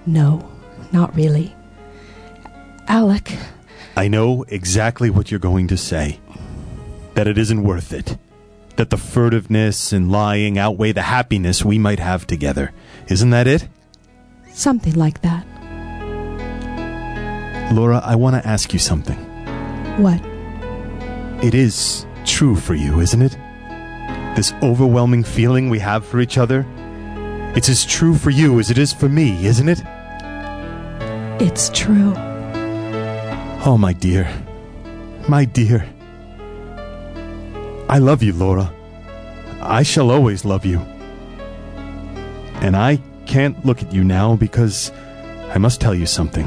No, 0.05 0.45
not 0.91 1.15
really. 1.15 1.55
Alec, 2.89 3.37
I 3.95 4.09
know 4.09 4.43
exactly 4.49 5.09
what 5.09 5.31
you're 5.31 5.39
going 5.39 5.69
to 5.69 5.77
say. 5.77 6.19
That 7.13 7.25
it 7.25 7.37
isn't 7.37 7.63
worth 7.63 7.93
it. 7.93 8.17
That 8.77 8.89
the 8.89 8.97
furtiveness 8.97 9.93
and 9.93 10.11
lying 10.11 10.57
outweigh 10.57 10.91
the 10.91 11.03
happiness 11.03 11.63
we 11.63 11.79
might 11.79 11.99
have 11.99 12.27
together. 12.27 12.73
Isn't 13.07 13.29
that 13.29 13.47
it? 13.47 13.67
something 14.55 14.93
like 14.93 15.21
that. 15.21 15.45
Laura, 17.73 18.01
I 18.03 18.15
want 18.15 18.41
to 18.41 18.47
ask 18.47 18.73
you 18.73 18.79
something. 18.79 19.17
What? 20.01 20.21
It 21.43 21.53
is 21.53 22.05
true 22.25 22.55
for 22.55 22.73
you, 22.73 23.01
isn't 23.01 23.21
it? 23.21 23.37
This 24.35 24.53
overwhelming 24.61 25.23
feeling 25.23 25.69
we 25.69 25.79
have 25.79 26.05
for 26.05 26.19
each 26.19 26.37
other? 26.37 26.65
It's 27.55 27.69
as 27.69 27.85
true 27.85 28.15
for 28.15 28.29
you 28.29 28.59
as 28.59 28.71
it 28.71 28.77
is 28.77 28.93
for 28.93 29.09
me, 29.09 29.45
isn't 29.45 29.69
it? 29.69 29.81
It's 31.41 31.69
true. 31.69 32.13
Oh, 33.65 33.77
my 33.79 33.93
dear. 33.93 34.29
My 35.27 35.45
dear. 35.45 35.87
I 37.95 37.99
love 37.99 38.21
you, 38.21 38.33
Laura. 38.33 38.73
I 39.61 39.81
shall 39.83 40.11
always 40.11 40.43
love 40.43 40.65
you. 40.65 40.79
And 42.55 42.75
I 42.75 42.99
can't 43.25 43.65
look 43.65 43.81
at 43.81 43.93
you 43.93 44.03
now 44.03 44.35
because 44.35 44.91
I 45.53 45.59
must 45.59 45.79
tell 45.79 45.95
you 45.95 46.05
something. 46.05 46.45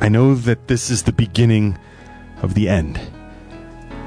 I 0.00 0.08
know 0.08 0.34
that 0.34 0.66
this 0.66 0.88
is 0.88 1.02
the 1.02 1.12
beginning 1.12 1.76
of 2.40 2.54
the 2.54 2.70
end. 2.70 2.98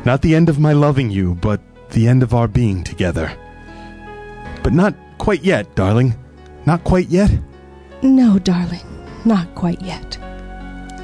Not 0.03 0.23
the 0.23 0.33
end 0.33 0.49
of 0.49 0.57
my 0.57 0.73
loving 0.73 1.11
you, 1.11 1.35
but 1.35 1.61
the 1.91 2.07
end 2.07 2.23
of 2.23 2.33
our 2.33 2.47
being 2.47 2.83
together. 2.83 3.31
But 4.63 4.73
not 4.73 4.95
quite 5.19 5.43
yet, 5.43 5.75
darling. 5.75 6.15
Not 6.65 6.83
quite 6.83 7.09
yet. 7.09 7.29
No, 8.01 8.39
darling, 8.39 9.05
not 9.23 9.53
quite 9.53 9.83
yet. 9.83 10.17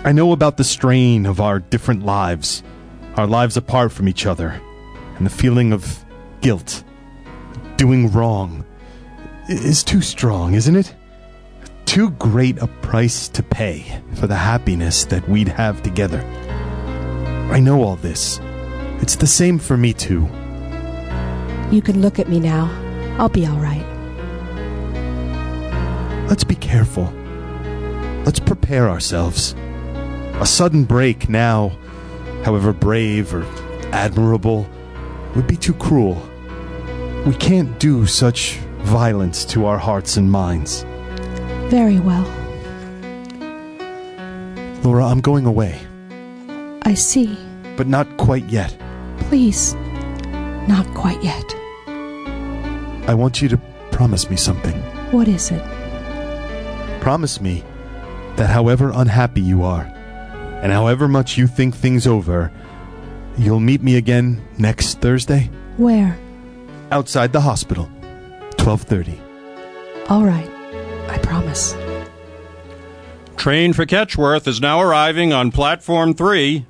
I 0.04 0.12
know 0.12 0.32
about 0.32 0.58
the 0.58 0.64
strain 0.64 1.28
of 1.28 1.40
our 1.40 1.60
different 1.60 2.04
lives, 2.04 2.64
our 3.16 3.28
lives 3.28 3.58
apart 3.58 3.92
from 3.92 4.10
each 4.10 4.26
other, 4.26 4.60
and 5.18 5.26
the 5.26 5.32
feeling 5.32 5.74
of 5.74 6.04
guilt, 6.42 6.84
doing 7.76 8.12
wrong, 8.12 8.64
is 9.50 9.84
too 9.84 10.02
strong, 10.02 10.54
isn't 10.54 10.76
it? 10.76 10.94
Too 11.86 12.12
great 12.12 12.58
a 12.60 12.68
price 12.68 13.28
to 13.30 13.42
pay 13.42 14.02
for 14.16 14.28
the 14.28 14.36
happiness 14.36 15.06
that 15.06 15.28
we'd 15.28 15.48
have 15.48 15.82
together. 15.84 16.22
I 17.52 17.60
know 17.60 17.82
all 17.82 17.96
this. 17.96 18.40
It's 19.02 19.16
the 19.16 19.28
same 19.28 19.58
for 19.58 19.78
me, 19.78 19.94
too. 19.94 20.28
You 21.72 21.82
can 21.82 22.02
look 22.02 22.20
at 22.20 22.30
me 22.30 22.40
now. 22.40 22.70
I'll 23.18 23.30
be 23.30 23.46
all 23.46 23.58
right. 23.58 23.86
Let's 26.30 26.44
be 26.44 26.56
careful. 26.56 27.06
Let's 28.26 28.40
prepare 28.40 28.90
ourselves. 28.90 29.56
A 30.42 30.46
sudden 30.46 30.84
break 30.84 31.30
now, 31.30 31.72
however 32.44 32.74
brave 32.74 33.34
or 33.34 33.44
admirable, 33.94 34.68
would 35.36 35.48
be 35.48 35.58
too 35.58 35.74
cruel. 35.74 36.22
We 37.26 37.36
can't 37.36 37.78
do 37.80 38.06
such 38.06 38.58
violence 38.84 39.44
to 39.46 39.66
our 39.66 39.78
hearts 39.78 40.18
and 40.18 40.32
minds. 40.32 40.84
Very 41.70 42.00
well. 42.00 42.26
Laura, 44.84 45.06
I'm 45.06 45.20
going 45.22 45.46
away, 45.46 45.80
I 46.84 46.94
see. 46.94 47.38
but 47.76 47.88
not 47.88 48.18
quite 48.18 48.46
yet. 48.46 48.76
Please, 49.30 49.74
not 50.68 50.86
quite 50.94 51.22
yet. 51.22 51.44
I 53.08 53.14
want 53.14 53.42
you 53.42 53.50
to 53.50 53.58
promise 53.92 54.30
me 54.30 54.38
something. 54.38 54.76
What 55.12 55.28
is 55.28 55.52
it? 55.52 55.62
Promise 57.02 57.42
me 57.42 57.64
that 58.38 58.50
however 58.50 58.92
unhappy 58.94 59.42
you 59.42 59.64
are, 59.64 59.84
and 60.62 60.72
however 60.72 61.08
much 61.08 61.38
you 61.38 61.48
think 61.48 61.76
things 61.76 62.08
over, 62.08 62.52
you'll 63.38 63.60
meet 63.60 63.82
me 63.82 63.96
again 63.98 64.42
next 64.58 65.00
Thursday 65.02 65.50
Where? 65.78 66.18
outside 66.92 67.34
the 67.34 67.42
hospital. 67.42 67.90
12:30. 68.58 69.20
All 70.10 70.24
right. 70.24 70.50
I 71.10 71.18
promise. 71.20 71.76
Train 73.38 73.74
for 73.74 73.86
Ketchworth 73.86 74.48
is 74.48 74.60
now 74.60 74.82
arriving 74.82 75.32
on 75.32 75.52
platform 75.52 76.14
3. 76.14 76.66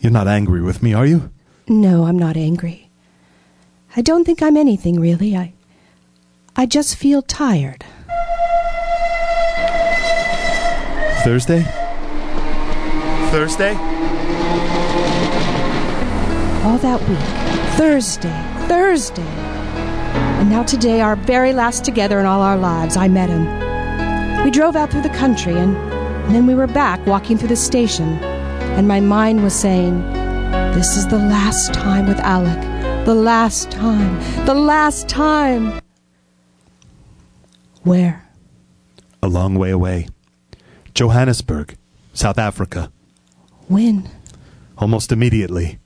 You're 0.00 0.12
not 0.12 0.28
angry 0.28 0.60
with 0.62 0.82
me, 0.82 0.94
are 0.94 1.06
you? 1.06 1.30
No, 1.68 2.04
I'm 2.04 2.18
not 2.18 2.36
angry. 2.36 2.90
I 3.96 4.02
don't 4.02 4.24
think 4.24 4.42
I'm 4.42 4.56
anything 4.56 4.98
really. 5.00 5.36
I 5.36 5.52
I 6.56 6.66
just 6.66 6.96
feel 6.96 7.22
tired. 7.22 7.84
Thursday? 11.24 11.62
Thursday? 13.30 13.74
All 16.64 16.78
that 16.78 17.00
week. 17.08 17.18
Thursday. 17.76 18.68
Thursday. 18.68 19.22
And 19.22 20.48
now 20.48 20.62
today, 20.62 21.00
our 21.00 21.16
very 21.16 21.52
last 21.52 21.84
together 21.84 22.20
in 22.20 22.26
all 22.26 22.40
our 22.40 22.56
lives, 22.56 22.96
I 22.96 23.08
met 23.08 23.30
him. 23.30 23.44
We 24.44 24.50
drove 24.52 24.76
out 24.76 24.90
through 24.92 25.02
the 25.02 25.08
country 25.08 25.54
and, 25.54 25.76
and 25.76 26.34
then 26.34 26.46
we 26.46 26.54
were 26.54 26.68
back 26.68 27.04
walking 27.04 27.36
through 27.36 27.48
the 27.48 27.56
station. 27.56 28.16
And 28.78 28.86
my 28.86 29.00
mind 29.00 29.42
was 29.42 29.54
saying, 29.54 30.02
This 30.72 30.96
is 30.96 31.08
the 31.08 31.18
last 31.18 31.74
time 31.74 32.06
with 32.06 32.20
Alec 32.20 32.60
The 33.06 33.14
last 33.14 33.72
time. 33.72 34.46
The 34.46 34.54
last 34.54 35.08
time. 35.08 35.80
Where? 37.82 38.24
A 39.20 39.28
long 39.28 39.56
way 39.56 39.70
away. 39.70 40.06
Johannesburg, 40.94 41.76
South 42.14 42.38
Africa. 42.38 42.92
When? 43.66 44.08
Almost 44.78 45.10
immediately. 45.10 45.80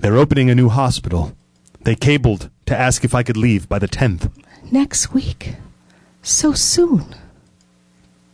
They're 0.00 0.16
opening 0.16 0.48
a 0.48 0.54
new 0.54 0.70
hospital. 0.70 1.36
They 1.82 1.94
cabled 1.94 2.48
to 2.64 2.76
ask 2.76 3.04
if 3.04 3.14
I 3.14 3.22
could 3.22 3.36
leave 3.36 3.68
by 3.68 3.78
the 3.78 3.86
10th. 3.86 4.32
Next 4.72 5.12
week. 5.12 5.56
So 6.22 6.54
soon. 6.54 7.14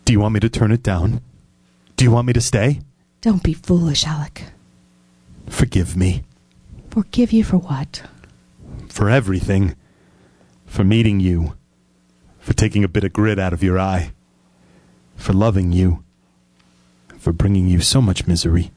Do 0.05 0.13
you 0.13 0.21
want 0.21 0.35
me 0.35 0.41
to 0.41 0.49
turn 0.49 0.71
it 0.71 0.85
down? 0.85 1.21
Do 1.97 2.05
you 2.05 2.13
want 2.13 2.29
me 2.29 2.33
to 2.35 2.41
stay? 2.41 2.83
Don't 3.21 3.43
be 3.43 3.53
foolish, 3.53 4.07
Alec. 4.07 4.45
Forgive 5.49 5.97
me. 5.97 6.23
Forgive 6.91 7.33
you 7.33 7.43
for 7.43 7.57
what? 7.57 8.03
For 8.89 9.11
everything. 9.11 9.75
For 10.67 10.85
meeting 10.85 11.19
you. 11.19 11.57
For 12.39 12.53
taking 12.53 12.85
a 12.85 12.89
bit 12.89 13.03
of 13.03 13.13
grit 13.13 13.41
out 13.41 13.53
of 13.53 13.65
your 13.65 13.77
eye. 13.77 14.13
For 15.17 15.33
loving 15.33 15.73
you. 15.73 16.05
For 17.19 17.33
bringing 17.33 17.67
you 17.67 17.81
so 17.81 18.01
much 18.01 18.29
misery. 18.29 18.71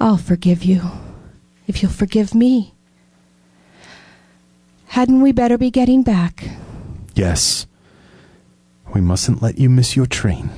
I'll 0.00 0.16
forgive 0.16 0.64
you. 0.64 0.82
If 1.66 1.82
you'll 1.82 1.90
forgive 1.92 2.34
me. 2.34 2.74
Hadn't 4.86 5.20
we 5.20 5.32
better 5.32 5.58
be 5.58 5.70
getting 5.70 6.02
back? 6.02 6.48
Yes. 7.14 7.66
We 8.94 9.00
mustn't 9.00 9.42
let 9.42 9.58
you 9.58 9.68
miss 9.68 9.96
your 9.96 10.06
train. 10.06 10.50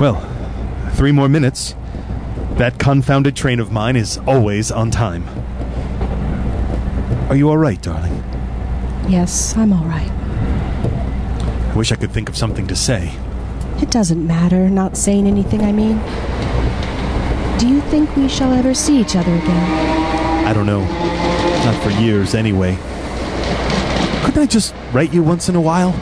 Well, 0.00 0.20
three 0.92 1.12
more 1.12 1.28
minutes. 1.28 1.74
That 2.52 2.78
confounded 2.78 3.36
train 3.36 3.60
of 3.60 3.70
mine 3.70 3.96
is 3.96 4.18
always 4.26 4.72
on 4.72 4.90
time. 4.90 5.24
Are 7.28 7.36
you 7.36 7.50
all 7.50 7.58
right, 7.58 7.80
darling? 7.80 8.24
Yes, 9.08 9.56
I'm 9.56 9.72
all 9.72 9.84
right. 9.84 10.10
I 10.10 11.74
wish 11.76 11.92
I 11.92 11.96
could 11.96 12.10
think 12.10 12.28
of 12.28 12.36
something 12.36 12.66
to 12.66 12.74
say. 12.74 13.12
It 13.88 13.92
doesn't 13.92 14.26
matter, 14.26 14.68
not 14.68 14.98
saying 14.98 15.26
anything, 15.26 15.62
I 15.62 15.72
mean. 15.72 15.96
Do 17.58 17.66
you 17.66 17.80
think 17.88 18.14
we 18.16 18.28
shall 18.28 18.52
ever 18.52 18.74
see 18.74 19.00
each 19.00 19.16
other 19.16 19.34
again? 19.34 20.46
I 20.46 20.52
don't 20.52 20.66
know. 20.66 20.84
Not 21.64 21.82
for 21.82 21.88
years, 21.98 22.34
anyway. 22.34 22.76
Couldn't 24.24 24.42
I 24.42 24.44
just 24.46 24.74
write 24.92 25.14
you 25.14 25.22
once 25.22 25.48
in 25.48 25.56
a 25.56 25.60
while? 25.62 25.92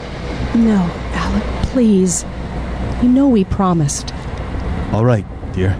No, 0.53 0.75
Alec, 1.13 1.43
please. 1.67 2.25
You 3.01 3.07
know 3.07 3.29
we 3.29 3.45
promised. 3.45 4.13
All 4.91 5.05
right, 5.05 5.25
dear. 5.53 5.79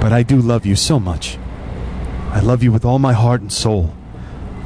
But 0.00 0.12
I 0.12 0.22
do 0.22 0.36
love 0.36 0.64
you 0.64 0.76
so 0.76 1.00
much. 1.00 1.38
I 2.30 2.38
love 2.38 2.62
you 2.62 2.70
with 2.70 2.84
all 2.84 3.00
my 3.00 3.14
heart 3.14 3.40
and 3.40 3.52
soul. 3.52 3.92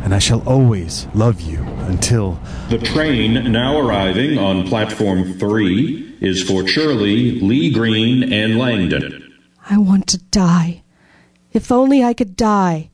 And 0.03 0.15
I 0.15 0.19
shall 0.19 0.47
always 0.47 1.07
love 1.15 1.41
you 1.41 1.64
until. 1.87 2.39
The 2.69 2.79
train 2.79 3.53
now 3.53 3.79
arriving 3.79 4.39
on 4.39 4.67
platform 4.67 5.39
3 5.39 6.19
is 6.21 6.43
for 6.43 6.63
Churley, 6.63 7.41
Lee 7.41 7.71
Green, 7.71 8.33
and 8.33 8.59
Langdon. 8.59 9.35
I 9.69 9.79
want 9.79 10.07
to 10.09 10.19
die. 10.19 10.83
If 11.53 11.71
only 11.71 12.03
I 12.03 12.15
could 12.15 12.37
die. 12.37 12.91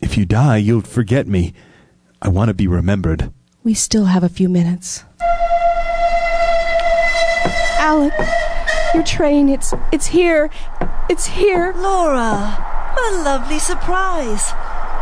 If 0.00 0.16
you 0.16 0.24
die, 0.24 0.56
you'll 0.56 0.80
forget 0.80 1.26
me. 1.26 1.52
I 2.22 2.28
want 2.28 2.48
to 2.48 2.54
be 2.54 2.66
remembered. 2.66 3.32
We 3.62 3.74
still 3.74 4.06
have 4.06 4.22
a 4.24 4.28
few 4.28 4.48
minutes. 4.48 5.04
Alec, 7.78 8.12
your 8.94 9.02
train, 9.04 9.48
it's 9.48 9.72
it's 9.92 10.06
here. 10.06 10.50
It's 11.08 11.26
here. 11.26 11.72
Laura, 11.76 12.92
what 12.94 13.12
a 13.12 13.16
lovely 13.22 13.58
surprise. 13.58 14.52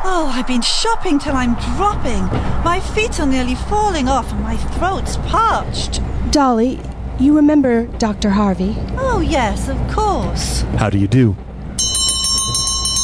Oh, 0.05 0.31
I've 0.35 0.47
been 0.47 0.63
shopping 0.63 1.19
till 1.19 1.35
I'm 1.35 1.55
dropping. 1.77 2.25
My 2.65 2.81
feet 2.95 3.19
are 3.21 3.27
nearly 3.27 3.55
falling 3.55 4.09
off 4.09 4.31
and 4.33 4.43
my 4.43 4.57
throat's 4.57 5.17
parched. 5.29 6.01
Dolly, 6.31 6.81
you 7.19 7.35
remember 7.35 7.87
Dr. 7.99 8.31
Harvey? 8.31 8.77
Oh, 8.97 9.21
yes, 9.21 9.69
of 9.69 9.77
course. 9.91 10.63
How 10.79 10.89
do 10.89 10.99
you 10.99 11.09
do? 11.09 11.37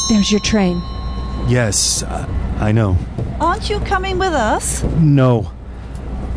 There's 0.09 0.31
your 0.31 0.39
train. 0.39 0.81
Yes, 1.47 2.03
uh, 2.03 2.27
I 2.59 2.71
know. 2.71 2.97
Aren't 3.39 3.69
you 3.69 3.79
coming 3.81 4.17
with 4.17 4.33
us? 4.33 4.83
No. 4.97 5.51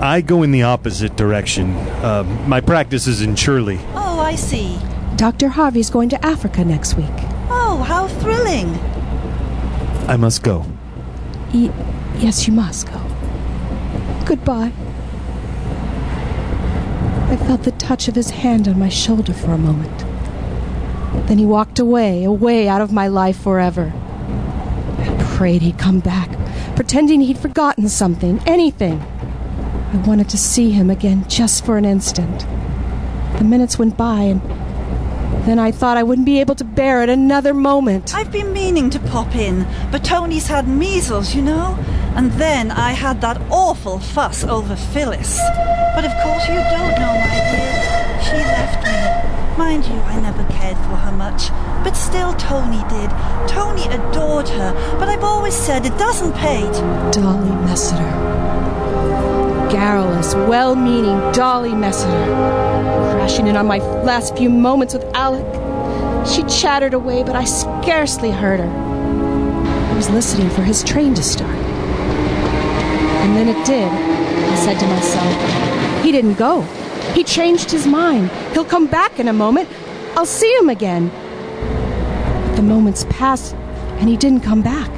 I 0.01 0.21
go 0.21 0.43
in 0.43 0.51
the 0.51 0.63
opposite 0.63 1.17
direction. 1.17 1.73
Uh, 2.03 2.25
my 2.47 2.61
practice 2.61 3.07
is 3.07 3.21
in 3.23 3.37
Churley. 3.37 3.79
Oh, 3.95 4.21
I 4.21 4.35
see. 4.35 4.79
Dr. 5.17 5.49
Harvey's 5.49 5.91
going 5.91 6.09
to 6.11 6.25
Africa 6.25 6.65
next 6.65 6.95
week. 6.95 7.07
Oh, 7.51 7.85
how 7.87 8.07
thrilling. 8.09 8.69
I 10.09 10.17
must 10.17 10.43
go. 10.43 10.65
Y- 11.53 11.71
yes, 12.19 12.47
you 12.47 12.55
must 12.55 12.87
go. 12.89 12.99
Goodbye. 14.25 14.73
I 17.31 17.37
felt 17.37 17.65
the 17.65 17.73
touch 17.73 18.09
of 18.09 18.15
his 18.15 18.31
hand 18.31 18.67
on 18.69 18.79
my 18.79 18.89
shoulder 18.89 19.35
for 19.35 19.53
a 19.53 19.59
moment. 19.59 19.99
Then 21.29 21.37
he 21.37 21.45
walked 21.45 21.79
away, 21.79 22.25
away 22.25 22.69
out 22.69 22.81
of 22.81 22.91
my 22.91 23.07
life 23.07 23.39
forever. 23.39 23.93
I 24.99 25.35
prayed 25.37 25.61
he'd 25.61 25.79
come 25.79 26.01
back, 26.01 26.31
pretending 26.75 27.21
he'd 27.21 27.39
forgotten 27.39 27.91
something, 27.91 28.41
anything. 28.47 29.03
I 29.93 29.97
wanted 30.07 30.31
to 30.31 30.39
see 30.39 30.71
him 30.71 30.89
again 30.89 31.27
just 31.29 31.67
for 31.67 31.77
an 31.77 31.85
instant. 31.85 32.47
The 33.37 33.45
minutes 33.45 33.79
went 33.79 33.99
by, 33.99 34.23
and 34.23 34.41
then 35.49 35.59
I 35.59 35.71
thought 35.71 35.97
I 35.97 36.03
wouldn't 36.03 36.27
be 36.27 36.41
able 36.41 36.55
to 36.57 36.65
bear 36.65 37.03
it 37.03 37.09
another 37.09 37.55
moment. 37.55 38.15
I've 38.15 38.31
been 38.31 38.53
meaning 38.53 38.91
to 38.91 38.99
pop 38.99 39.35
in, 39.35 39.67
but 39.91 40.05
Tony's 40.05 40.47
had 40.47 40.69
measles, 40.69 41.35
you 41.35 41.41
know? 41.41 41.75
And 42.15 42.31
then 42.33 42.71
I 42.71 42.93
had 42.93 43.23
that 43.23 43.41
awful 43.51 43.99
fuss 43.99 44.45
over 44.45 44.77
Phyllis. 44.77 45.39
But 45.95 46.05
of 46.05 46.13
course 46.23 46.47
you 46.49 46.57
don't 46.57 46.95
know, 47.01 47.15
my 47.25 47.39
dear. 47.51 48.23
She 48.23 48.37
left 48.37 48.85
me. 48.85 49.57
Mind 49.57 49.87
you, 49.87 49.99
I 50.03 50.21
never 50.21 50.45
cared 50.53 50.77
for 50.77 50.97
her 50.97 51.13
much. 51.13 51.49
But 51.83 51.95
still, 51.95 52.35
Tony 52.35 52.83
did. 52.91 53.11
Tony 53.49 53.87
adored 53.89 54.49
her, 54.51 54.73
but 54.99 55.09
I've 55.09 55.25
always 55.25 55.55
said 55.55 55.87
it 55.87 55.97
doesn't 55.97 56.35
pay 56.35 56.61
to. 56.61 57.11
Dolly 57.11 57.51
Messiter. 57.65 59.28
Garrulous, 59.71 60.35
well 60.35 60.75
meaning 60.75 61.19
Dolly 61.33 61.71
Messiter. 61.71 62.27
Crashing 63.13 63.47
in 63.47 63.57
on 63.57 63.67
my 63.67 63.79
last 64.03 64.37
few 64.37 64.49
moments 64.49 64.95
with 64.95 65.05
Alec. 65.15 65.45
She 66.27 66.43
chattered 66.45 66.95
away, 66.95 67.23
but 67.23 67.37
I 67.37 67.45
scarcely 67.45 68.31
heard 68.31 68.61
her. 68.61 68.69
I 68.69 69.95
was 69.95 70.09
listening 70.11 70.49
for 70.51 70.63
his 70.63 70.83
train 70.83 71.15
to 71.15 71.23
start. 71.23 71.55
And 71.55 73.37
then 73.37 73.49
it 73.49 73.67
did, 73.67 73.91
I 73.91 74.55
said 74.57 74.79
to 74.79 74.87
myself. 74.87 76.05
He 76.05 76.13
didn't 76.13 76.35
go. 76.35 76.63
He 77.15 77.23
changed 77.25 77.71
his 77.71 77.87
mind. 77.87 78.31
He'll 78.53 78.65
come 78.65 78.87
back 78.87 79.19
in 79.19 79.29
a 79.29 79.33
moment. 79.33 79.69
I'll 80.17 80.27
see 80.27 80.53
him 80.57 80.69
again. 80.69 81.11
But 82.47 82.57
the 82.57 82.63
moments 82.63 83.05
passed, 83.11 83.55
and 83.99 84.09
he 84.09 84.17
didn't 84.17 84.41
come 84.41 84.63
back. 84.63 84.91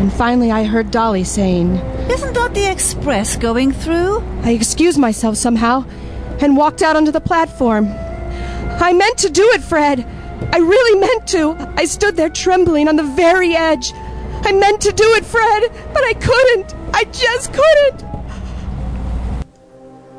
And 0.00 0.12
finally, 0.12 0.50
I 0.50 0.64
heard 0.64 0.90
Dolly 0.90 1.24
saying, 1.24 1.80
Isn't 2.10 2.34
that 2.34 2.52
the 2.54 2.70
express 2.70 3.36
going 3.36 3.72
through? 3.72 4.18
I 4.42 4.50
excused 4.50 4.98
myself 4.98 5.36
somehow 5.36 5.84
and 6.40 6.56
walked 6.56 6.82
out 6.82 6.96
onto 6.96 7.10
the 7.10 7.20
platform. 7.20 7.88
I 7.88 8.92
meant 8.92 9.18
to 9.18 9.30
do 9.30 9.42
it, 9.52 9.62
Fred. 9.62 10.06
I 10.52 10.58
really 10.58 11.00
meant 11.00 11.26
to. 11.28 11.56
I 11.76 11.86
stood 11.86 12.16
there 12.16 12.28
trembling 12.28 12.88
on 12.88 12.96
the 12.96 13.02
very 13.02 13.56
edge. 13.56 13.92
I 13.94 14.52
meant 14.52 14.82
to 14.82 14.92
do 14.92 15.04
it, 15.14 15.24
Fred, 15.24 15.70
but 15.94 16.04
I 16.04 16.12
couldn't. 16.14 16.74
I 16.92 17.04
just 17.04 17.52
couldn't. 17.52 18.04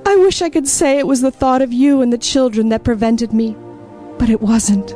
I 0.08 0.16
wish 0.16 0.42
I 0.42 0.50
could 0.50 0.68
say 0.68 0.98
it 0.98 1.08
was 1.08 1.22
the 1.22 1.32
thought 1.32 1.62
of 1.62 1.72
you 1.72 2.02
and 2.02 2.12
the 2.12 2.18
children 2.18 2.70
that 2.70 2.84
prevented 2.84 3.34
me, 3.34 3.56
but 4.18 4.30
it 4.30 4.42
wasn't. 4.42 4.96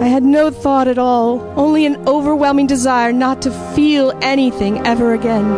I 0.00 0.08
had 0.08 0.22
no 0.22 0.50
thought 0.50 0.88
at 0.88 0.98
all, 0.98 1.40
only 1.56 1.86
an 1.86 1.96
overwhelming 2.06 2.66
desire 2.66 3.12
not 3.12 3.42
to 3.42 3.50
feel 3.74 4.12
anything 4.22 4.86
ever 4.86 5.14
again, 5.14 5.48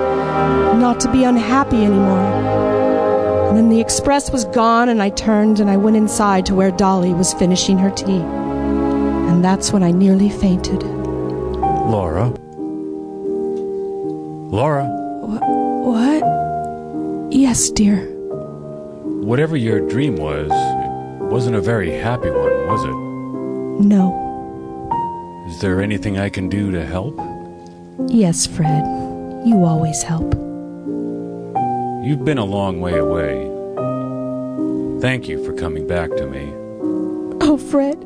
not 0.80 1.00
to 1.00 1.10
be 1.12 1.24
unhappy 1.24 1.84
anymore. 1.84 3.48
And 3.48 3.56
then 3.58 3.68
the 3.68 3.80
express 3.80 4.30
was 4.30 4.44
gone, 4.46 4.88
and 4.88 5.02
I 5.02 5.10
turned 5.10 5.58
and 5.60 5.68
I 5.68 5.76
went 5.76 5.96
inside 5.96 6.46
to 6.46 6.54
where 6.54 6.70
Dolly 6.70 7.12
was 7.14 7.32
finishing 7.34 7.78
her 7.78 7.90
tea. 7.90 8.20
And 9.28 9.44
that's 9.44 9.72
when 9.72 9.82
I 9.82 9.90
nearly 9.90 10.30
fainted. 10.30 10.82
Laura? 10.82 12.32
Laura, 14.50 14.84
What? 15.84 16.22
Yes, 17.34 17.70
dear. 17.70 17.98
whatever 19.24 19.56
your 19.56 19.80
dream 19.88 20.16
was, 20.16 20.50
it 20.50 21.24
wasn't 21.32 21.56
a 21.56 21.60
very 21.60 21.90
happy 21.90 22.30
one, 22.30 22.66
was 22.66 22.84
it? 22.84 23.84
No. 23.84 24.24
Is 25.48 25.60
there 25.60 25.80
anything 25.80 26.18
I 26.18 26.28
can 26.28 26.48
do 26.48 26.70
to 26.72 26.84
help? 26.84 27.18
Yes, 28.06 28.46
Fred. 28.46 28.84
You 29.46 29.64
always 29.64 30.02
help. 30.02 30.34
You've 32.04 32.24
been 32.24 32.38
a 32.38 32.44
long 32.44 32.80
way 32.80 32.98
away. 32.98 33.44
Thank 35.00 35.26
you 35.26 35.42
for 35.44 35.52
coming 35.54 35.86
back 35.86 36.10
to 36.10 36.26
me. 36.26 36.52
Oh, 37.40 37.56
Fred. 37.56 37.98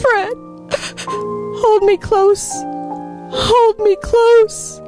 Fred. 0.00 0.34
Hold 1.58 1.82
me 1.84 1.96
close. 1.98 2.50
Hold 3.30 3.78
me 3.80 3.96
close. 4.02 4.80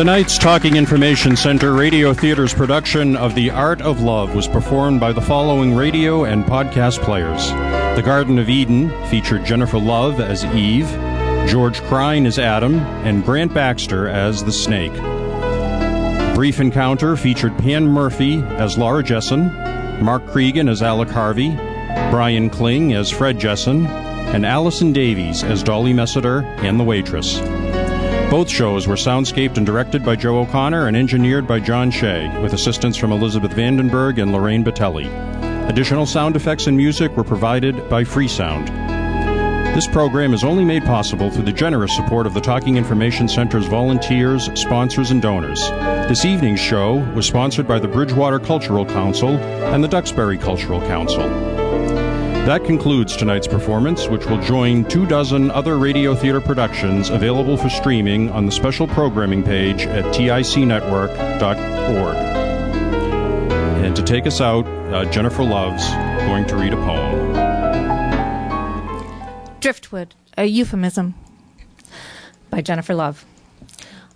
Tonight's 0.00 0.38
Talking 0.38 0.76
Information 0.76 1.36
Center 1.36 1.74
Radio 1.74 2.14
Theater's 2.14 2.54
production 2.54 3.16
of 3.16 3.34
The 3.34 3.50
Art 3.50 3.82
of 3.82 4.00
Love 4.00 4.34
was 4.34 4.48
performed 4.48 4.98
by 4.98 5.12
the 5.12 5.20
following 5.20 5.74
radio 5.74 6.24
and 6.24 6.42
podcast 6.42 7.02
players. 7.02 7.50
The 7.96 8.02
Garden 8.02 8.38
of 8.38 8.48
Eden 8.48 8.88
featured 9.08 9.44
Jennifer 9.44 9.78
Love 9.78 10.18
as 10.18 10.42
Eve, 10.42 10.88
George 11.50 11.82
Crine 11.82 12.24
as 12.24 12.38
Adam, 12.38 12.76
and 13.04 13.22
Grant 13.22 13.52
Baxter 13.52 14.08
as 14.08 14.42
the 14.42 14.52
Snake. 14.52 14.94
Brief 16.34 16.60
Encounter 16.60 17.14
featured 17.14 17.58
Pan 17.58 17.86
Murphy 17.86 18.40
as 18.56 18.78
Laura 18.78 19.02
Jesson, 19.02 19.52
Mark 20.02 20.26
Cregan 20.28 20.70
as 20.70 20.82
Alec 20.82 21.10
Harvey, 21.10 21.50
Brian 22.10 22.48
Kling 22.48 22.94
as 22.94 23.10
Fred 23.10 23.38
Jesson, 23.38 23.84
and 23.84 24.46
Allison 24.46 24.94
Davies 24.94 25.44
as 25.44 25.62
Dolly 25.62 25.92
Messiter 25.92 26.42
and 26.64 26.80
the 26.80 26.84
waitress. 26.84 27.38
Both 28.30 28.48
shows 28.48 28.86
were 28.86 28.94
soundscaped 28.94 29.56
and 29.56 29.66
directed 29.66 30.04
by 30.04 30.14
Joe 30.14 30.38
O'Connor 30.38 30.86
and 30.86 30.96
engineered 30.96 31.48
by 31.48 31.58
John 31.58 31.90
Shea, 31.90 32.28
with 32.40 32.52
assistance 32.52 32.96
from 32.96 33.10
Elizabeth 33.10 33.50
Vandenberg 33.50 34.22
and 34.22 34.32
Lorraine 34.32 34.62
Batelli. 34.62 35.08
Additional 35.68 36.06
sound 36.06 36.36
effects 36.36 36.68
and 36.68 36.76
music 36.76 37.16
were 37.16 37.24
provided 37.24 37.88
by 37.88 38.04
Freesound. 38.04 38.68
This 39.74 39.88
program 39.88 40.32
is 40.32 40.44
only 40.44 40.64
made 40.64 40.84
possible 40.84 41.28
through 41.28 41.42
the 41.42 41.52
generous 41.52 41.94
support 41.96 42.24
of 42.24 42.34
the 42.34 42.40
Talking 42.40 42.76
Information 42.76 43.26
Center's 43.26 43.66
volunteers, 43.66 44.48
sponsors, 44.54 45.10
and 45.10 45.20
donors. 45.20 45.60
This 46.08 46.24
evening's 46.24 46.60
show 46.60 46.98
was 47.14 47.26
sponsored 47.26 47.66
by 47.66 47.80
the 47.80 47.88
Bridgewater 47.88 48.38
Cultural 48.38 48.86
Council 48.86 49.30
and 49.30 49.82
the 49.82 49.88
Duxbury 49.88 50.38
Cultural 50.38 50.80
Council. 50.82 51.49
That 52.50 52.64
concludes 52.64 53.16
tonight's 53.16 53.46
performance, 53.46 54.08
which 54.08 54.26
will 54.26 54.42
join 54.42 54.84
two 54.86 55.06
dozen 55.06 55.52
other 55.52 55.78
radio 55.78 56.16
theater 56.16 56.40
productions 56.40 57.08
available 57.08 57.56
for 57.56 57.70
streaming 57.70 58.28
on 58.30 58.44
the 58.44 58.50
special 58.50 58.88
programming 58.88 59.44
page 59.44 59.82
at 59.82 60.04
ticnetwork.org. 60.06 62.16
And 63.84 63.94
to 63.94 64.02
take 64.02 64.26
us 64.26 64.40
out, 64.40 64.66
uh, 64.66 65.04
Jennifer 65.12 65.44
Love's 65.44 65.88
going 66.26 66.44
to 66.46 66.56
read 66.56 66.72
a 66.72 66.76
poem. 66.78 67.34
Driftwood, 69.60 70.16
a 70.36 70.46
euphemism. 70.46 71.14
By 72.50 72.62
Jennifer 72.62 72.96
Love. 72.96 73.24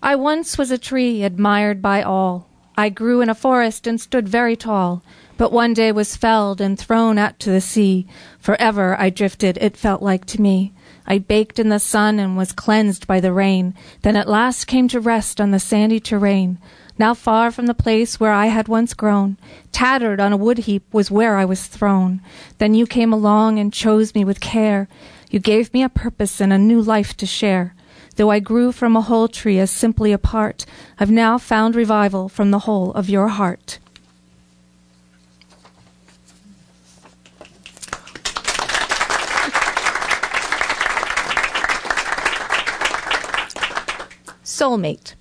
I 0.02 0.16
once 0.16 0.58
was 0.58 0.72
a 0.72 0.78
tree 0.78 1.22
admired 1.22 1.80
by 1.80 2.02
all. 2.02 2.48
I 2.76 2.88
grew 2.88 3.20
in 3.20 3.30
a 3.30 3.34
forest 3.36 3.86
and 3.86 4.00
stood 4.00 4.28
very 4.28 4.56
tall 4.56 5.04
but 5.36 5.52
one 5.52 5.74
day 5.74 5.90
was 5.92 6.16
felled 6.16 6.60
and 6.60 6.78
thrown 6.78 7.18
out 7.18 7.38
to 7.40 7.50
the 7.50 7.60
sea. 7.60 8.06
Forever 8.38 8.96
I 8.98 9.10
drifted, 9.10 9.58
it 9.60 9.76
felt 9.76 10.02
like 10.02 10.24
to 10.26 10.40
me. 10.40 10.72
I 11.06 11.18
baked 11.18 11.58
in 11.58 11.68
the 11.68 11.78
sun 11.78 12.18
and 12.18 12.36
was 12.36 12.52
cleansed 12.52 13.06
by 13.06 13.20
the 13.20 13.32
rain, 13.32 13.74
then 14.02 14.16
at 14.16 14.28
last 14.28 14.66
came 14.66 14.88
to 14.88 15.00
rest 15.00 15.40
on 15.40 15.50
the 15.50 15.58
sandy 15.58 16.00
terrain. 16.00 16.58
Now 16.96 17.12
far 17.12 17.50
from 17.50 17.66
the 17.66 17.74
place 17.74 18.20
where 18.20 18.32
I 18.32 18.46
had 18.46 18.68
once 18.68 18.94
grown, 18.94 19.36
tattered 19.72 20.20
on 20.20 20.32
a 20.32 20.36
wood 20.36 20.58
heap 20.58 20.84
was 20.92 21.10
where 21.10 21.36
I 21.36 21.44
was 21.44 21.66
thrown. 21.66 22.20
Then 22.58 22.74
you 22.74 22.86
came 22.86 23.12
along 23.12 23.58
and 23.58 23.72
chose 23.72 24.14
me 24.14 24.24
with 24.24 24.40
care. 24.40 24.88
You 25.28 25.40
gave 25.40 25.74
me 25.74 25.82
a 25.82 25.88
purpose 25.88 26.40
and 26.40 26.52
a 26.52 26.58
new 26.58 26.80
life 26.80 27.16
to 27.16 27.26
share. 27.26 27.74
Though 28.16 28.30
I 28.30 28.38
grew 28.38 28.70
from 28.70 28.96
a 28.96 29.00
whole 29.00 29.26
tree 29.26 29.58
as 29.58 29.72
simply 29.72 30.12
a 30.12 30.18
part, 30.18 30.64
I've 31.00 31.10
now 31.10 31.36
found 31.36 31.74
revival 31.74 32.28
from 32.28 32.52
the 32.52 32.60
whole 32.60 32.92
of 32.92 33.10
your 33.10 33.26
heart. 33.26 33.80
Soulmate. 44.64 45.12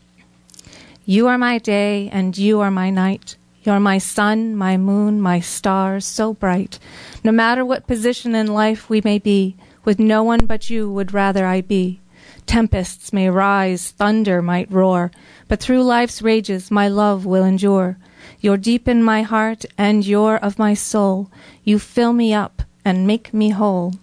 You 1.06 1.28
are 1.28 1.38
my 1.38 1.58
day 1.58 2.08
and 2.14 2.38
you 2.38 2.62
are 2.62 2.72
my 2.72 2.89
night. 2.89 3.36
You're 3.64 3.82
my 3.82 3.98
sun, 3.98 4.56
my 4.56 4.78
moon, 4.78 5.20
my 5.20 5.41
stars, 5.41 6.06
so 6.06 6.34
bright. 6.34 6.80
No 7.26 7.34
matter 7.34 7.66
what 7.66 7.86
position 7.86 8.36
in 8.36 8.48
life 8.48 8.89
we 8.89 9.02
may 9.04 9.20
be, 9.20 9.58
with 9.84 10.00
no 10.00 10.24
one 10.24 10.46
but 10.46 10.70
you 10.70 10.89
would 10.89 11.14
rather 11.14 11.46
I 11.46 11.60
be. 11.60 12.00
Tempests 12.46 13.12
may 13.12 13.30
rise, 13.30 13.91
thunder 13.91 14.41
might 14.41 14.72
roar, 14.72 15.12
but 15.50 15.60
through 15.60 15.84
life's 15.84 16.22
rages 16.22 16.72
my 16.72 16.88
love 16.88 17.26
will 17.26 17.44
endure. 17.44 17.98
You're 18.39 18.56
deep 18.56 18.88
in 18.88 19.04
my 19.04 19.24
heart 19.24 19.66
and 19.78 20.08
you're 20.08 20.38
of 20.38 20.58
my 20.58 20.74
soul. 20.74 21.30
You 21.66 21.80
fill 21.80 22.14
me 22.14 22.34
up 22.34 22.62
and 22.86 23.06
make 23.06 23.34
me 23.34 23.50
whole. 23.50 23.96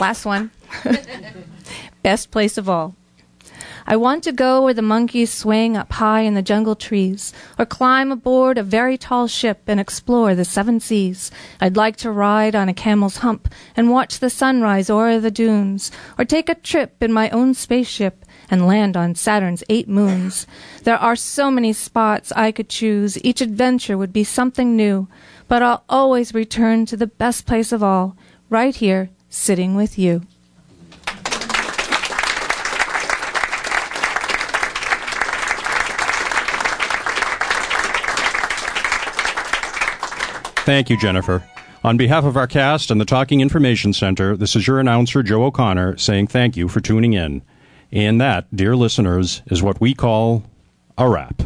Last 0.00 0.24
one. 0.24 0.50
Best 2.02 2.30
place 2.30 2.56
of 2.56 2.68
all. 2.68 2.94
I 3.90 3.96
want 3.96 4.22
to 4.24 4.32
go 4.32 4.62
where 4.62 4.74
the 4.74 4.82
monkeys 4.82 5.32
swing 5.32 5.74
up 5.74 5.90
high 5.92 6.20
in 6.20 6.34
the 6.34 6.42
jungle 6.42 6.76
trees, 6.76 7.32
or 7.58 7.64
climb 7.64 8.12
aboard 8.12 8.58
a 8.58 8.62
very 8.62 8.98
tall 8.98 9.26
ship 9.26 9.62
and 9.66 9.80
explore 9.80 10.34
the 10.34 10.44
seven 10.44 10.78
seas. 10.78 11.30
I'd 11.58 11.76
like 11.76 11.96
to 11.96 12.12
ride 12.12 12.54
on 12.54 12.68
a 12.68 12.74
camel's 12.74 13.18
hump 13.18 13.48
and 13.74 13.90
watch 13.90 14.18
the 14.18 14.28
sunrise 14.28 14.90
o'er 14.90 15.18
the 15.18 15.30
dunes, 15.30 15.90
or 16.18 16.26
take 16.26 16.50
a 16.50 16.54
trip 16.54 17.02
in 17.02 17.12
my 17.14 17.30
own 17.30 17.54
spaceship 17.54 18.26
and 18.50 18.66
land 18.66 18.94
on 18.94 19.14
Saturn's 19.14 19.64
eight 19.70 19.88
moons. 19.88 20.46
There 20.84 20.98
are 20.98 21.16
so 21.16 21.50
many 21.50 21.72
spots 21.72 22.30
I 22.36 22.52
could 22.52 22.68
choose. 22.68 23.18
Each 23.24 23.40
adventure 23.40 23.96
would 23.96 24.12
be 24.12 24.22
something 24.22 24.76
new, 24.76 25.08
but 25.48 25.62
I'll 25.62 25.84
always 25.88 26.34
return 26.34 26.84
to 26.86 26.96
the 26.96 27.06
best 27.06 27.46
place 27.46 27.72
of 27.72 27.82
all, 27.82 28.16
right 28.50 28.76
here 28.76 29.08
sitting 29.28 29.74
with 29.74 29.98
you. 29.98 30.22
Thank 40.64 40.90
you, 40.90 40.98
Jennifer. 40.98 41.42
On 41.82 41.96
behalf 41.96 42.24
of 42.24 42.36
our 42.36 42.46
cast 42.46 42.90
and 42.90 43.00
the 43.00 43.06
Talking 43.06 43.40
Information 43.40 43.94
Center, 43.94 44.36
this 44.36 44.54
is 44.54 44.66
your 44.66 44.78
announcer, 44.78 45.22
Joe 45.22 45.44
O'Connor, 45.44 45.96
saying 45.96 46.26
thank 46.26 46.58
you 46.58 46.68
for 46.68 46.80
tuning 46.80 47.14
in. 47.14 47.40
And 47.90 48.20
that, 48.20 48.54
dear 48.54 48.76
listeners, 48.76 49.40
is 49.46 49.62
what 49.62 49.80
we 49.80 49.94
call 49.94 50.42
a 50.98 51.08
wrap. 51.08 51.42